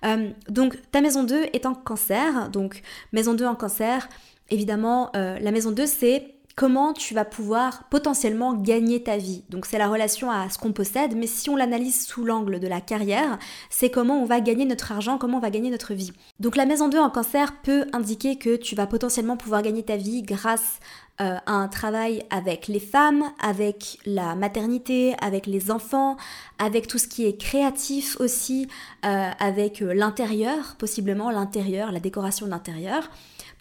Euh, 0.06 0.32
donc, 0.50 0.78
ta 0.91 1.02
maison 1.02 1.24
2 1.24 1.45
est 1.54 1.65
en 1.65 1.74
cancer. 1.74 2.50
Donc, 2.50 2.82
maison 3.12 3.34
2 3.34 3.45
en 3.45 3.56
cancer, 3.56 4.10
évidemment, 4.50 5.12
euh, 5.15 5.38
la 5.39 5.52
maison 5.52 5.71
2, 5.71 5.86
c'est 5.86 6.36
comment 6.55 6.93
tu 6.93 7.13
vas 7.13 7.25
pouvoir 7.25 7.83
potentiellement 7.89 8.53
gagner 8.53 9.03
ta 9.03 9.17
vie. 9.17 9.43
Donc 9.49 9.65
c'est 9.65 9.77
la 9.77 9.87
relation 9.87 10.31
à 10.31 10.49
ce 10.49 10.57
qu'on 10.57 10.73
possède, 10.73 11.15
mais 11.15 11.27
si 11.27 11.49
on 11.49 11.55
l'analyse 11.55 12.05
sous 12.05 12.23
l'angle 12.23 12.59
de 12.59 12.67
la 12.67 12.81
carrière, 12.81 13.37
c'est 13.69 13.89
comment 13.89 14.21
on 14.21 14.25
va 14.25 14.41
gagner 14.41 14.65
notre 14.65 14.91
argent, 14.91 15.17
comment 15.17 15.37
on 15.37 15.41
va 15.41 15.49
gagner 15.49 15.69
notre 15.69 15.93
vie. 15.93 16.11
Donc 16.39 16.55
la 16.55 16.65
maison 16.65 16.89
2 16.89 16.99
en 16.99 17.09
cancer 17.09 17.61
peut 17.61 17.85
indiquer 17.93 18.37
que 18.37 18.55
tu 18.55 18.75
vas 18.75 18.87
potentiellement 18.87 19.37
pouvoir 19.37 19.61
gagner 19.61 19.83
ta 19.83 19.97
vie 19.97 20.23
grâce 20.23 20.79
euh, 21.21 21.37
à 21.45 21.51
un 21.51 21.67
travail 21.67 22.23
avec 22.31 22.67
les 22.67 22.79
femmes, 22.79 23.23
avec 23.39 23.99
la 24.07 24.33
maternité, 24.33 25.13
avec 25.21 25.45
les 25.45 25.69
enfants, 25.69 26.17
avec 26.57 26.87
tout 26.87 26.97
ce 26.97 27.07
qui 27.07 27.27
est 27.27 27.37
créatif 27.37 28.19
aussi, 28.19 28.67
euh, 29.05 29.29
avec 29.39 29.83
euh, 29.83 29.93
l'intérieur, 29.93 30.75
possiblement 30.79 31.29
l'intérieur, 31.29 31.91
la 31.91 31.99
décoration 31.99 32.47
d'intérieur. 32.47 33.11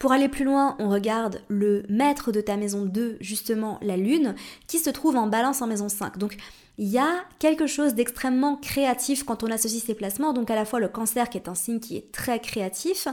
Pour 0.00 0.12
aller 0.12 0.30
plus 0.30 0.46
loin, 0.46 0.76
on 0.78 0.88
regarde 0.88 1.42
le 1.48 1.82
maître 1.90 2.32
de 2.32 2.40
ta 2.40 2.56
maison 2.56 2.86
2, 2.86 3.18
justement 3.20 3.78
la 3.82 3.98
lune, 3.98 4.34
qui 4.66 4.78
se 4.78 4.88
trouve 4.88 5.14
en 5.14 5.26
balance 5.26 5.60
en 5.60 5.66
maison 5.66 5.90
5. 5.90 6.16
Donc 6.16 6.38
il 6.78 6.88
y 6.88 6.96
a 6.96 7.22
quelque 7.38 7.66
chose 7.66 7.92
d'extrêmement 7.92 8.56
créatif 8.56 9.24
quand 9.24 9.44
on 9.44 9.50
associe 9.50 9.84
ces 9.84 9.92
placements, 9.92 10.32
donc 10.32 10.50
à 10.50 10.54
la 10.54 10.64
fois 10.64 10.80
le 10.80 10.88
cancer 10.88 11.28
qui 11.28 11.36
est 11.36 11.50
un 11.50 11.54
signe 11.54 11.80
qui 11.80 11.98
est 11.98 12.10
très 12.12 12.40
créatif, 12.40 13.08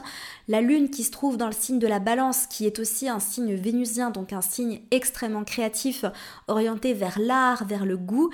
la 0.48 0.62
lune 0.62 0.90
qui 0.90 1.04
se 1.04 1.12
trouve 1.12 1.36
dans 1.36 1.48
le 1.48 1.52
signe 1.52 1.78
de 1.78 1.88
la 1.88 2.00
balance 2.00 2.46
qui 2.48 2.66
est 2.66 2.80
aussi 2.80 3.10
un 3.10 3.20
signe 3.20 3.54
vénusien, 3.54 4.10
donc 4.10 4.32
un 4.32 4.40
signe 4.40 4.80
extrêmement 4.90 5.44
créatif 5.44 6.06
orienté 6.48 6.94
vers 6.94 7.20
l'art, 7.20 7.66
vers 7.66 7.86
le 7.86 7.98
goût, 7.98 8.30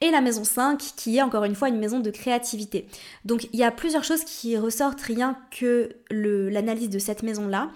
et 0.00 0.10
la 0.10 0.22
maison 0.22 0.44
5 0.44 0.78
qui 0.96 1.18
est 1.18 1.22
encore 1.22 1.44
une 1.44 1.54
fois 1.54 1.68
une 1.68 1.78
maison 1.78 2.00
de 2.00 2.10
créativité. 2.10 2.86
Donc 3.26 3.48
il 3.52 3.60
y 3.60 3.64
a 3.64 3.70
plusieurs 3.70 4.04
choses 4.04 4.24
qui 4.24 4.56
ressortent 4.56 5.02
rien 5.02 5.36
que 5.50 5.90
l'analyse 6.10 6.88
de 6.88 6.98
cette 6.98 7.22
maison-là. 7.22 7.70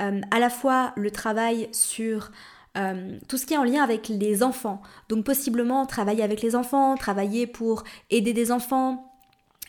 Euh, 0.00 0.20
à 0.30 0.38
la 0.38 0.50
fois 0.50 0.92
le 0.96 1.10
travail 1.10 1.68
sur 1.72 2.30
euh, 2.76 3.18
tout 3.28 3.38
ce 3.38 3.46
qui 3.46 3.54
est 3.54 3.56
en 3.56 3.64
lien 3.64 3.82
avec 3.82 4.08
les 4.08 4.42
enfants. 4.42 4.82
Donc 5.08 5.24
possiblement 5.24 5.86
travailler 5.86 6.22
avec 6.22 6.42
les 6.42 6.54
enfants, 6.54 6.96
travailler 6.96 7.46
pour 7.46 7.84
aider 8.10 8.34
des 8.34 8.52
enfants, 8.52 9.12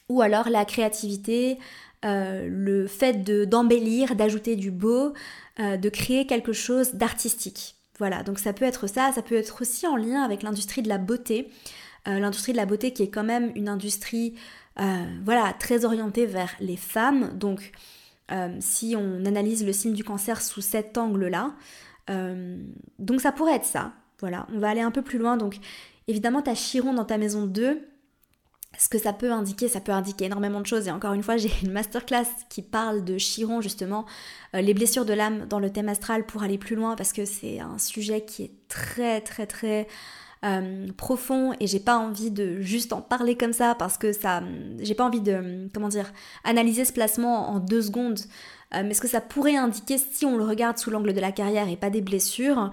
ou 0.10 0.22
alors 0.22 0.50
la 0.50 0.66
créativité, 0.66 1.58
euh, 2.06 2.46
le 2.50 2.88
fait 2.88 3.24
d'embellir, 3.24 4.16
d'ajouter 4.16 4.56
du 4.56 4.72
beau, 4.72 5.14
de 5.60 5.90
créer 5.90 6.28
quelque 6.28 6.54
chose 6.54 6.94
d'artistique. 6.94 7.76
Voilà, 7.98 8.22
donc 8.22 8.38
ça 8.38 8.54
peut 8.54 8.66
être 8.66 8.86
ça, 8.86 9.12
ça 9.12 9.24
peut 9.24 9.34
être 9.34 9.64
aussi 9.64 9.88
en 9.88 9.96
lien 9.96 10.22
avec 10.22 10.44
l'industrie 10.44 10.84
de 10.84 10.90
la 10.90 11.00
beauté. 11.00 11.50
L'industrie 12.06 12.52
de 12.52 12.58
la 12.58 12.68
beauté 12.68 12.94
qui 12.94 13.02
est 13.02 13.10
quand 13.10 13.24
même 13.24 13.52
une 13.56 13.68
industrie 13.68 14.36
voilà, 14.76 15.54
très 15.60 15.84
orientée 15.84 16.28
vers 16.28 16.52
les 16.60 16.78
femmes. 16.78 17.36
Donc 17.40 17.72
euh, 18.32 18.56
si 18.60 18.96
on 18.98 19.26
analyse 19.26 19.66
le 19.66 19.74
signe 19.74 19.94
du 19.94 20.04
cancer 20.04 20.42
sous 20.42 20.62
cet 20.62 20.98
angle-là, 20.98 21.54
donc 23.00 23.20
ça 23.20 23.34
pourrait 23.34 23.56
être 23.56 23.66
ça. 23.66 23.92
Voilà, 24.22 24.48
on 24.54 24.60
va 24.60 24.70
aller 24.70 24.80
un 24.80 24.92
peu 24.92 25.02
plus 25.02 25.20
loin. 25.20 25.36
Donc 25.36 25.58
évidemment, 26.08 26.42
tu 26.42 26.50
as 26.50 26.56
Chiron 26.56 26.94
dans 26.94 27.04
ta 27.04 27.18
maison 27.18 27.46
2. 27.46 27.86
Ce 28.80 28.88
que 28.88 28.98
ça 28.98 29.12
peut 29.12 29.32
indiquer, 29.32 29.68
ça 29.68 29.82
peut 29.82 29.92
indiquer 29.92 30.26
énormément 30.26 30.62
de 30.62 30.66
choses. 30.66 30.88
Et 30.88 30.92
encore 30.92 31.12
une 31.12 31.22
fois, 31.22 31.36
j'ai 31.38 31.52
une 31.64 31.74
masterclass 31.74 32.28
qui 32.50 32.62
parle 32.62 33.04
de 33.04 33.18
Chiron, 33.18 33.60
justement, 33.60 34.06
les 34.54 34.74
blessures 34.74 35.04
de 35.04 35.12
l'âme 35.12 35.48
dans 35.50 35.60
le 35.60 35.70
thème 35.70 35.90
astral 35.90 36.26
pour 36.26 36.44
aller 36.44 36.58
plus 36.58 36.78
loin, 36.78 36.96
parce 36.96 37.12
que 37.12 37.26
c'est 37.26 37.60
un 37.60 37.78
sujet 37.78 38.24
qui 38.24 38.44
est 38.44 38.54
très, 38.70 39.20
très, 39.20 39.48
très 39.48 39.88
euh, 40.48 40.88
profond 40.96 41.54
et 41.60 41.68
j'ai 41.68 41.80
pas 41.80 41.98
envie 41.98 42.32
de 42.32 42.62
juste 42.62 42.94
en 42.94 43.02
parler 43.02 43.36
comme 43.36 43.54
ça 43.54 43.76
parce 43.76 43.98
que 43.98 44.14
ça 44.14 44.42
j'ai 44.80 44.96
pas 44.96 45.04
envie 45.04 45.20
de 45.20 45.68
comment 45.74 45.90
dire 45.90 46.12
analyser 46.44 46.86
ce 46.86 46.94
placement 46.94 47.50
en 47.50 47.60
deux 47.60 47.82
secondes 47.82 48.20
euh, 48.74 48.84
mais 48.86 48.94
ce 48.94 49.02
que 49.02 49.08
ça 49.08 49.20
pourrait 49.20 49.58
indiquer 49.58 49.98
si 49.98 50.26
on 50.26 50.38
le 50.38 50.46
regarde 50.46 50.78
sous 50.78 50.90
l'angle 50.90 51.14
de 51.14 51.20
la 51.20 51.32
carrière 51.32 51.68
et 51.68 51.76
pas 51.76 51.90
des 51.90 52.02
blessures 52.02 52.72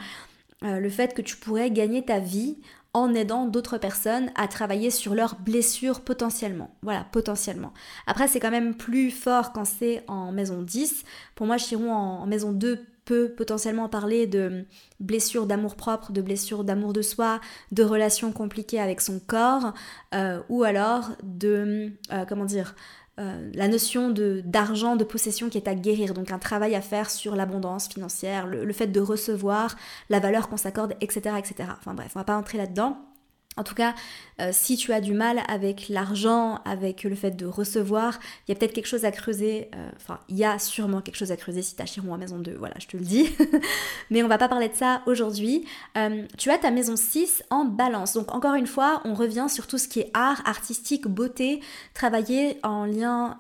euh, 0.63 0.79
le 0.79 0.89
fait 0.89 1.15
que 1.15 1.23
tu 1.23 1.37
pourrais 1.37 1.71
gagner 1.71 2.05
ta 2.05 2.21
vie 2.21 2.59
en 2.95 3.13
aidant 3.13 3.47
d'autres 3.47 3.77
personnes 3.77 4.31
à 4.37 4.47
travailler 4.47 4.91
sur 4.91 5.17
leurs 5.17 5.35
blessures 5.35 6.01
potentiellement. 6.01 6.71
Voilà, 6.83 7.05
potentiellement. 7.11 7.73
Après, 8.07 8.29
c'est 8.29 8.39
quand 8.39 8.53
même 8.53 8.77
plus 8.77 9.11
fort 9.11 9.53
quand 9.53 9.65
c'est 9.65 10.05
en 10.07 10.31
maison 10.31 10.63
10. 10.63 11.03
Pour 11.35 11.47
moi, 11.47 11.57
Chiron 11.57 11.93
en 11.93 12.27
maison 12.27 12.53
2 12.53 12.87
peut 13.05 13.33
potentiellement 13.37 13.89
parler 13.89 14.27
de 14.27 14.65
blessures 15.01 15.47
d'amour-propre, 15.47 16.13
de 16.13 16.23
blessures 16.23 16.65
d'amour 16.65 16.93
de 16.93 17.03
soi, 17.03 17.41
de 17.73 17.83
relations 17.83 18.33
compliquées 18.33 18.81
avec 18.81 19.01
son 19.01 19.21
corps, 19.21 19.75
euh, 20.15 20.41
ou 20.49 20.65
alors 20.65 21.11
de, 21.23 21.93
euh, 22.13 22.25
comment 22.29 22.45
dire, 22.45 22.75
euh, 23.21 23.51
la 23.55 23.69
notion 23.69 24.11
d'argent, 24.11 24.97
de 24.97 25.05
possession 25.05 25.49
qui 25.49 25.59
est 25.59 25.69
à 25.69 25.75
guérir, 25.75 26.15
donc 26.15 26.33
un 26.33 26.39
travail 26.39 26.75
à 26.75 26.81
faire 26.81 27.11
sur 27.11 27.37
l'abondance 27.37 27.89
financière, 27.89 28.47
le, 28.47 28.65
le, 28.65 28.73
fait 28.73 28.89
de 28.89 29.01
recevoir, 29.01 29.77
la 30.11 30.19
valeur 30.19 30.49
qu'on 30.49 30.57
s'accorde, 30.57 30.95
etc., 31.01 31.37
etc. 31.39 31.69
Enfin 31.79 31.95
bref, 31.95 32.13
on 32.17 32.19
va 32.19 32.25
pas 32.25 32.37
entrer 32.37 32.59
là-dedans. 32.59 33.14
En 33.57 33.63
tout 33.63 33.75
cas, 33.75 33.95
euh, 34.41 34.51
si 34.53 34.77
tu 34.77 34.93
as 34.93 35.01
du 35.01 35.13
mal 35.13 35.41
avec 35.49 35.89
l'argent, 35.89 36.61
avec 36.65 37.05
le 37.05 37.15
fait 37.15 37.31
de 37.31 37.47
recevoir, 37.47 38.19
il 38.47 38.51
y 38.51 38.53
a 38.53 38.59
peut-être 38.59 38.73
quelque 38.73 38.89
chose 38.89 39.05
à 39.05 39.13
creuser. 39.13 39.69
Euh, 39.75 39.91
enfin, 39.97 40.19
il 40.29 40.37
y 40.37 40.45
a 40.45 40.59
sûrement 40.59 41.01
quelque 41.01 41.17
chose 41.17 41.31
à 41.31 41.37
creuser 41.37 41.63
si 41.63 41.77
tu 41.77 41.83
as 41.83 41.87
Chiron 41.87 42.15
à 42.15 42.19
maison 42.19 42.39
2, 42.39 42.57
voilà, 42.59 42.75
je 42.81 42.87
te 42.87 42.97
le 42.97 43.05
dis. 43.05 43.29
Mais 44.11 44.25
on 44.25 44.29
va 44.29 44.39
pas 44.39 44.49
parler 44.49 44.69
de 44.69 44.75
ça 44.75 45.03
aujourd'hui. 45.07 45.65
Euh, 45.97 46.25
tu 46.37 46.51
as 46.51 46.59
ta 46.59 46.73
maison 46.73 46.97
6 46.97 47.45
en 47.51 47.65
balance. 47.65 48.15
Donc 48.15 48.35
encore 48.35 48.55
une 48.55 48.67
fois, 48.67 49.01
on 49.05 49.15
revient 49.15 49.47
sur 49.49 49.69
tout 49.69 49.79
ce 49.79 49.87
qui 49.87 50.01
est 50.01 50.11
art, 50.15 50.43
artistique, 50.47 51.07
beauté, 51.07 51.61
travailler 51.95 52.59
en 52.65 52.87
lien 52.87 53.37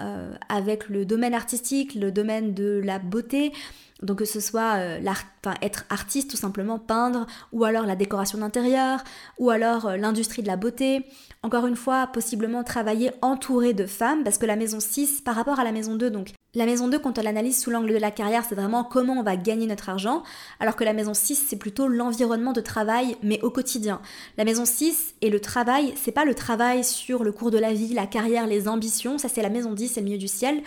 avec 0.48 0.88
le 0.88 1.04
domaine 1.04 1.34
artistique, 1.34 1.94
le 1.94 2.12
domaine 2.12 2.54
de 2.54 2.80
la 2.84 2.98
beauté. 2.98 3.52
Donc 4.04 4.18
que 4.18 4.24
ce 4.24 4.38
soit 4.38 4.76
euh, 4.76 5.00
être 5.62 5.84
artiste 5.88 6.30
tout 6.30 6.36
simplement, 6.36 6.78
peindre, 6.78 7.26
ou 7.52 7.64
alors 7.64 7.86
la 7.86 7.96
décoration 7.96 8.38
d'intérieur, 8.38 9.02
ou 9.38 9.50
alors 9.50 9.86
euh, 9.86 9.96
l'industrie 9.96 10.42
de 10.42 10.46
la 10.46 10.56
beauté. 10.56 11.06
Encore 11.42 11.66
une 11.66 11.76
fois, 11.76 12.06
possiblement 12.06 12.62
travailler 12.62 13.10
entouré 13.22 13.72
de 13.72 13.86
femmes, 13.86 14.22
parce 14.22 14.38
que 14.38 14.46
la 14.46 14.56
maison 14.56 14.78
6 14.78 15.22
par 15.22 15.34
rapport 15.34 15.58
à 15.58 15.64
la 15.64 15.72
maison 15.72 15.96
2, 15.96 16.10
donc 16.10 16.32
la 16.54 16.66
maison 16.66 16.86
2 16.86 16.98
quand 16.98 17.18
on 17.18 17.22
l'analyse 17.22 17.60
sous 17.60 17.70
l'angle 17.70 17.92
de 17.92 17.98
la 17.98 18.10
carrière, 18.10 18.44
c'est 18.48 18.54
vraiment 18.54 18.84
comment 18.84 19.14
on 19.14 19.22
va 19.22 19.36
gagner 19.36 19.66
notre 19.66 19.88
argent, 19.88 20.22
alors 20.60 20.76
que 20.76 20.84
la 20.84 20.92
maison 20.92 21.14
6 21.14 21.46
c'est 21.48 21.56
plutôt 21.56 21.88
l'environnement 21.88 22.52
de 22.52 22.60
travail, 22.60 23.16
mais 23.22 23.40
au 23.42 23.50
quotidien. 23.50 24.00
La 24.36 24.44
maison 24.44 24.64
6 24.64 25.14
et 25.22 25.30
le 25.30 25.40
travail, 25.40 25.94
c'est 25.96 26.12
pas 26.12 26.24
le 26.24 26.34
travail 26.34 26.84
sur 26.84 27.24
le 27.24 27.32
cours 27.32 27.50
de 27.50 27.58
la 27.58 27.72
vie, 27.72 27.94
la 27.94 28.06
carrière, 28.06 28.46
les 28.46 28.68
ambitions, 28.68 29.18
ça 29.18 29.28
c'est 29.28 29.42
la 29.42 29.50
maison 29.50 29.72
10, 29.72 29.88
c'est 29.88 30.00
le 30.00 30.04
milieu 30.04 30.18
du 30.18 30.28
ciel. 30.28 30.62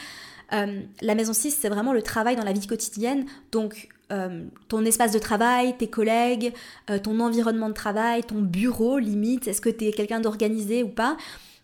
Euh, 0.53 0.81
la 1.01 1.15
maison 1.15 1.33
6, 1.33 1.51
c'est 1.59 1.69
vraiment 1.69 1.93
le 1.93 2.01
travail 2.01 2.35
dans 2.35 2.43
la 2.43 2.53
vie 2.53 2.67
quotidienne. 2.67 3.25
Donc, 3.51 3.89
euh, 4.11 4.45
ton 4.69 4.85
espace 4.85 5.11
de 5.11 5.19
travail, 5.19 5.75
tes 5.77 5.87
collègues, 5.87 6.53
euh, 6.89 6.97
ton 6.99 7.19
environnement 7.19 7.69
de 7.69 7.73
travail, 7.73 8.23
ton 8.23 8.41
bureau, 8.41 8.99
limite, 8.99 9.47
est-ce 9.47 9.61
que 9.61 9.69
tu 9.69 9.85
es 9.85 9.91
quelqu'un 9.91 10.19
d'organisé 10.19 10.83
ou 10.83 10.89
pas? 10.89 11.17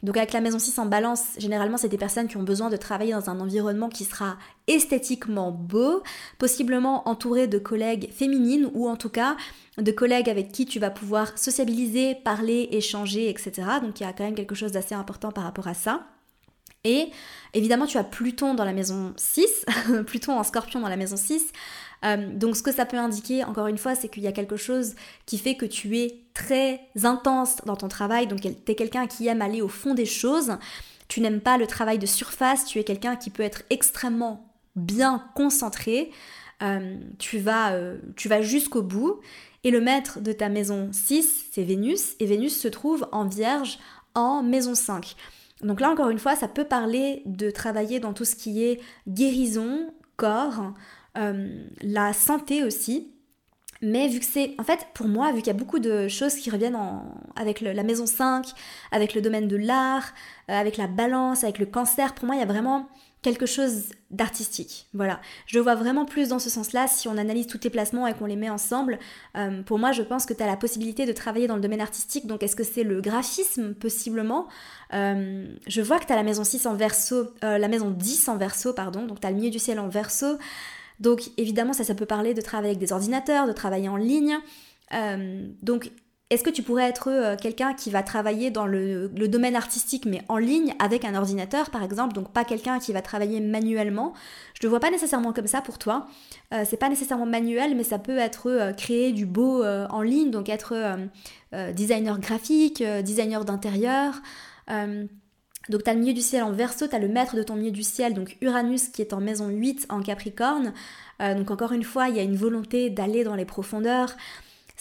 Donc 0.04 0.18
avec 0.18 0.34
la 0.34 0.42
maison 0.42 0.60
6 0.60 0.80
en 0.80 0.86
balance, 0.86 1.24
généralement 1.38 1.78
c'est 1.78 1.88
des 1.88 1.98
personnes 1.98 2.28
qui 2.28 2.36
ont 2.36 2.44
besoin 2.44 2.70
de 2.70 2.76
travailler 2.76 3.14
dans 3.14 3.30
un 3.30 3.40
environnement 3.40 3.88
qui 3.88 4.04
sera 4.04 4.36
esthétiquement 4.68 5.52
beau, 5.52 6.04
possiblement 6.38 7.08
entouré 7.08 7.48
de 7.48 7.58
collègues 7.58 8.12
féminines 8.12 8.70
ou 8.74 8.90
en 8.90 8.98
tout 8.98 9.08
cas 9.08 9.38
de 9.78 9.92
collègues 9.94 10.30
avec 10.30 10.52
qui 10.52 10.66
tu 10.66 10.78
vas 10.78 10.90
pouvoir 10.90 11.38
sociabiliser, 11.38 12.16
parler, 12.16 12.68
échanger, 12.74 13.30
etc. 13.30 13.54
Donc 13.82 14.02
il 14.02 14.04
y 14.04 14.06
a 14.06 14.12
quand 14.12 14.26
même 14.26 14.36
quelque 14.36 14.56
chose 14.56 14.74
d'assez 14.74 14.94
important 14.94 15.32
par 15.32 15.46
rapport 15.46 15.70
à 15.70 15.74
ça. 15.74 16.06
Et 16.84 17.12
évidemment, 17.54 17.86
tu 17.86 17.98
as 17.98 18.04
Pluton 18.04 18.56
dans 18.56 18.66
la 18.66 18.74
maison 18.74 19.14
6, 19.16 19.66
Pluton 20.08 20.38
en 20.38 20.44
scorpion 20.44 20.80
dans 20.80 20.90
la 20.90 20.98
maison 20.98 21.16
6. 21.16 21.52
Euh, 22.04 22.28
donc 22.36 22.58
ce 22.58 22.64
que 22.64 22.72
ça 22.72 22.86
peut 22.86 22.98
indiquer, 22.98 23.44
encore 23.44 23.68
une 23.68 23.78
fois, 23.78 23.96
c'est 23.96 24.10
qu'il 24.10 24.24
y 24.24 24.28
a 24.28 24.32
quelque 24.32 24.58
chose 24.58 24.96
qui 25.26 25.38
fait 25.38 25.56
que 25.56 25.66
tu 25.66 25.98
es 25.98 26.20
très 26.34 26.82
intense 27.04 27.58
dans 27.66 27.78
ton 27.78 27.88
travail, 27.88 28.28
donc 28.28 28.42
tu 28.42 28.50
es 28.50 28.76
quelqu'un 28.76 29.08
qui 29.08 29.28
aime 29.28 29.42
aller 29.42 29.62
au 29.62 29.70
fond 29.70 29.94
des 29.94 30.06
choses. 30.06 30.58
Tu 31.08 31.22
n'aimes 31.22 31.42
pas 31.42 31.58
le 31.58 31.68
travail 31.68 32.00
de 32.00 32.06
surface, 32.06 32.66
tu 32.66 32.80
es 32.80 32.84
quelqu'un 32.84 33.16
qui 33.16 33.30
peut 33.30 33.44
être 33.44 33.64
extrêmement 33.70 34.54
bien 34.76 35.24
concentré. 35.36 36.12
Euh, 36.62 36.98
tu 37.20 37.40
vas, 37.40 37.74
euh, 37.74 37.98
tu 38.16 38.28
vas 38.28 38.42
jusqu'au 38.42 38.82
bout. 38.82 39.20
Et 39.64 39.72
le 39.72 39.80
maître 39.80 40.20
de 40.20 40.34
ta 40.34 40.50
maison 40.50 40.90
6, 40.92 41.46
c'est 41.52 41.64
Vénus, 41.64 42.16
et 42.20 42.26
Vénus 42.26 42.60
se 42.60 42.68
trouve 42.68 43.08
en 43.14 43.26
vierge 43.26 43.80
en 44.14 44.44
maison 44.44 44.76
5. 44.76 45.16
Donc 45.64 45.80
là, 45.80 45.90
encore 45.90 46.10
une 46.10 46.20
fois, 46.20 46.36
ça 46.36 46.48
peut 46.48 46.66
parler 46.66 47.24
de 47.26 47.50
travailler 47.50 48.00
dans 48.00 48.14
tout 48.14 48.26
ce 48.26 48.36
qui 48.36 48.64
est 48.64 48.80
guérison, 49.08 49.94
corps, 50.18 50.74
euh, 51.18 51.66
la 51.82 52.14
santé 52.14 52.64
aussi. 52.64 53.10
Mais 53.82 54.08
vu 54.08 54.20
que 54.20 54.26
c'est, 54.26 54.56
en 54.60 54.64
fait, 54.64 54.88
pour 54.94 55.08
moi, 55.08 55.32
vu 55.32 55.40
qu'il 55.40 55.48
y 55.48 55.56
a 55.56 55.60
beaucoup 55.60 55.80
de 55.80 56.08
choses 56.08 56.36
qui 56.36 56.50
reviennent 56.50 56.78
avec 57.36 57.60
la 57.60 57.84
maison 57.84 58.06
5, 58.06 58.46
avec 58.92 59.14
le 59.14 59.22
domaine 59.22 59.48
de 59.48 59.58
l'art, 59.58 60.14
euh, 60.50 60.54
avec 60.54 60.78
la 60.78 60.88
balance, 60.88 61.44
avec 61.44 61.60
le 61.60 61.66
cancer, 61.66 62.16
pour 62.16 62.26
moi, 62.26 62.36
il 62.36 62.40
y 62.40 62.44
a 62.44 62.48
vraiment 62.48 62.88
quelque 63.24 63.46
chose 63.46 63.86
d'artistique. 64.12 64.88
Voilà. 64.94 65.20
Je 65.48 65.58
vois 65.58 65.74
vraiment 65.76 66.06
plus 66.06 66.30
dans 66.30 66.40
ce 66.40 66.50
sens-là 66.50 66.88
si 66.88 67.08
on 67.08 67.18
analyse 67.18 67.48
tous 67.48 67.58
tes 67.58 67.70
placements 67.72 68.06
et 68.06 68.14
qu'on 68.14 68.26
les 68.26 68.36
met 68.36 68.50
ensemble. 68.50 69.00
Euh, 69.36 69.64
pour 69.64 69.80
moi, 69.80 69.92
je 69.92 70.04
pense 70.04 70.26
que 70.28 70.34
tu 70.34 70.44
as 70.44 70.46
la 70.46 70.58
possibilité 70.58 71.08
de 71.08 71.14
travailler 71.14 71.48
dans 71.48 71.56
le 71.56 71.62
domaine 71.62 71.82
artistique. 71.82 72.28
Donc, 72.28 72.44
est-ce 72.44 72.56
que 72.56 72.64
c'est 72.64 72.84
le 72.84 73.02
graphisme, 73.02 73.74
possiblement? 73.74 74.48
Euh, 74.94 75.48
Je 75.66 75.82
vois 75.82 76.00
que 76.00 76.06
tu 76.06 76.14
as 76.14 76.18
la 76.18 76.24
maison 76.24 76.44
6 76.44 76.68
en 76.68 76.76
verso, 76.76 77.30
euh, 77.44 77.58
la 77.58 77.68
maison 77.70 77.90
10 77.90 78.28
en 78.28 78.38
verso, 78.38 78.74
pardon. 78.74 79.08
Donc, 79.08 79.22
tu 79.22 79.26
as 79.26 79.32
le 79.32 79.38
milieu 79.38 79.50
du 79.50 79.60
ciel 79.60 79.80
en 79.80 79.88
verso. 79.88 80.38
Donc, 81.00 81.32
évidemment, 81.38 81.74
ça, 81.74 81.84
ça 81.84 81.96
peut 81.96 82.06
parler 82.06 82.34
de 82.34 82.42
travailler 82.42 82.72
avec 82.72 82.80
des 82.80 82.92
ordinateurs, 82.94 83.48
de 83.48 83.54
travailler 83.54 83.90
en 83.90 83.98
ligne. 83.98 84.38
donc, 85.64 85.90
est-ce 86.34 86.44
que 86.44 86.50
tu 86.50 86.64
pourrais 86.64 86.90
être 86.90 87.10
euh, 87.10 87.36
quelqu'un 87.36 87.74
qui 87.74 87.92
va 87.92 88.02
travailler 88.02 88.50
dans 88.50 88.66
le, 88.66 89.08
domaine 89.08 89.56
artistique 89.56 90.06
mais 90.06 90.22
en 90.28 90.38
ligne 90.38 90.74
avec 90.80 91.06
un 91.06 91.16
ordinateur 91.16 91.70
par 91.70 91.84
exemple, 91.84 92.14
donc 92.14 92.32
pas 92.32 92.44
quelqu'un 92.44 92.80
qui 92.80 92.92
va 92.92 93.02
travailler 93.02 93.40
manuellement? 93.40 94.14
Je 94.56 94.60
ne 94.62 94.64
le 94.64 94.70
vois 94.70 94.80
pas 94.80 94.90
nécessairement 94.90 95.32
comme 95.32 95.48
ça 95.48 95.62
pour 95.62 95.78
toi. 95.78 96.08
Euh, 96.54 96.64
c'est 96.68 96.78
pas 96.78 96.90
nécessairement 96.90 97.26
manuel, 97.26 97.76
mais 97.76 97.84
ça 97.84 98.00
peut 98.00 98.18
être 98.18 98.50
euh, 98.50 98.74
créer 98.74 99.12
du 99.12 99.26
beau 99.26 99.64
en 99.64 100.02
ligne, 100.02 100.32
donc 100.32 100.50
être 100.50 100.98
designer 101.74 102.20
graphique, 102.20 102.84
designer 103.04 103.46
d'intérieur. 103.46 104.22
donc 104.68 105.84
tu 105.84 105.90
as 105.90 105.94
le 105.94 106.00
milieu 106.00 106.14
du 106.14 106.22
ciel 106.22 106.44
en 106.44 106.52
verso, 106.52 106.88
tu 106.88 106.96
as 106.96 107.00
le 107.00 107.08
maître 107.08 107.36
de 107.36 107.44
ton 107.44 107.56
milieu 107.56 107.72
du 107.72 107.84
ciel, 107.84 108.14
donc 108.14 108.38
Uranus 108.42 108.90
qui 108.90 109.02
est 109.02 109.14
en 109.14 109.22
maison 109.22 109.50
8 109.50 109.86
en 109.90 110.02
Capricorne. 110.02 110.74
donc 111.20 111.52
encore 111.52 111.72
une 111.72 111.84
fois, 111.84 112.10
il 112.10 112.16
y 112.16 112.20
a 112.20 112.24
une 112.24 112.36
volonté 112.36 112.90
d'aller 112.90 113.24
dans 113.24 113.36
les 113.36 113.46
profondeurs 113.46 114.16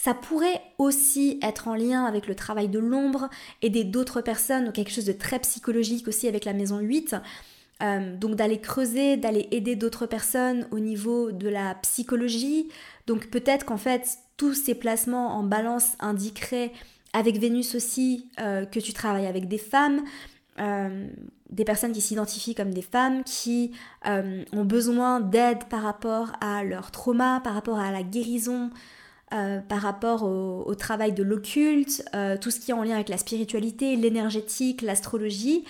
Ça 0.03 0.13
pourrait 0.13 0.61
aussi 0.79 1.39
être 1.41 1.69
en 1.69 1.75
lien 1.75 2.03
avec 2.03 2.27
le 2.27 2.35
travail 2.35 2.67
de 2.67 2.77
l'ombre, 2.77 3.29
aider 3.61 3.85
d'autres 3.85 4.19
personnes, 4.19 4.73
quelque 4.73 4.91
chose 4.91 5.05
de 5.05 5.13
très 5.13 5.39
psychologique 5.39 6.09
aussi 6.09 6.27
avec 6.27 6.43
la 6.43 6.51
maison 6.51 6.79
8. 6.79 7.15
Euh, 7.81 8.17
donc 8.17 8.35
d'aller 8.35 8.59
creuser, 8.59 9.15
d'aller 9.15 9.47
aider 9.51 9.77
d'autres 9.77 10.05
personnes 10.05 10.67
au 10.71 10.79
niveau 10.79 11.31
de 11.31 11.47
la 11.47 11.75
psychologie. 11.75 12.67
Donc 13.07 13.29
peut-être 13.29 13.65
qu'en 13.65 13.77
fait 13.77 14.17
tous 14.35 14.53
ces 14.53 14.75
placements 14.75 15.37
en 15.37 15.43
balance 15.43 15.93
indiqueraient 16.01 16.73
avec 17.13 17.39
Vénus 17.39 17.73
aussi 17.73 18.29
euh, 18.41 18.65
que 18.65 18.81
tu 18.81 18.91
travailles 18.91 19.27
avec 19.27 19.47
des 19.47 19.57
femmes, 19.57 20.01
euh, 20.59 21.07
des 21.49 21.63
personnes 21.63 21.93
qui 21.93 22.01
s'identifient 22.01 22.55
comme 22.55 22.73
des 22.73 22.81
femmes, 22.81 23.23
qui 23.23 23.71
ont 24.03 24.65
besoin 24.65 25.21
d'aide 25.21 25.63
par 25.69 25.81
rapport 25.81 26.33
à 26.41 26.65
leur 26.65 26.91
trauma, 26.91 27.39
par 27.41 27.53
rapport 27.53 27.79
à 27.79 27.89
la 27.89 28.03
guérison, 28.03 28.69
par 29.67 29.81
rapport 29.81 30.23
au, 30.23 30.75
travail 30.75 31.13
de 31.13 31.23
l'occulte, 31.23 32.03
tout 32.41 32.51
ce 32.51 32.59
qui 32.59 32.71
est 32.71 32.73
en 32.73 32.83
lien 32.83 32.95
avec 32.95 33.09
la 33.09 33.17
spiritualité, 33.17 33.95
l'énergétique, 33.95 34.81
l'astrologie. 34.81 35.63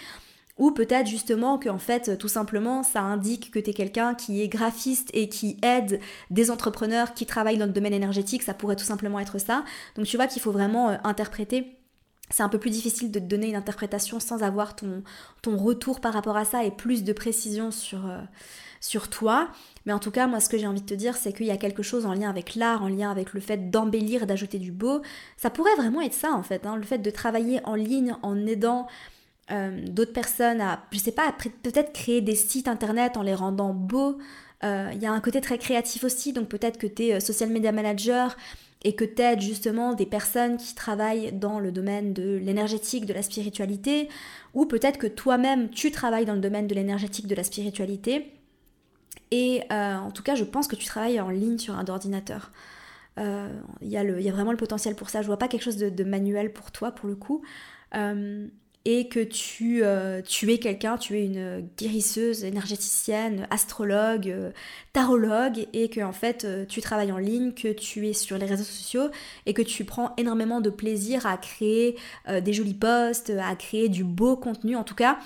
Ou 0.60 0.72
peut-être 0.72 1.08
justement 1.08 1.58
que 1.58 1.68
en 1.68 1.80
fait 1.80 2.16
tout 2.20 2.28
simplement 2.28 2.84
ça 2.84 3.02
indique 3.02 3.50
que 3.50 3.58
tu 3.58 3.72
es 3.72 3.74
quelqu'un 3.74 4.14
qui 4.14 4.42
est 4.44 4.48
graphiste 4.48 5.10
et 5.14 5.28
qui 5.28 5.58
aide 5.64 6.00
des 6.30 6.52
entrepreneurs 6.52 7.16
qui 7.16 7.26
travaillent 7.26 7.58
dans 7.58 7.66
le 7.66 7.72
domaine 7.72 7.94
énergétique, 7.94 8.44
ça 8.44 8.54
pourrait 8.54 8.76
tout 8.76 8.84
simplement 8.84 9.20
être 9.20 9.40
ça. 9.40 9.64
Donc 9.96 10.06
tu 10.06 10.16
vois 10.16 10.28
qu'il 10.28 10.44
faut 10.44 10.52
vraiment 10.52 10.92
euh, 10.92 10.98
interpréter. 11.04 11.80
C'est 12.30 12.44
un 12.44 12.50
peu 12.50 12.60
plus 12.60 12.70
difficile 12.70 13.12
de 13.12 13.20
te 13.20 13.26
donner 13.26 13.50
une 13.50 13.56
interprétation 13.56 14.20
sans 14.20 14.44
avoir 14.44 14.76
ton, 14.76 15.04
retour 15.46 16.00
par 16.00 16.14
rapport 16.14 16.38
à 16.38 16.46
ça 16.46 16.64
et 16.64 16.72
plus 16.72 17.04
de 17.04 17.14
précision 17.14 17.72
sur, 17.72 18.08
euh, 18.08 18.22
sur 18.84 19.10
toi. 19.10 19.48
Mais 19.86 19.94
en 19.94 20.00
tout 20.00 20.12
cas, 20.12 20.28
moi 20.28 20.42
ce 20.42 20.50
que 20.50 20.58
j'ai 20.58 20.68
envie 20.68 20.82
de 20.82 20.86
te 20.86 20.94
dire, 20.94 21.16
c'est 21.16 21.32
qu'il 21.32 21.46
y 21.46 21.52
a 21.52 21.58
quelque 21.58 21.84
chose 21.84 22.06
en 22.06 22.14
lien 22.14 22.30
avec 22.30 22.56
l'art, 22.56 22.84
en 22.84 22.90
lien 22.90 23.10
avec 23.10 23.34
le 23.34 23.40
fait 23.40 23.72
d'embellir, 23.72 24.28
d'ajouter 24.28 24.60
du 24.60 24.74
beau. 24.74 25.02
Ça 25.38 25.50
pourrait 25.50 25.76
vraiment 25.76 26.02
être 26.02 26.14
ça 26.14 26.34
en 26.34 26.44
fait, 26.44 26.66
hein, 26.66 26.76
le 26.76 26.84
fait 26.84 26.98
de 26.98 27.10
travailler 27.10 27.62
en 27.64 27.76
ligne 27.76 28.16
en 28.24 28.46
aidant 28.46 28.88
euh, 29.52 29.86
d'autres 29.88 30.12
personnes 30.12 30.60
à, 30.60 30.84
je 30.92 31.00
sais 31.00 31.14
pas, 31.14 31.34
peut-être 31.64 31.94
créer 31.94 32.20
des 32.20 32.36
sites 32.36 32.68
internet 32.68 33.16
en 33.16 33.22
les 33.22 33.34
rendant 33.34 33.74
beaux. 33.74 34.18
Euh, 34.66 34.92
il 34.94 35.02
y 35.02 35.06
a 35.06 35.14
un 35.14 35.22
côté 35.22 35.40
très 35.40 35.58
créatif 35.58 36.04
aussi, 36.04 36.34
donc 36.34 36.50
peut-être 36.50 36.78
que 36.78 36.88
tu 36.88 37.04
es 37.04 37.14
euh, 37.14 37.20
social 37.22 37.50
media 37.50 37.72
manager 37.72 38.36
et 38.84 38.96
que 38.96 39.06
tu 39.06 39.22
aides 39.22 39.42
justement 39.42 39.94
des 39.94 40.06
personnes 40.06 40.58
qui 40.58 40.76
travaillent 40.76 41.32
dans 41.32 41.60
le 41.60 41.72
domaine 41.72 42.14
de 42.14 42.36
l'énergétique, 42.36 43.06
de 43.06 43.14
la 43.14 43.22
spiritualité, 43.22 44.10
ou 44.54 44.66
peut-être 44.66 44.98
que 44.98 45.08
toi-même 45.08 45.70
tu 45.70 45.90
travailles 45.92 46.26
dans 46.26 46.36
le 46.36 46.42
domaine 46.42 46.68
de 46.68 46.76
l'énergétique, 46.76 47.28
de 47.28 47.36
la 47.36 47.46
spiritualité. 47.46 48.43
Et 49.32 49.62
en 49.72 50.12
tout 50.12 50.24
cas, 50.24 50.36
je 50.36 50.44
pense 50.44 50.68
que 50.68 50.76
tu 50.76 50.86
travailles 50.86 51.20
en 51.20 51.30
ligne 51.30 51.58
sur 51.58 51.76
un 51.76 51.86
ordinateur. 51.88 52.52
Il 53.18 53.24
y, 53.82 53.94
y, 53.94 53.98
a 53.98 54.32
vraiment 54.32 54.52
le 54.52 54.58
potentiel 54.58 54.96
pour 54.96 55.10
ça. 55.10 55.22
Je 55.22 55.28
vois 55.28 55.38
pas 55.38 55.48
quelque 55.48 55.64
chose 55.64 55.78
de, 55.78 56.04
manuel 56.04 56.54
pour 56.54 56.72
toi, 56.72 56.92
pour 56.92 57.10
le 57.10 57.16
coup 57.16 57.44
et 58.86 59.08
que 59.08 59.22
tu, 59.22 59.84
euh, 59.84 60.22
tu 60.22 60.52
es 60.52 60.58
quelqu'un, 60.58 60.98
tu 60.98 61.18
es 61.18 61.26
une 61.26 61.70
guérisseuse, 61.78 62.44
énergéticienne, 62.44 63.48
astrologue, 63.50 64.28
euh, 64.30 64.52
tarologue, 64.92 65.68
et 65.72 65.90
que 65.90 66.02
en 66.02 66.12
fait 66.12 66.44
euh, 66.44 66.66
tu 66.66 66.82
travailles 66.82 67.12
en 67.12 67.18
ligne, 67.18 67.54
que 67.54 67.72
tu 67.72 68.10
es 68.10 68.14
sur 68.14 68.38
les 68.38 68.46
réseaux 68.46 68.66
sociaux 68.66 69.10
et 69.46 69.54
que 69.54 69.62
tu 69.62 69.86
prends 69.86 70.14
énormément 70.18 70.60
de 70.60 70.70
plaisir 70.70 71.26
à 71.26 71.38
créer 71.38 71.98
des 72.28 72.54
jolis 72.54 72.74
posts, 72.74 73.32
à 73.42 73.56
créer 73.56 73.90
du 73.90 74.04
beau 74.04 74.36
contenu. 74.36 74.76
En 74.76 74.84
tout 74.84 74.96
cas, 74.96 75.18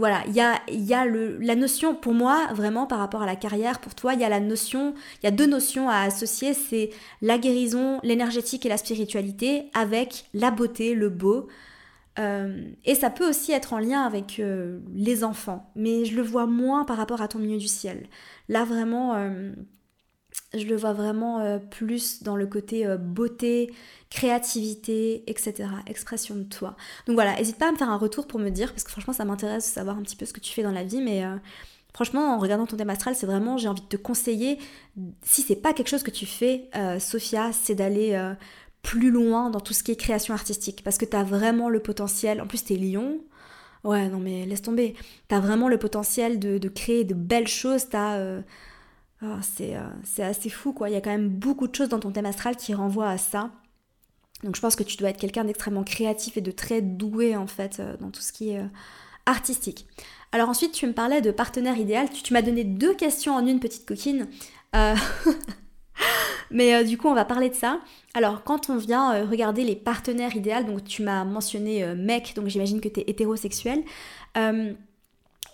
voilà, 0.00 0.22
il 0.26 0.34
y 0.34 0.40
a, 0.94 1.04
la 1.04 1.54
notion, 1.54 1.94
pour 1.94 2.14
moi, 2.14 2.48
vraiment 2.54 2.86
par 2.86 2.98
rapport 2.98 3.20
à 3.20 3.26
la 3.26 3.36
carrière, 3.36 3.80
pour 3.80 3.94
toi, 3.94 4.14
il 4.14 4.20
y 4.20 4.24
a 4.24 4.30
la 4.30 4.40
notion, 4.40 4.94
il 5.22 5.26
y 5.26 5.28
a 5.28 5.30
deux 5.30 5.46
notions 5.46 5.90
à 5.90 5.98
associer, 5.98 6.54
c'est 6.54 6.88
la 7.20 7.36
guérison, 7.36 8.00
l'énergétique 8.02 8.64
et 8.64 8.70
la 8.70 8.78
spiritualité, 8.78 9.64
avec 9.74 10.24
la 10.32 10.50
beauté, 10.50 10.94
le 10.94 11.10
beau. 11.10 11.48
Euh, 12.18 12.62
et 12.86 12.94
ça 12.94 13.10
peut 13.10 13.28
aussi 13.28 13.52
être 13.52 13.74
en 13.74 13.78
lien 13.78 14.00
avec 14.00 14.40
euh, 14.40 14.80
les 14.94 15.22
enfants, 15.22 15.70
mais 15.76 16.06
je 16.06 16.16
le 16.16 16.22
vois 16.22 16.46
moins 16.46 16.86
par 16.86 16.96
rapport 16.96 17.20
à 17.20 17.28
ton 17.28 17.38
milieu 17.38 17.58
du 17.58 17.68
ciel. 17.68 18.06
Là 18.48 18.64
vraiment, 18.64 19.16
euh, 19.16 19.52
je 20.54 20.64
le 20.66 20.76
vois 20.76 20.92
vraiment 20.92 21.58
plus 21.70 22.22
dans 22.22 22.36
le 22.36 22.46
côté 22.46 22.86
beauté, 22.98 23.72
créativité, 24.10 25.22
etc. 25.30 25.68
Expression 25.86 26.34
de 26.34 26.42
toi. 26.42 26.76
Donc 27.06 27.14
voilà, 27.14 27.36
n'hésite 27.36 27.58
pas 27.58 27.68
à 27.68 27.72
me 27.72 27.76
faire 27.76 27.90
un 27.90 27.96
retour 27.96 28.26
pour 28.26 28.40
me 28.40 28.50
dire, 28.50 28.72
parce 28.72 28.84
que 28.84 28.90
franchement 28.90 29.12
ça 29.12 29.24
m'intéresse 29.24 29.68
de 29.68 29.72
savoir 29.72 29.96
un 29.96 30.02
petit 30.02 30.16
peu 30.16 30.26
ce 30.26 30.32
que 30.32 30.40
tu 30.40 30.52
fais 30.52 30.62
dans 30.62 30.72
la 30.72 30.84
vie, 30.84 31.00
mais 31.00 31.24
Franchement, 31.92 32.36
en 32.36 32.38
regardant 32.38 32.66
ton 32.66 32.76
thème 32.76 32.90
astral, 32.90 33.16
c'est 33.16 33.26
vraiment, 33.26 33.56
j'ai 33.56 33.66
envie 33.66 33.82
de 33.82 33.86
te 33.88 33.96
conseiller, 33.96 34.58
si 35.22 35.42
c'est 35.42 35.56
pas 35.56 35.72
quelque 35.72 35.88
chose 35.88 36.04
que 36.04 36.12
tu 36.12 36.24
fais, 36.24 36.70
Sophia, 37.00 37.50
c'est 37.52 37.74
d'aller 37.74 38.16
plus 38.82 39.10
loin 39.10 39.50
dans 39.50 39.60
tout 39.60 39.72
ce 39.72 39.82
qui 39.82 39.92
est 39.92 39.96
création 39.96 40.34
artistique 40.34 40.82
parce 40.82 40.98
que 40.98 41.04
tu 41.04 41.16
as 41.16 41.22
vraiment 41.24 41.68
le 41.68 41.80
potentiel. 41.80 42.40
En 42.40 42.46
plus, 42.46 42.64
tu 42.64 42.74
es 42.74 42.76
lion. 42.76 43.20
Ouais, 43.84 44.08
non, 44.08 44.18
mais 44.18 44.46
laisse 44.46 44.62
tomber. 44.62 44.94
Tu 45.28 45.34
as 45.34 45.40
vraiment 45.40 45.68
le 45.68 45.78
potentiel 45.78 46.38
de, 46.38 46.68
créer 46.68 47.04
de 47.04 47.14
belles 47.14 47.48
choses. 47.48 47.88
T'as. 47.88 48.16
Euh, 48.16 48.40
oh, 49.22 49.26
euh, 49.60 49.88
c'est 50.04 50.22
assez 50.22 50.48
fou, 50.48 50.72
quoi. 50.72 50.88
Il 50.88 50.92
y 50.92 50.96
a 50.96 51.00
quand 51.00 51.10
même 51.10 51.28
beaucoup 51.28 51.68
de 51.68 51.74
choses 51.74 51.88
dans 51.88 52.00
ton 52.00 52.10
thème 52.10 52.26
astral 52.26 52.56
qui 52.56 52.74
renvoient 52.74 53.10
à 53.10 53.18
ça. 53.18 53.50
Donc, 54.42 54.56
je 54.56 54.60
pense 54.60 54.76
que 54.76 54.82
tu 54.82 54.96
dois 54.96 55.10
être 55.10 55.18
quelqu'un 55.18 55.44
d'extrêmement 55.44 55.84
créatif 55.84 56.36
et 56.36 56.40
de 56.40 56.50
très 56.50 56.80
doué, 56.80 57.36
en 57.36 57.46
fait, 57.46 57.80
euh, 57.80 57.96
dans 57.98 58.10
tout 58.10 58.22
ce 58.22 58.32
qui 58.32 58.50
est 58.50 58.62
artistique. 59.26 59.86
Alors, 60.32 60.48
ensuite, 60.48 60.72
tu 60.72 60.86
me 60.86 60.92
parlais 60.92 61.20
de 61.20 61.30
partenaire 61.30 61.76
idéal. 61.76 62.08
Tu, 62.10 62.32
m'as 62.32 62.42
donné 62.42 62.64
deux 62.64 62.94
questions 62.94 63.34
en 63.34 63.46
une 63.46 63.60
petite 63.60 63.86
coquine. 63.86 64.28
Mais 66.50 66.74
euh, 66.74 66.84
du 66.84 66.98
coup, 66.98 67.08
on 67.08 67.14
va 67.14 67.24
parler 67.24 67.48
de 67.48 67.54
ça. 67.54 67.80
Alors, 68.14 68.42
quand 68.42 68.70
on 68.70 68.76
vient 68.76 69.14
euh, 69.14 69.24
regarder 69.24 69.64
les 69.64 69.76
partenaires 69.76 70.34
idéaux, 70.36 70.62
donc 70.64 70.84
tu 70.84 71.02
m'as 71.02 71.24
mentionné 71.24 71.84
euh, 71.84 71.94
mec, 71.94 72.34
donc 72.34 72.48
j'imagine 72.48 72.80
que 72.80 72.88
tu 72.88 73.00
es 73.00 73.04
hétérosexuel. 73.06 73.82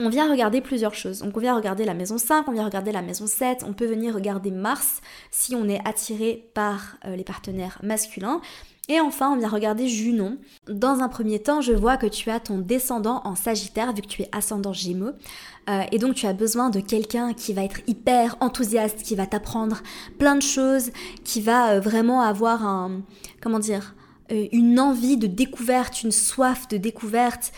On 0.01 0.09
vient 0.09 0.31
regarder 0.31 0.61
plusieurs 0.61 0.95
choses. 0.95 1.23
On 1.23 1.39
vient 1.39 1.57
regarder 1.57 1.85
la 1.85 1.95
maison 1.95 2.19
5, 2.19 2.49
on 2.49 2.53
vient 2.53 2.65
regarder 2.65 2.93
la 2.93 3.03
maison 3.03 3.27
7, 3.27 3.65
on 3.67 3.73
peut 3.73 3.87
venir 3.87 4.15
regarder 4.15 4.51
Mars 4.51 5.01
si 5.31 5.55
on 5.55 5.69
est 5.69 5.81
attiré 5.87 6.51
par 6.55 6.97
les 7.05 7.25
partenaires 7.25 7.79
masculins. 7.83 8.41
Et 8.89 9.01
enfin, 9.01 9.33
on 9.33 9.37
vient 9.37 9.49
regarder 9.49 9.89
Junon. 9.89 10.39
Dans 10.69 11.01
un 11.01 11.09
premier 11.09 11.41
temps, 11.41 11.61
je 11.61 11.73
vois 11.73 11.97
que 11.97 12.07
tu 12.07 12.31
as 12.31 12.39
ton 12.39 12.59
descendant 12.59 13.21
en 13.25 13.35
Sagittaire, 13.35 13.93
vu 13.93 14.03
que 14.03 14.07
tu 14.07 14.23
es 14.23 14.29
ascendant 14.31 14.73
Gémeaux. 14.73 15.13
Euh, 15.69 15.83
et 15.91 15.99
donc, 15.99 16.15
tu 16.15 16.27
as 16.27 16.33
besoin 16.33 16.71
de 16.71 16.79
quelqu'un 16.79 17.35
qui 17.35 17.53
va 17.53 17.65
être 17.65 17.81
hyper 17.89 18.37
enthousiaste, 18.39 19.03
qui 19.03 19.17
va 19.17 19.27
t'apprendre 19.27 19.83
plein 20.19 20.37
de 20.37 20.43
choses, 20.43 20.93
qui 21.25 21.41
va 21.41 21.73
euh, 21.73 21.81
vraiment 21.81 22.21
avoir 22.21 22.65
un. 22.65 23.03
Comment 23.41 23.59
dire 23.59 23.96
euh, 23.96 23.96
une 24.31 24.81
envie 24.81 25.17
de 25.17 25.27
découverte, 25.27 26.03
une 26.03 26.13
soif 26.13 26.69
de 26.69 26.77
découverte. 26.77 27.53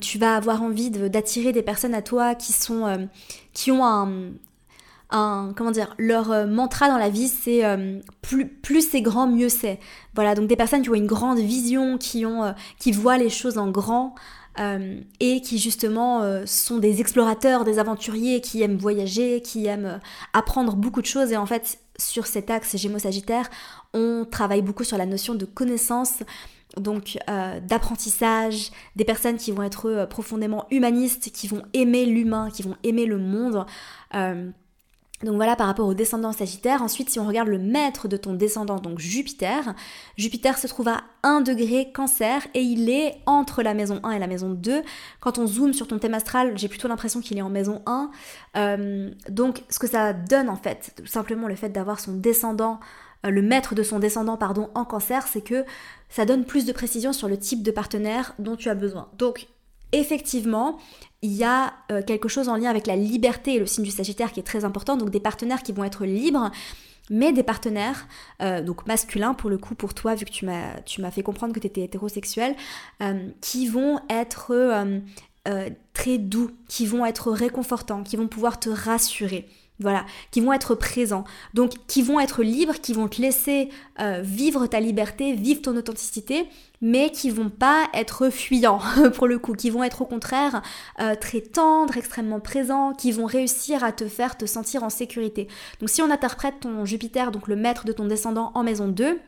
tu 0.00 0.18
vas 0.18 0.36
avoir 0.36 0.62
envie 0.62 0.90
d'attirer 0.90 1.52
des 1.52 1.62
personnes 1.62 1.94
à 1.94 2.02
toi 2.02 2.34
qui 2.34 2.52
sont, 2.52 3.08
qui 3.52 3.70
ont 3.70 3.84
un, 3.84 4.32
comment 5.10 5.70
dire, 5.70 5.94
leur 5.98 6.30
euh, 6.30 6.46
mantra 6.46 6.88
dans 6.88 6.98
la 6.98 7.08
vie, 7.08 7.28
c'est 7.28 7.64
euh, 7.64 8.00
plus, 8.22 8.48
plus 8.48 8.88
c'est 8.88 9.02
grand, 9.02 9.26
mieux 9.26 9.48
c'est. 9.48 9.78
Voilà, 10.14 10.34
donc 10.34 10.48
des 10.48 10.56
personnes 10.56 10.82
qui 10.82 10.90
ont 10.90 10.94
une 10.94 11.06
grande 11.06 11.38
vision, 11.38 11.98
qui, 11.98 12.26
ont, 12.26 12.44
euh, 12.44 12.52
qui 12.78 12.92
voient 12.92 13.18
les 13.18 13.30
choses 13.30 13.58
en 13.58 13.70
grand 13.70 14.14
et 15.20 15.42
qui 15.42 15.58
justement 15.58 16.22
sont 16.46 16.78
des 16.78 17.02
explorateurs, 17.02 17.64
des 17.64 17.78
aventuriers, 17.78 18.40
qui 18.40 18.62
aiment 18.62 18.78
voyager, 18.78 19.42
qui 19.42 19.66
aiment 19.66 20.00
apprendre 20.32 20.76
beaucoup 20.76 21.02
de 21.02 21.06
choses. 21.06 21.30
Et 21.30 21.36
en 21.36 21.44
fait, 21.44 21.78
sur 21.98 22.26
cet 22.26 22.48
axe 22.48 22.74
Gémeaux-Sagittaire, 22.74 23.50
on 23.96 24.24
travaille 24.24 24.62
beaucoup 24.62 24.84
sur 24.84 24.96
la 24.96 25.06
notion 25.06 25.34
de 25.34 25.44
connaissance 25.44 26.22
donc 26.76 27.16
d'apprentissage, 27.62 28.70
des 28.96 29.04
personnes 29.04 29.38
qui 29.38 29.50
vont 29.50 29.62
être 29.62 30.06
profondément 30.10 30.66
humanistes, 30.70 31.30
qui 31.32 31.48
vont 31.48 31.62
aimer 31.72 32.04
l'humain, 32.04 32.50
qui 32.52 32.62
vont 32.62 32.76
aimer 32.82 33.06
le 33.06 33.16
monde. 33.16 33.64
Donc 35.22 35.36
voilà 35.36 35.56
par 35.56 35.66
rapport 35.66 35.86
au 35.86 35.94
descendant 35.94 36.32
Sagittaire. 36.32 36.82
Ensuite, 36.82 37.08
si 37.08 37.18
on 37.18 37.26
regarde 37.26 37.48
le 37.48 37.58
maître 37.58 38.06
de 38.06 38.18
ton 38.18 38.34
descendant, 38.34 38.76
donc 38.76 38.98
Jupiter, 38.98 39.74
Jupiter 40.18 40.58
se 40.58 40.66
trouve 40.66 40.88
à 40.88 41.04
1 41.22 41.40
degré 41.40 41.90
cancer 41.90 42.46
et 42.52 42.60
il 42.60 42.90
est 42.90 43.16
entre 43.24 43.62
la 43.62 43.72
maison 43.72 43.98
1 44.02 44.10
et 44.10 44.18
la 44.18 44.26
maison 44.26 44.50
2. 44.50 44.82
Quand 45.20 45.38
on 45.38 45.46
zoome 45.46 45.72
sur 45.72 45.88
ton 45.88 45.98
thème 45.98 46.12
astral, 46.12 46.58
j'ai 46.58 46.68
plutôt 46.68 46.86
l'impression 46.86 47.20
qu'il 47.20 47.38
est 47.38 47.42
en 47.42 47.48
maison 47.48 47.80
1. 47.86 48.10
Euh, 48.56 49.10
donc 49.30 49.62
ce 49.70 49.78
que 49.78 49.86
ça 49.86 50.12
donne 50.12 50.50
en 50.50 50.56
fait, 50.56 50.92
tout 50.98 51.06
simplement 51.06 51.48
le 51.48 51.56
fait 51.56 51.70
d'avoir 51.70 51.98
son 51.98 52.12
descendant, 52.12 52.74
euh, 52.74 53.05
le 53.30 53.42
maître 53.42 53.74
de 53.74 53.82
son 53.82 53.98
descendant, 53.98 54.36
pardon, 54.36 54.70
en 54.74 54.84
cancer, 54.84 55.26
c'est 55.26 55.42
que 55.42 55.64
ça 56.08 56.24
donne 56.24 56.44
plus 56.44 56.64
de 56.64 56.72
précision 56.72 57.12
sur 57.12 57.28
le 57.28 57.38
type 57.38 57.62
de 57.62 57.70
partenaire 57.70 58.34
dont 58.38 58.56
tu 58.56 58.68
as 58.68 58.74
besoin. 58.74 59.08
Donc 59.18 59.46
effectivement, 59.92 60.78
il 61.22 61.32
y 61.32 61.44
a 61.44 61.72
euh, 61.90 62.02
quelque 62.02 62.28
chose 62.28 62.48
en 62.48 62.56
lien 62.56 62.70
avec 62.70 62.86
la 62.86 62.96
liberté 62.96 63.54
et 63.54 63.58
le 63.58 63.66
signe 63.66 63.84
du 63.84 63.90
Sagittaire 63.90 64.32
qui 64.32 64.40
est 64.40 64.44
très 64.44 64.64
important, 64.64 64.96
donc 64.96 65.10
des 65.10 65.20
partenaires 65.20 65.62
qui 65.62 65.72
vont 65.72 65.84
être 65.84 66.04
libres, 66.04 66.50
mais 67.10 67.32
des 67.32 67.42
partenaires, 67.42 68.06
euh, 68.42 68.62
donc 68.62 68.86
masculins 68.86 69.34
pour 69.34 69.50
le 69.50 69.58
coup 69.58 69.74
pour 69.74 69.94
toi, 69.94 70.14
vu 70.14 70.24
que 70.24 70.30
tu 70.30 70.44
m'as, 70.44 71.10
fait 71.10 71.22
comprendre 71.22 71.54
que 71.54 71.60
tu 71.60 71.66
étais 71.66 71.82
hétérosexuel, 71.82 72.54
euh, 73.02 73.28
qui 73.40 73.68
vont 73.68 74.00
être 74.10 74.52
euh, 74.52 75.70
très 75.92 76.18
doux, 76.18 76.50
qui 76.68 76.86
vont 76.86 77.06
être 77.06 77.30
réconfortants, 77.30 78.02
qui 78.02 78.16
vont 78.16 78.28
pouvoir 78.28 78.58
te 78.58 78.68
rassurer. 78.68 79.48
Voilà, 79.78 80.06
qui 80.30 80.40
vont 80.40 80.54
être 80.54 80.74
présents, 80.74 81.24
donc 81.52 81.72
qui 81.86 82.00
vont 82.00 82.18
être 82.18 82.42
libres, 82.42 82.80
qui 82.80 82.94
vont 82.94 83.08
te 83.08 83.20
laisser 83.20 83.68
euh, 84.00 84.22
vivre 84.22 84.66
ta 84.66 84.80
liberté, 84.80 85.34
vivre 85.34 85.60
ton 85.60 85.76
authenticité, 85.76 86.48
mais 86.80 87.10
qui 87.10 87.28
vont 87.28 87.50
pas 87.50 87.84
être 87.92 88.30
fuyants 88.30 88.80
pour 89.14 89.26
le 89.26 89.38
coup, 89.38 89.52
qui 89.52 89.68
vont 89.68 89.84
être 89.84 90.00
au 90.00 90.06
contraire 90.06 90.62
euh, 91.00 91.14
très 91.14 91.42
tendres, 91.42 91.98
extrêmement 91.98 92.40
présents, 92.40 92.94
qui 92.94 93.12
vont 93.12 93.26
réussir 93.26 93.84
à 93.84 93.92
te 93.92 94.08
faire 94.08 94.38
te 94.38 94.46
sentir 94.46 94.82
en 94.82 94.88
sécurité. 94.88 95.46
Donc 95.80 95.90
si 95.90 96.00
on 96.00 96.10
interprète 96.10 96.60
ton 96.60 96.86
Jupiter, 96.86 97.30
donc 97.30 97.46
le 97.46 97.56
maître 97.56 97.84
de 97.84 97.92
ton 97.92 98.06
descendant 98.06 98.52
en 98.54 98.62
maison 98.62 98.88
2, 98.88 99.20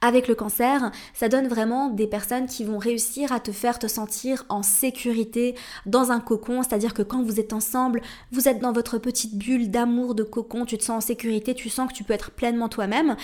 avec 0.00 0.28
le 0.28 0.34
cancer, 0.34 0.90
ça 1.14 1.28
donne 1.28 1.48
vraiment 1.48 1.88
des 1.88 2.06
personnes 2.06 2.46
qui 2.46 2.64
vont 2.64 2.78
réussir 2.78 3.32
à 3.32 3.40
te 3.40 3.52
faire 3.52 3.78
te 3.78 3.86
sentir 3.86 4.44
en 4.48 4.62
sécurité 4.62 5.54
dans 5.86 6.12
un 6.12 6.20
cocon, 6.20 6.62
c'est-à-dire 6.62 6.94
que 6.94 7.02
quand 7.02 7.22
vous 7.22 7.40
êtes 7.40 7.52
ensemble, 7.52 8.02
vous 8.32 8.48
êtes 8.48 8.60
dans 8.60 8.72
votre 8.72 8.98
petite 8.98 9.36
bulle 9.36 9.70
d'amour, 9.70 10.14
de 10.14 10.22
cocon, 10.22 10.64
tu 10.64 10.78
te 10.78 10.84
sens 10.84 11.04
en 11.04 11.06
sécurité, 11.06 11.54
tu 11.54 11.68
sens 11.68 11.88
que 11.88 11.94
tu 11.94 12.04
peux 12.04 12.12
être 12.12 12.30
pleinement 12.30 12.68
toi-même. 12.68 13.16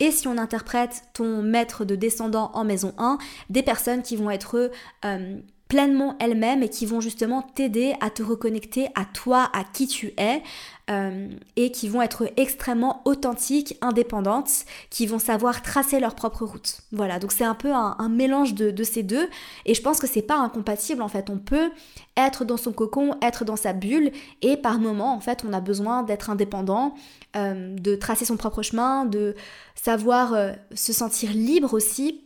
Et 0.00 0.10
si 0.10 0.28
on 0.28 0.38
interprète 0.38 1.02
ton 1.12 1.42
maître 1.42 1.84
de 1.84 1.96
descendant 1.96 2.50
en 2.54 2.64
maison 2.64 2.94
1, 2.98 3.18
des 3.50 3.62
personnes 3.62 4.02
qui 4.02 4.16
vont 4.16 4.30
être 4.30 4.70
euh, 5.04 5.38
pleinement 5.68 6.16
elles-mêmes 6.18 6.62
et 6.62 6.68
qui 6.68 6.86
vont 6.86 7.00
justement 7.00 7.42
t'aider 7.42 7.94
à 8.00 8.10
te 8.10 8.22
reconnecter 8.22 8.88
à 8.94 9.04
toi, 9.04 9.50
à 9.52 9.64
qui 9.64 9.86
tu 9.86 10.14
es, 10.16 10.42
euh, 10.90 11.28
et 11.56 11.70
qui 11.70 11.88
vont 11.88 12.00
être 12.00 12.30
extrêmement 12.38 13.02
authentiques, 13.04 13.76
indépendantes, 13.82 14.64
qui 14.88 15.06
vont 15.06 15.18
savoir 15.18 15.60
tracer 15.60 16.00
leur 16.00 16.14
propre 16.14 16.46
route. 16.46 16.80
Voilà, 16.92 17.18
donc 17.18 17.32
c'est 17.32 17.44
un 17.44 17.54
peu 17.54 17.72
un, 17.74 18.08
mélange 18.08 18.54
de, 18.54 18.82
ces 18.82 19.02
deux, 19.02 19.28
et 19.66 19.74
je 19.74 19.82
pense 19.82 19.98
que 19.98 20.06
c'est 20.06 20.22
pas 20.22 20.38
incompatible 20.38 21.02
en 21.02 21.08
fait. 21.08 21.28
On 21.28 21.36
peut 21.36 21.70
être 22.16 22.46
dans 22.46 22.56
son 22.56 22.72
cocon, 22.72 23.16
être 23.20 23.44
dans 23.44 23.56
sa 23.56 23.74
bulle, 23.74 24.10
et 24.40 24.56
par 24.56 24.78
moment 24.78 25.14
en 25.14 25.20
fait 25.20 25.44
on 25.46 25.52
a 25.52 25.60
besoin 25.60 26.02
d'être 26.02 26.30
indépendant, 26.30 26.94
euh, 27.36 27.76
de 27.76 27.94
tracer 27.94 28.24
son 28.24 28.38
propre 28.38 28.62
chemin, 28.62 29.04
de 29.04 29.34
savoir 29.74 30.32
euh, 30.32 30.52
se 30.74 30.94
sentir 30.94 31.32
libre 31.34 31.74
aussi 31.74 32.22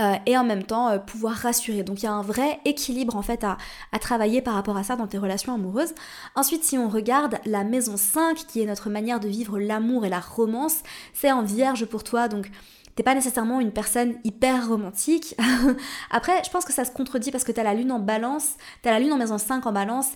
euh, 0.00 0.14
et 0.24 0.38
en 0.38 0.44
même 0.44 0.62
temps 0.62 0.88
euh, 0.88 0.98
pouvoir 0.98 1.34
rassurer. 1.34 1.82
Donc 1.82 2.02
il 2.02 2.06
y 2.06 2.08
a 2.08 2.12
un 2.12 2.22
vrai 2.22 2.60
équilibre 2.64 3.14
en 3.14 3.20
fait 3.20 3.44
à, 3.44 3.58
travailler 4.00 4.40
par 4.40 4.54
rapport 4.54 4.76
à 4.76 4.84
ça 4.84 4.96
dans 4.96 5.06
tes 5.06 5.18
relations 5.18 5.54
amoureuses. 5.54 5.94
Ensuite, 6.34 6.64
si 6.64 6.78
on 6.78 6.88
regarde 6.88 7.38
la 7.44 7.62
maison 7.62 7.98
5, 7.98 8.46
qui 8.46 8.62
est 8.62 8.66
notre 8.66 8.88
manière 8.88 9.20
de 9.20 9.28
vivre 9.28 9.58
l'amour 9.58 10.06
et 10.06 10.08
la 10.08 10.20
romance, 10.20 10.82
c'est 11.12 11.30
en 11.30 11.42
vierge 11.42 11.84
pour 11.84 12.04
toi. 12.04 12.28
Donc 12.28 12.50
t'es 12.96 13.02
pas 13.02 13.14
nécessairement 13.14 13.60
une 13.60 13.70
personne 13.70 14.14
hyper 14.24 14.66
romantique. 14.66 15.36
Après, 16.10 16.42
je 16.42 16.50
pense 16.50 16.64
que 16.64 16.72
ça 16.72 16.86
se 16.86 16.90
contredit 16.90 17.30
parce 17.30 17.44
que 17.44 17.52
t'as 17.52 17.62
la 17.62 17.74
lune 17.74 17.92
en 17.92 18.00
balance, 18.00 18.54
t'as 18.80 18.92
la 18.92 18.98
lune 18.98 19.12
en 19.12 19.18
maison 19.18 19.36
5 19.36 19.66
en 19.66 19.72
balance 19.72 20.08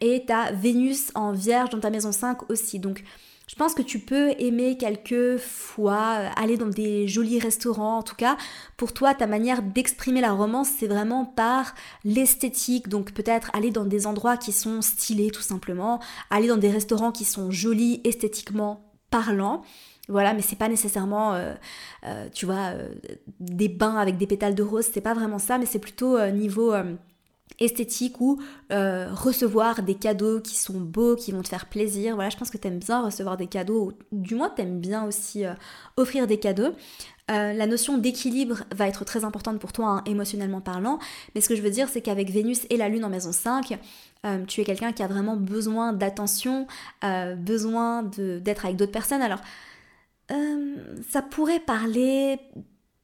et 0.00 0.24
t'as 0.26 0.52
Vénus 0.52 1.10
en 1.14 1.32
vierge 1.32 1.68
dans 1.68 1.80
ta 1.80 1.90
maison 1.90 2.12
5 2.12 2.50
aussi. 2.50 2.78
Donc 2.78 3.04
je 3.48 3.54
pense 3.54 3.74
que 3.74 3.82
tu 3.82 3.98
peux 3.98 4.34
aimer 4.38 4.76
quelques 4.76 5.38
fois 5.38 6.18
euh, 6.18 6.28
aller 6.36 6.58
dans 6.58 6.68
des 6.68 7.08
jolis 7.08 7.40
restaurants. 7.40 7.98
En 7.98 8.02
tout 8.02 8.14
cas, 8.14 8.36
pour 8.76 8.92
toi, 8.92 9.14
ta 9.14 9.26
manière 9.26 9.62
d'exprimer 9.62 10.20
la 10.20 10.32
romance, 10.32 10.68
c'est 10.68 10.86
vraiment 10.86 11.24
par 11.24 11.74
l'esthétique. 12.04 12.88
Donc 12.88 13.12
peut-être 13.12 13.50
aller 13.54 13.70
dans 13.70 13.86
des 13.86 14.06
endroits 14.06 14.36
qui 14.36 14.52
sont 14.52 14.82
stylés 14.82 15.30
tout 15.30 15.42
simplement, 15.42 15.98
aller 16.28 16.48
dans 16.48 16.58
des 16.58 16.70
restaurants 16.70 17.10
qui 17.10 17.24
sont 17.24 17.50
jolis 17.50 18.02
esthétiquement 18.04 18.92
parlant. 19.10 19.62
Voilà, 20.10 20.34
mais 20.34 20.42
c'est 20.42 20.56
pas 20.56 20.68
nécessairement, 20.68 21.34
euh, 21.34 21.54
euh, 22.04 22.28
tu 22.32 22.44
vois, 22.44 22.72
des 23.40 23.68
bains 23.68 23.96
avec 23.96 24.18
des 24.18 24.26
pétales 24.26 24.54
de 24.54 24.62
rose, 24.62 24.86
c'est 24.92 25.02
pas 25.02 25.14
vraiment 25.14 25.38
ça, 25.38 25.58
mais 25.58 25.66
c'est 25.66 25.78
plutôt 25.78 26.18
niveau 26.30 26.72
esthétique 27.58 28.20
ou 28.20 28.40
euh, 28.72 29.08
recevoir 29.12 29.82
des 29.82 29.94
cadeaux 29.94 30.40
qui 30.40 30.56
sont 30.56 30.80
beaux, 30.80 31.16
qui 31.16 31.32
vont 31.32 31.42
te 31.42 31.48
faire 31.48 31.66
plaisir. 31.66 32.14
Voilà, 32.14 32.30
je 32.30 32.36
pense 32.36 32.50
que 32.50 32.58
tu 32.58 32.68
aimes 32.68 32.78
bien 32.78 33.02
recevoir 33.02 33.36
des 33.36 33.46
cadeaux, 33.46 33.88
ou 33.88 33.92
du 34.12 34.34
moins 34.34 34.50
tu 34.54 34.62
aimes 34.62 34.80
bien 34.80 35.04
aussi 35.04 35.44
euh, 35.44 35.54
offrir 35.96 36.26
des 36.26 36.38
cadeaux. 36.38 36.72
Euh, 37.30 37.52
la 37.52 37.66
notion 37.66 37.98
d'équilibre 37.98 38.64
va 38.74 38.88
être 38.88 39.04
très 39.04 39.24
importante 39.24 39.58
pour 39.58 39.72
toi, 39.72 39.86
hein, 39.86 40.02
émotionnellement 40.06 40.60
parlant, 40.60 40.98
mais 41.34 41.40
ce 41.40 41.48
que 41.48 41.56
je 41.56 41.62
veux 41.62 41.70
dire, 41.70 41.88
c'est 41.88 42.00
qu'avec 42.00 42.30
Vénus 42.30 42.66
et 42.70 42.76
la 42.76 42.88
Lune 42.88 43.04
en 43.04 43.10
maison 43.10 43.32
5, 43.32 43.78
tu 44.46 44.60
es 44.60 44.64
quelqu'un 44.64 44.92
qui 44.92 45.02
a 45.02 45.06
vraiment 45.06 45.36
besoin 45.36 45.92
d'attention, 45.92 46.66
besoin 47.36 48.02
d'être 48.02 48.64
avec 48.64 48.76
d'autres 48.76 48.92
personnes. 48.92 49.22
Alors, 49.22 49.40
ça 50.28 51.22
pourrait 51.22 51.60
parler 51.60 52.40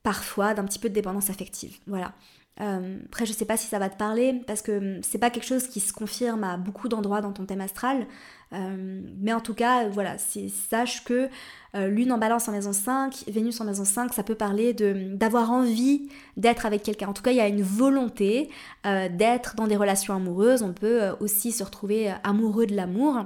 parfois 0.03 0.55
d'un 0.55 0.65
petit 0.65 0.79
peu 0.79 0.89
de 0.89 0.95
dépendance 0.95 1.29
affective. 1.31 1.79
Voilà. 1.87 2.15
Euh, 2.61 2.99
après, 3.07 3.27
je 3.27 3.33
sais 3.33 3.45
pas 3.45 3.57
si 3.57 3.67
ça 3.67 3.81
va 3.81 3.89
te 3.89 3.97
parler 3.97 4.43
parce 4.47 4.63
que 4.63 4.97
hum, 4.97 5.03
c'est 5.03 5.19
pas 5.19 5.31
quelque 5.31 5.47
chose 5.47 5.67
qui 5.67 5.81
se 5.81 5.93
confirme 5.93 6.45
à 6.45 6.57
beaucoup 6.57 6.89
d'endroits 6.89 7.21
dans 7.21 7.33
ton 7.33 7.47
thème 7.47 7.61
astral. 7.61 8.07
Euh, 8.53 9.01
mais 9.19 9.33
en 9.33 9.41
tout 9.41 9.55
cas, 9.55 9.89
voilà, 9.89 10.17
sache 10.19 11.03
que 11.05 11.29
euh, 11.75 11.89
Lune 11.89 12.13
en 12.13 12.19
balance 12.19 12.49
en 12.49 12.53
maison 12.53 12.73
5, 12.73 13.25
Vénus 13.27 13.61
en 13.61 13.65
maison 13.65 13.85
5, 13.85 14.15
ça 14.15 14.23
peut 14.23 14.37
parler 14.37 14.75
hum, 14.81 15.17
d'avoir 15.17 15.51
envie 15.51 16.09
d'être 16.37 16.65
avec 16.67 16.83
quelqu'un. 16.85 17.09
En 17.09 17.13
tout 17.13 17.23
cas, 17.23 17.33
il 17.33 17.37
y 17.37 17.41
a 17.41 17.49
une 17.49 17.63
volonté 17.63 18.51
d'être 18.85 19.57
dans 19.57 19.67
des 19.67 19.77
relations 19.77 20.15
amoureuses. 20.15 20.63
On 20.63 20.73
peut 20.73 21.11
aussi 21.21 21.53
se 21.53 21.65
retrouver 21.65 22.15
amoureux 22.23 22.67
de 22.67 22.77
l'amour. 22.77 23.25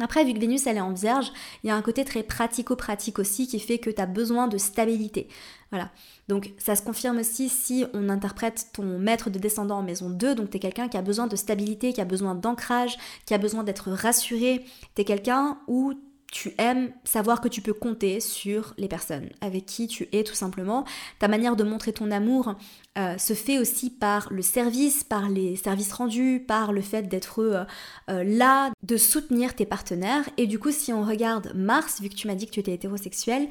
Après, 0.00 0.24
vu 0.24 0.32
que 0.32 0.38
Vénus 0.38 0.66
elle 0.66 0.76
est 0.76 0.80
en 0.80 0.92
vierge, 0.92 1.32
il 1.64 1.68
y 1.68 1.70
a 1.70 1.76
un 1.76 1.82
côté 1.82 2.04
très 2.04 2.22
pratico-pratique 2.22 3.18
aussi 3.18 3.48
qui 3.48 3.58
fait 3.58 3.78
que 3.78 3.90
tu 3.90 4.00
as 4.00 4.06
besoin 4.06 4.46
de 4.46 4.56
stabilité. 4.56 5.28
Voilà. 5.70 5.90
Donc 6.28 6.52
ça 6.58 6.76
se 6.76 6.82
confirme 6.82 7.18
aussi 7.18 7.48
si 7.48 7.86
on 7.94 8.08
interprète 8.08 8.68
ton 8.72 8.98
maître 8.98 9.30
de 9.30 9.38
descendant 9.38 9.78
en 9.78 9.82
maison 9.82 10.10
2, 10.10 10.34
donc 10.34 10.50
tu 10.50 10.58
es 10.58 10.60
quelqu'un 10.60 10.88
qui 10.88 10.96
a 10.96 11.02
besoin 11.02 11.26
de 11.26 11.36
stabilité, 11.36 11.92
qui 11.92 12.00
a 12.00 12.04
besoin 12.04 12.34
d'ancrage, 12.34 12.98
qui 13.26 13.34
a 13.34 13.38
besoin 13.38 13.64
d'être 13.64 13.90
rassuré, 13.90 14.64
tu 14.94 15.02
es 15.02 15.04
quelqu'un 15.04 15.58
où 15.66 15.94
tu 16.30 16.54
aimes 16.58 16.92
savoir 17.04 17.40
que 17.40 17.48
tu 17.48 17.62
peux 17.62 17.72
compter 17.72 18.20
sur 18.20 18.74
les 18.76 18.88
personnes 18.88 19.30
avec 19.40 19.64
qui 19.64 19.88
tu 19.88 20.08
es 20.12 20.24
tout 20.24 20.34
simplement. 20.34 20.84
Ta 21.18 21.28
manière 21.28 21.56
de 21.56 21.64
montrer 21.64 21.92
ton 21.92 22.10
amour 22.10 22.54
euh, 22.98 23.16
se 23.16 23.32
fait 23.32 23.58
aussi 23.58 23.90
par 23.90 24.26
le 24.32 24.42
service, 24.42 25.04
par 25.04 25.28
les 25.28 25.54
services 25.54 25.92
rendus, 25.92 26.44
par 26.44 26.72
le 26.72 26.80
fait 26.80 27.02
d'être 27.02 27.40
euh, 27.40 27.64
euh, 28.10 28.24
là, 28.24 28.72
de 28.82 28.96
soutenir 28.96 29.54
tes 29.54 29.66
partenaires. 29.66 30.28
Et 30.36 30.48
du 30.48 30.58
coup, 30.58 30.72
si 30.72 30.92
on 30.92 31.04
regarde 31.04 31.52
Mars, 31.54 32.00
vu 32.00 32.08
que 32.08 32.16
tu 32.16 32.26
m'as 32.26 32.34
dit 32.34 32.46
que 32.46 32.50
tu 32.50 32.58
étais 32.58 32.72
hétérosexuel, 32.72 33.48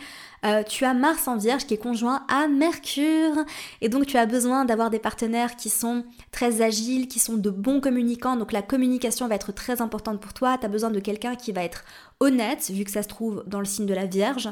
tu 0.67 0.85
as 0.85 0.93
Mars 0.93 1.27
en 1.27 1.35
Vierge 1.35 1.65
qui 1.65 1.73
est 1.73 1.77
conjoint 1.77 2.25
à 2.29 2.47
Mercure. 2.47 3.35
Et 3.81 3.89
donc, 3.89 4.05
tu 4.05 4.17
as 4.17 4.25
besoin 4.25 4.65
d'avoir 4.65 4.89
des 4.89 4.99
partenaires 4.99 5.55
qui 5.55 5.69
sont 5.69 6.05
très 6.31 6.61
agiles, 6.61 7.07
qui 7.07 7.19
sont 7.19 7.35
de 7.35 7.49
bons 7.49 7.81
communicants. 7.81 8.37
Donc, 8.37 8.53
la 8.53 8.61
communication 8.61 9.27
va 9.27 9.35
être 9.35 9.51
très 9.51 9.81
importante 9.81 10.21
pour 10.21 10.33
toi. 10.33 10.57
Tu 10.57 10.65
as 10.65 10.69
besoin 10.69 10.89
de 10.89 10.99
quelqu'un 10.99 11.35
qui 11.35 11.51
va 11.51 11.63
être 11.63 11.83
honnête, 12.21 12.69
vu 12.71 12.85
que 12.85 12.91
ça 12.91 13.03
se 13.03 13.09
trouve 13.09 13.43
dans 13.45 13.59
le 13.59 13.65
signe 13.65 13.85
de 13.85 13.93
la 13.93 14.05
Vierge. 14.05 14.49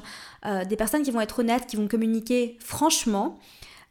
des 0.68 0.76
personnes 0.76 1.04
qui 1.04 1.12
vont 1.12 1.22
être 1.22 1.40
honnêtes, 1.40 1.66
qui 1.66 1.78
vont 1.78 1.88
communiquer 1.88 2.58
franchement. 2.60 3.40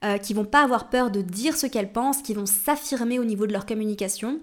Euh, 0.05 0.19
qui 0.19 0.35
vont 0.35 0.45
pas 0.45 0.63
avoir 0.63 0.91
peur 0.91 1.11
de 1.11 1.23
dire 1.23 1.57
ce 1.57 1.67
qu'elles 1.67 1.91
pensent, 1.91 2.21
qui 2.21 2.35
vont 2.35 2.45
s'affirmer 2.45 3.19
au 3.19 3.25
niveau 3.25 3.47
de 3.47 3.53
leur 3.53 3.65
communication. 3.65 4.39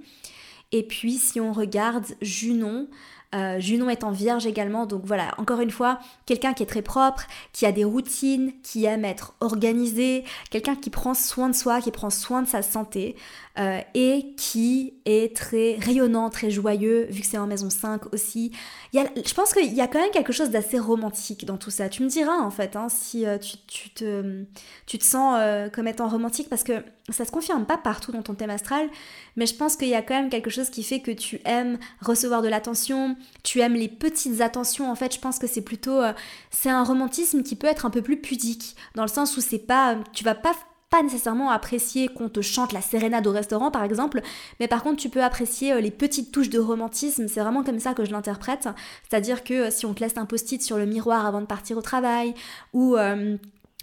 Et 0.72 0.82
puis 0.82 1.20
si 1.20 1.40
on 1.40 1.54
regarde 1.54 2.06
Junon, 2.20 2.88
euh, 3.36 3.60
Junon 3.60 3.88
en 4.02 4.12
vierge 4.12 4.48
également, 4.48 4.88
donc 4.88 5.04
voilà, 5.06 5.36
encore 5.38 5.60
une 5.62 5.70
fois, 5.70 6.00
quelqu'un 6.26 6.54
qui 6.54 6.64
est 6.64 6.68
très 6.68 6.82
propre, 6.82 7.28
qui 7.54 7.68
a 7.68 7.72
des 7.72 7.84
routines, 7.84 8.54
qui 8.64 8.86
aime 8.86 9.06
être 9.06 9.36
organisé, 9.40 10.24
quelqu'un 10.50 10.76
qui 10.76 10.90
prend 10.90 11.14
soin 11.14 11.48
de 11.48 11.56
soi, 11.56 11.80
qui 11.80 11.92
prend 11.92 12.10
soin 12.10 12.42
de 12.42 12.48
sa 12.48 12.64
santé, 12.64 13.16
euh, 13.60 13.80
et 13.94 14.34
qui 14.38 14.94
est 15.06 15.36
très 15.36 15.78
rayonnant, 15.80 16.30
très 16.30 16.50
joyeux, 16.50 17.08
vu 17.10 17.22
que 17.22 17.28
c'est 17.28 17.38
en 17.38 17.48
maison 17.48 17.70
5 17.70 18.14
aussi. 18.14 18.52
je 18.94 19.34
pense 19.34 19.54
qu'il 19.54 19.74
y 19.74 19.82
a 19.82 19.88
quand 19.88 20.00
même 20.00 20.12
quelque 20.12 20.34
chose 20.34 20.50
d'assez 20.50 20.80
romantique 20.80 21.46
dans 21.46 21.58
tout 21.58 21.72
ça. 21.72 21.90
Tu 21.90 22.04
me 22.04 22.10
diras 22.10 22.38
en 22.38 22.52
fait 22.52 22.76
hein, 22.76 22.88
si 22.90 23.26
euh, 23.26 23.38
tu, 23.38 23.90
te, 23.90 24.44
tu 24.86 24.98
te 24.98 25.04
sens 25.04 25.40
comme 25.74 25.88
étant 25.88 26.08
romantique, 26.08 26.50
parce 26.50 26.64
que 26.64 26.84
ça 27.10 27.26
se 27.26 27.32
confirme 27.32 27.66
pas 27.66 27.78
partout 27.78 28.12
dans 28.12 28.22
ton 28.22 28.36
thème 28.36 28.50
astral, 28.50 28.90
mais 29.36 29.46
je 29.46 29.56
pense 29.56 29.76
qu'il 29.76 29.88
y 29.88 29.96
a 29.96 30.02
quand 30.02 30.14
même 30.14 30.30
quelque 30.30 30.50
chose 30.50 30.70
qui 30.70 30.84
fait 30.84 31.00
que 31.00 31.12
tu 31.12 31.40
aimes 31.46 31.78
recevoir 32.02 32.42
de 32.42 32.48
l'attention, 32.48 33.16
tu 33.44 33.60
aimes 33.60 33.74
les 33.74 33.88
petites 33.88 34.42
attentions. 34.42 34.90
En 34.90 34.96
fait, 34.96 35.14
je 35.14 35.20
pense 35.20 35.40
que 35.40 35.48
c'est 35.48 35.62
plutôt, 35.62 36.02
euh, 36.02 36.14
c'est 36.50 36.70
un 36.70 36.84
romantisme 36.84 37.44
qui 37.44 37.56
peut 37.56 37.68
être 37.68 37.86
un 37.86 37.90
peu 37.90 38.02
plus 38.02 38.18
pudique, 38.18 38.76
dans 38.96 39.04
le 39.04 39.10
sens 39.10 39.38
où 39.38 39.42
c'est 39.42 39.60
pas, 39.60 39.98
tu 40.14 40.24
vas 40.24 40.36
pas 40.36 40.56
pas 40.92 41.02
nécessairement 41.02 41.50
apprécier 41.50 42.10
qu'on 42.10 42.30
te 42.30 42.42
chante 42.42 42.74
la 42.74 42.82
sérénade 42.82 43.26
au 43.26 43.32
restaurant 43.32 43.72
par 43.72 43.84
exemple, 43.84 44.22
mais 44.60 44.68
par 44.68 44.84
contre 44.84 45.02
tu 45.02 45.10
peux 45.10 45.24
apprécier 45.24 45.72
euh, 45.72 45.80
les 45.80 45.90
petites 45.90 46.32
touches 46.32 46.50
de 46.50 46.60
romantisme, 46.60 47.28
c'est 47.28 47.40
vraiment 47.40 47.64
comme 47.64 47.80
ça 47.80 47.94
que 47.94 48.06
je 48.06 48.12
l'interprète, 48.12 48.68
c'est-à-dire 49.10 49.44
que 49.44 49.54
euh, 49.54 49.72
si 49.72 49.86
on 49.86 49.94
te 49.94 50.02
laisse 50.02 50.18
un 50.18 50.26
post-it 50.26 50.62
sur 50.62 50.78
le 50.78 50.86
miroir 50.86 51.26
avant 51.26 51.40
de 51.42 51.46
partir 51.46 51.78
au 51.78 51.82
travail, 51.82 52.36
ou 52.74 52.98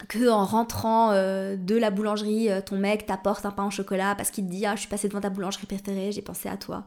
que 0.07 0.29
en 0.29 0.45
rentrant 0.45 1.11
euh, 1.11 1.57
de 1.57 1.77
la 1.77 1.91
boulangerie, 1.91 2.51
ton 2.65 2.77
mec 2.77 3.07
t'apporte 3.07 3.45
un 3.47 3.51
pain 3.51 3.67
au 3.67 3.71
chocolat 3.71 4.15
parce 4.15 4.31
qu'il 4.31 4.45
te 4.47 4.51
dit 4.51 4.65
ah 4.67 4.77
je 4.77 4.81
suis 4.81 4.89
passé 4.89 5.09
devant 5.09 5.21
ta 5.21 5.31
boulangerie 5.31 5.67
préférée, 5.67 6.13
j'ai 6.13 6.23
pensé 6.23 6.49
à 6.49 6.57
toi. 6.57 6.85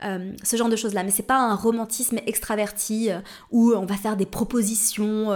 Ce 0.00 0.56
genre 0.56 0.68
de 0.68 0.76
choses 0.76 0.94
là, 0.94 1.02
mais 1.02 1.10
c'est 1.10 1.22
pas 1.22 1.38
un 1.38 1.54
romantisme 1.54 2.18
extraverti 2.26 3.10
où 3.50 3.72
on 3.72 3.86
va 3.86 3.96
faire 3.96 4.16
des 4.16 4.26
propositions 4.26 5.30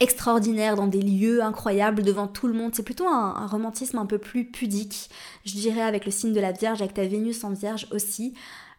extraordinaires 0.00 0.76
dans 0.76 0.86
des 0.86 1.02
lieux 1.02 1.42
incroyables 1.42 2.02
devant 2.02 2.26
tout 2.26 2.46
le 2.46 2.54
monde. 2.54 2.74
C'est 2.74 2.82
plutôt 2.82 3.06
un, 3.06 3.46
romantisme 3.46 3.98
un 3.98 4.06
peu 4.06 4.18
plus 4.18 4.44
pudique, 4.44 5.10
je 5.44 5.52
dirais 5.52 5.82
avec 5.82 6.04
le 6.04 6.10
signe 6.10 6.32
de 6.32 6.40
la 6.40 6.52
Vierge, 6.52 6.80
avec 6.80 6.94
ta 6.94 7.06
Vénus 7.06 7.44
en 7.44 7.50
Vierge 7.50 7.86
aussi. 7.90 8.34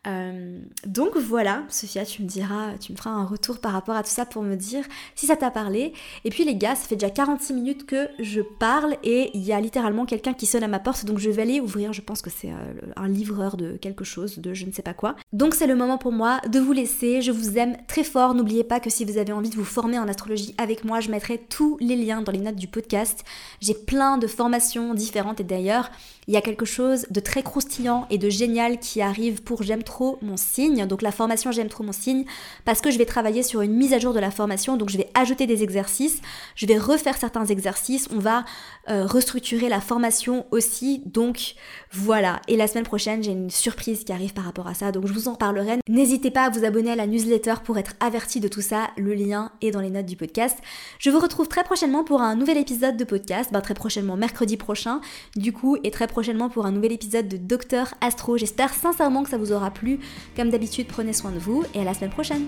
Euh, 0.08 0.60
donc 0.86 1.18
voilà, 1.18 1.64
Sophia, 1.68 2.06
tu 2.06 2.24
me 2.24 2.28
diras, 2.28 2.78
tu 2.80 2.94
me 2.94 2.98
feras 2.98 3.10
un 3.10 3.26
retour 3.26 3.60
par 3.60 3.74
rapport 3.74 3.96
à 3.96 4.04
tout 4.04 4.10
ça 4.10 4.26
pour 4.26 4.44
me 4.44 4.56
dire 4.56 4.86
si 5.16 5.26
ça 5.26 5.36
t'a 5.36 5.52
parlé. 5.52 5.94
Et 6.24 6.30
puis 6.30 6.46
les 6.46 6.56
gars, 6.56 6.76
ça 6.76 6.88
fait 6.88 6.96
déjà 6.96 7.10
46 7.10 7.54
minutes 7.54 7.86
que 7.86 8.08
je 8.20 8.42
parle 8.42 8.96
et 9.04 9.32
il 9.34 9.44
y 9.44 9.52
a 9.52 9.60
littéralement 9.60 10.06
quelqu'un 10.06 10.34
qui 10.34 10.46
sonne 10.46 10.64
à 10.64 10.68
ma 10.68 10.80
porte, 10.80 11.06
donc 11.06 11.20
je 11.20 11.30
vais 11.30 11.42
aller 11.42 11.60
ouvrir, 11.60 11.92
je 11.92 12.02
pense 12.02 12.22
que 12.22 12.30
c'est 12.30 12.50
euh, 12.50 12.74
un 12.96 13.08
livreur 13.08 13.58
de 13.58 13.74
quelque 13.74 14.06
chose, 14.06 14.40
de 14.40 14.54
je 14.54 14.66
ne 14.66 14.72
sais 14.72 14.82
pas 14.82 14.94
quoi. 14.94 15.16
Donc 15.34 15.54
c'est 15.54 15.68
le 15.68 15.76
moment 15.76 15.98
pour 15.98 16.12
moi 16.12 16.40
de 16.48 16.60
vous 16.60 16.74
laisser, 16.74 17.22
je 17.22 17.32
vous 17.32 17.58
aime 17.58 17.76
très 17.88 18.04
fort, 18.04 18.34
n'oubliez 18.34 18.64
pas 18.64 18.80
que 18.80 18.90
si 18.90 19.04
vous 19.04 19.18
avez 19.18 19.34
envie 19.34 19.50
de 19.50 19.56
vous 19.56 19.66
former 19.66 20.00
en 20.00 20.08
astrologie 20.08 20.56
avec 20.58 20.86
moi, 20.86 21.02
je 21.02 21.12
mettrai 21.12 21.38
tous 21.38 21.78
les 21.82 21.96
liens 21.96 22.22
dans 22.22 22.32
les 22.32 22.40
notes 22.40 22.56
du 22.56 22.68
podcast. 22.68 23.26
J'ai 23.60 23.74
plein 23.74 24.18
de 24.18 24.28
formations 24.28 24.94
différentes 24.94 25.42
et 25.42 25.44
d'ailleurs, 25.44 25.92
il 26.28 26.34
y 26.34 26.38
a 26.38 26.42
quelque 26.42 26.66
chose 26.66 27.08
de 27.10 27.20
très 27.20 27.42
croustillant 27.42 28.06
et 28.10 28.20
de 28.20 28.30
génial 28.30 28.80
qui 28.80 29.02
arrive 29.02 29.42
pour 29.42 29.64
J'aime 29.64 29.84
mon 30.22 30.38
signe. 30.38 30.86
Donc 30.86 31.02
la 31.02 31.12
formation 31.12 31.52
J'aime 31.52 31.70
trop 31.70 31.84
mon 31.84 31.92
signe 31.92 32.26
parce 32.66 32.82
que 32.82 32.92
je 32.92 32.98
vais 32.98 33.06
travailler 33.06 33.44
sur 33.44 33.62
une 33.62 33.74
mise 33.74 33.94
à 33.94 34.00
jour 34.00 34.14
de 34.14 34.20
la 34.20 34.32
formation. 34.32 34.78
Donc 34.78 34.90
je 34.90 34.98
vais 34.98 35.10
ajouter 35.14 35.48
des 35.48 35.64
exercices, 35.64 36.22
je 36.56 36.66
vais 36.66 36.78
refaire 36.78 37.18
certains 37.18 37.46
exercices, 37.46 38.08
on 38.14 38.20
va 38.20 38.46
euh, 38.90 39.06
restructurer 39.06 39.70
la 39.70 39.82
formation 39.82 40.46
aussi. 40.52 41.02
Donc 41.06 41.56
voilà. 41.92 42.42
Et 42.48 42.56
la 42.56 42.68
semaine 42.68 42.84
prochaine, 42.84 43.24
j'ai 43.24 43.32
une 43.32 43.50
surprise 43.50 44.04
qui 44.04 44.14
arrive 44.14 44.34
par 44.34 44.44
rapport 44.44 44.68
à 44.68 44.74
ça. 44.74 44.92
Donc 44.92 45.08
je 45.08 45.14
vous 45.14 45.28
en 45.28 45.36
parlerai. 45.36 45.80
N'hésitez 45.88 46.30
pas 46.30 46.46
à 46.46 46.50
vous 46.50 46.64
abonner 46.64 46.92
à 46.92 46.96
la 46.96 47.08
newsletter 47.08 47.56
pour 47.64 47.78
être 47.78 47.94
averti 48.00 48.40
de 48.40 48.48
tout 48.48 48.62
ça. 48.62 48.90
Le 48.98 49.14
lien 49.14 49.52
est 49.62 49.72
dans 49.72 49.82
les 49.82 49.90
notes 49.90 50.06
du 50.06 50.16
podcast. 50.16 50.58
Je 51.00 51.10
vous 51.10 51.20
retrouve 51.20 51.48
très 51.48 51.64
prochainement 51.64 52.04
pour 52.04 52.22
un 52.22 52.36
nouvel 52.36 52.58
épisode 52.58 52.98
de 52.98 53.04
podcast. 53.04 53.52
Ben, 53.52 53.62
très 53.62 53.74
prochainement, 53.74 54.18
mercredi 54.18 54.56
prochain. 54.56 55.02
Du 55.36 55.52
coup, 55.52 55.78
et 55.84 55.92
très 55.92 56.08
prochainement 56.08 56.50
pour 56.50 56.66
un 56.66 56.72
nouvel 56.72 56.92
épisode 56.92 57.28
de 57.28 57.38
Docteur 57.38 57.94
Astro. 58.02 58.38
J'espère 58.38 58.74
sincèrement 58.74 59.24
que 59.24 59.30
ça 59.30 59.38
vous 59.38 59.52
aura 59.52 59.72
plu. 59.72 60.00
Comme 60.36 60.50
d'habitude, 60.50 60.88
prenez 60.88 61.14
soin 61.14 61.32
de 61.32 61.40
vous 61.40 61.64
et 61.74 61.82
à 61.82 61.84
la 61.84 61.94
semaine 61.94 62.12
prochaine. 62.12 62.48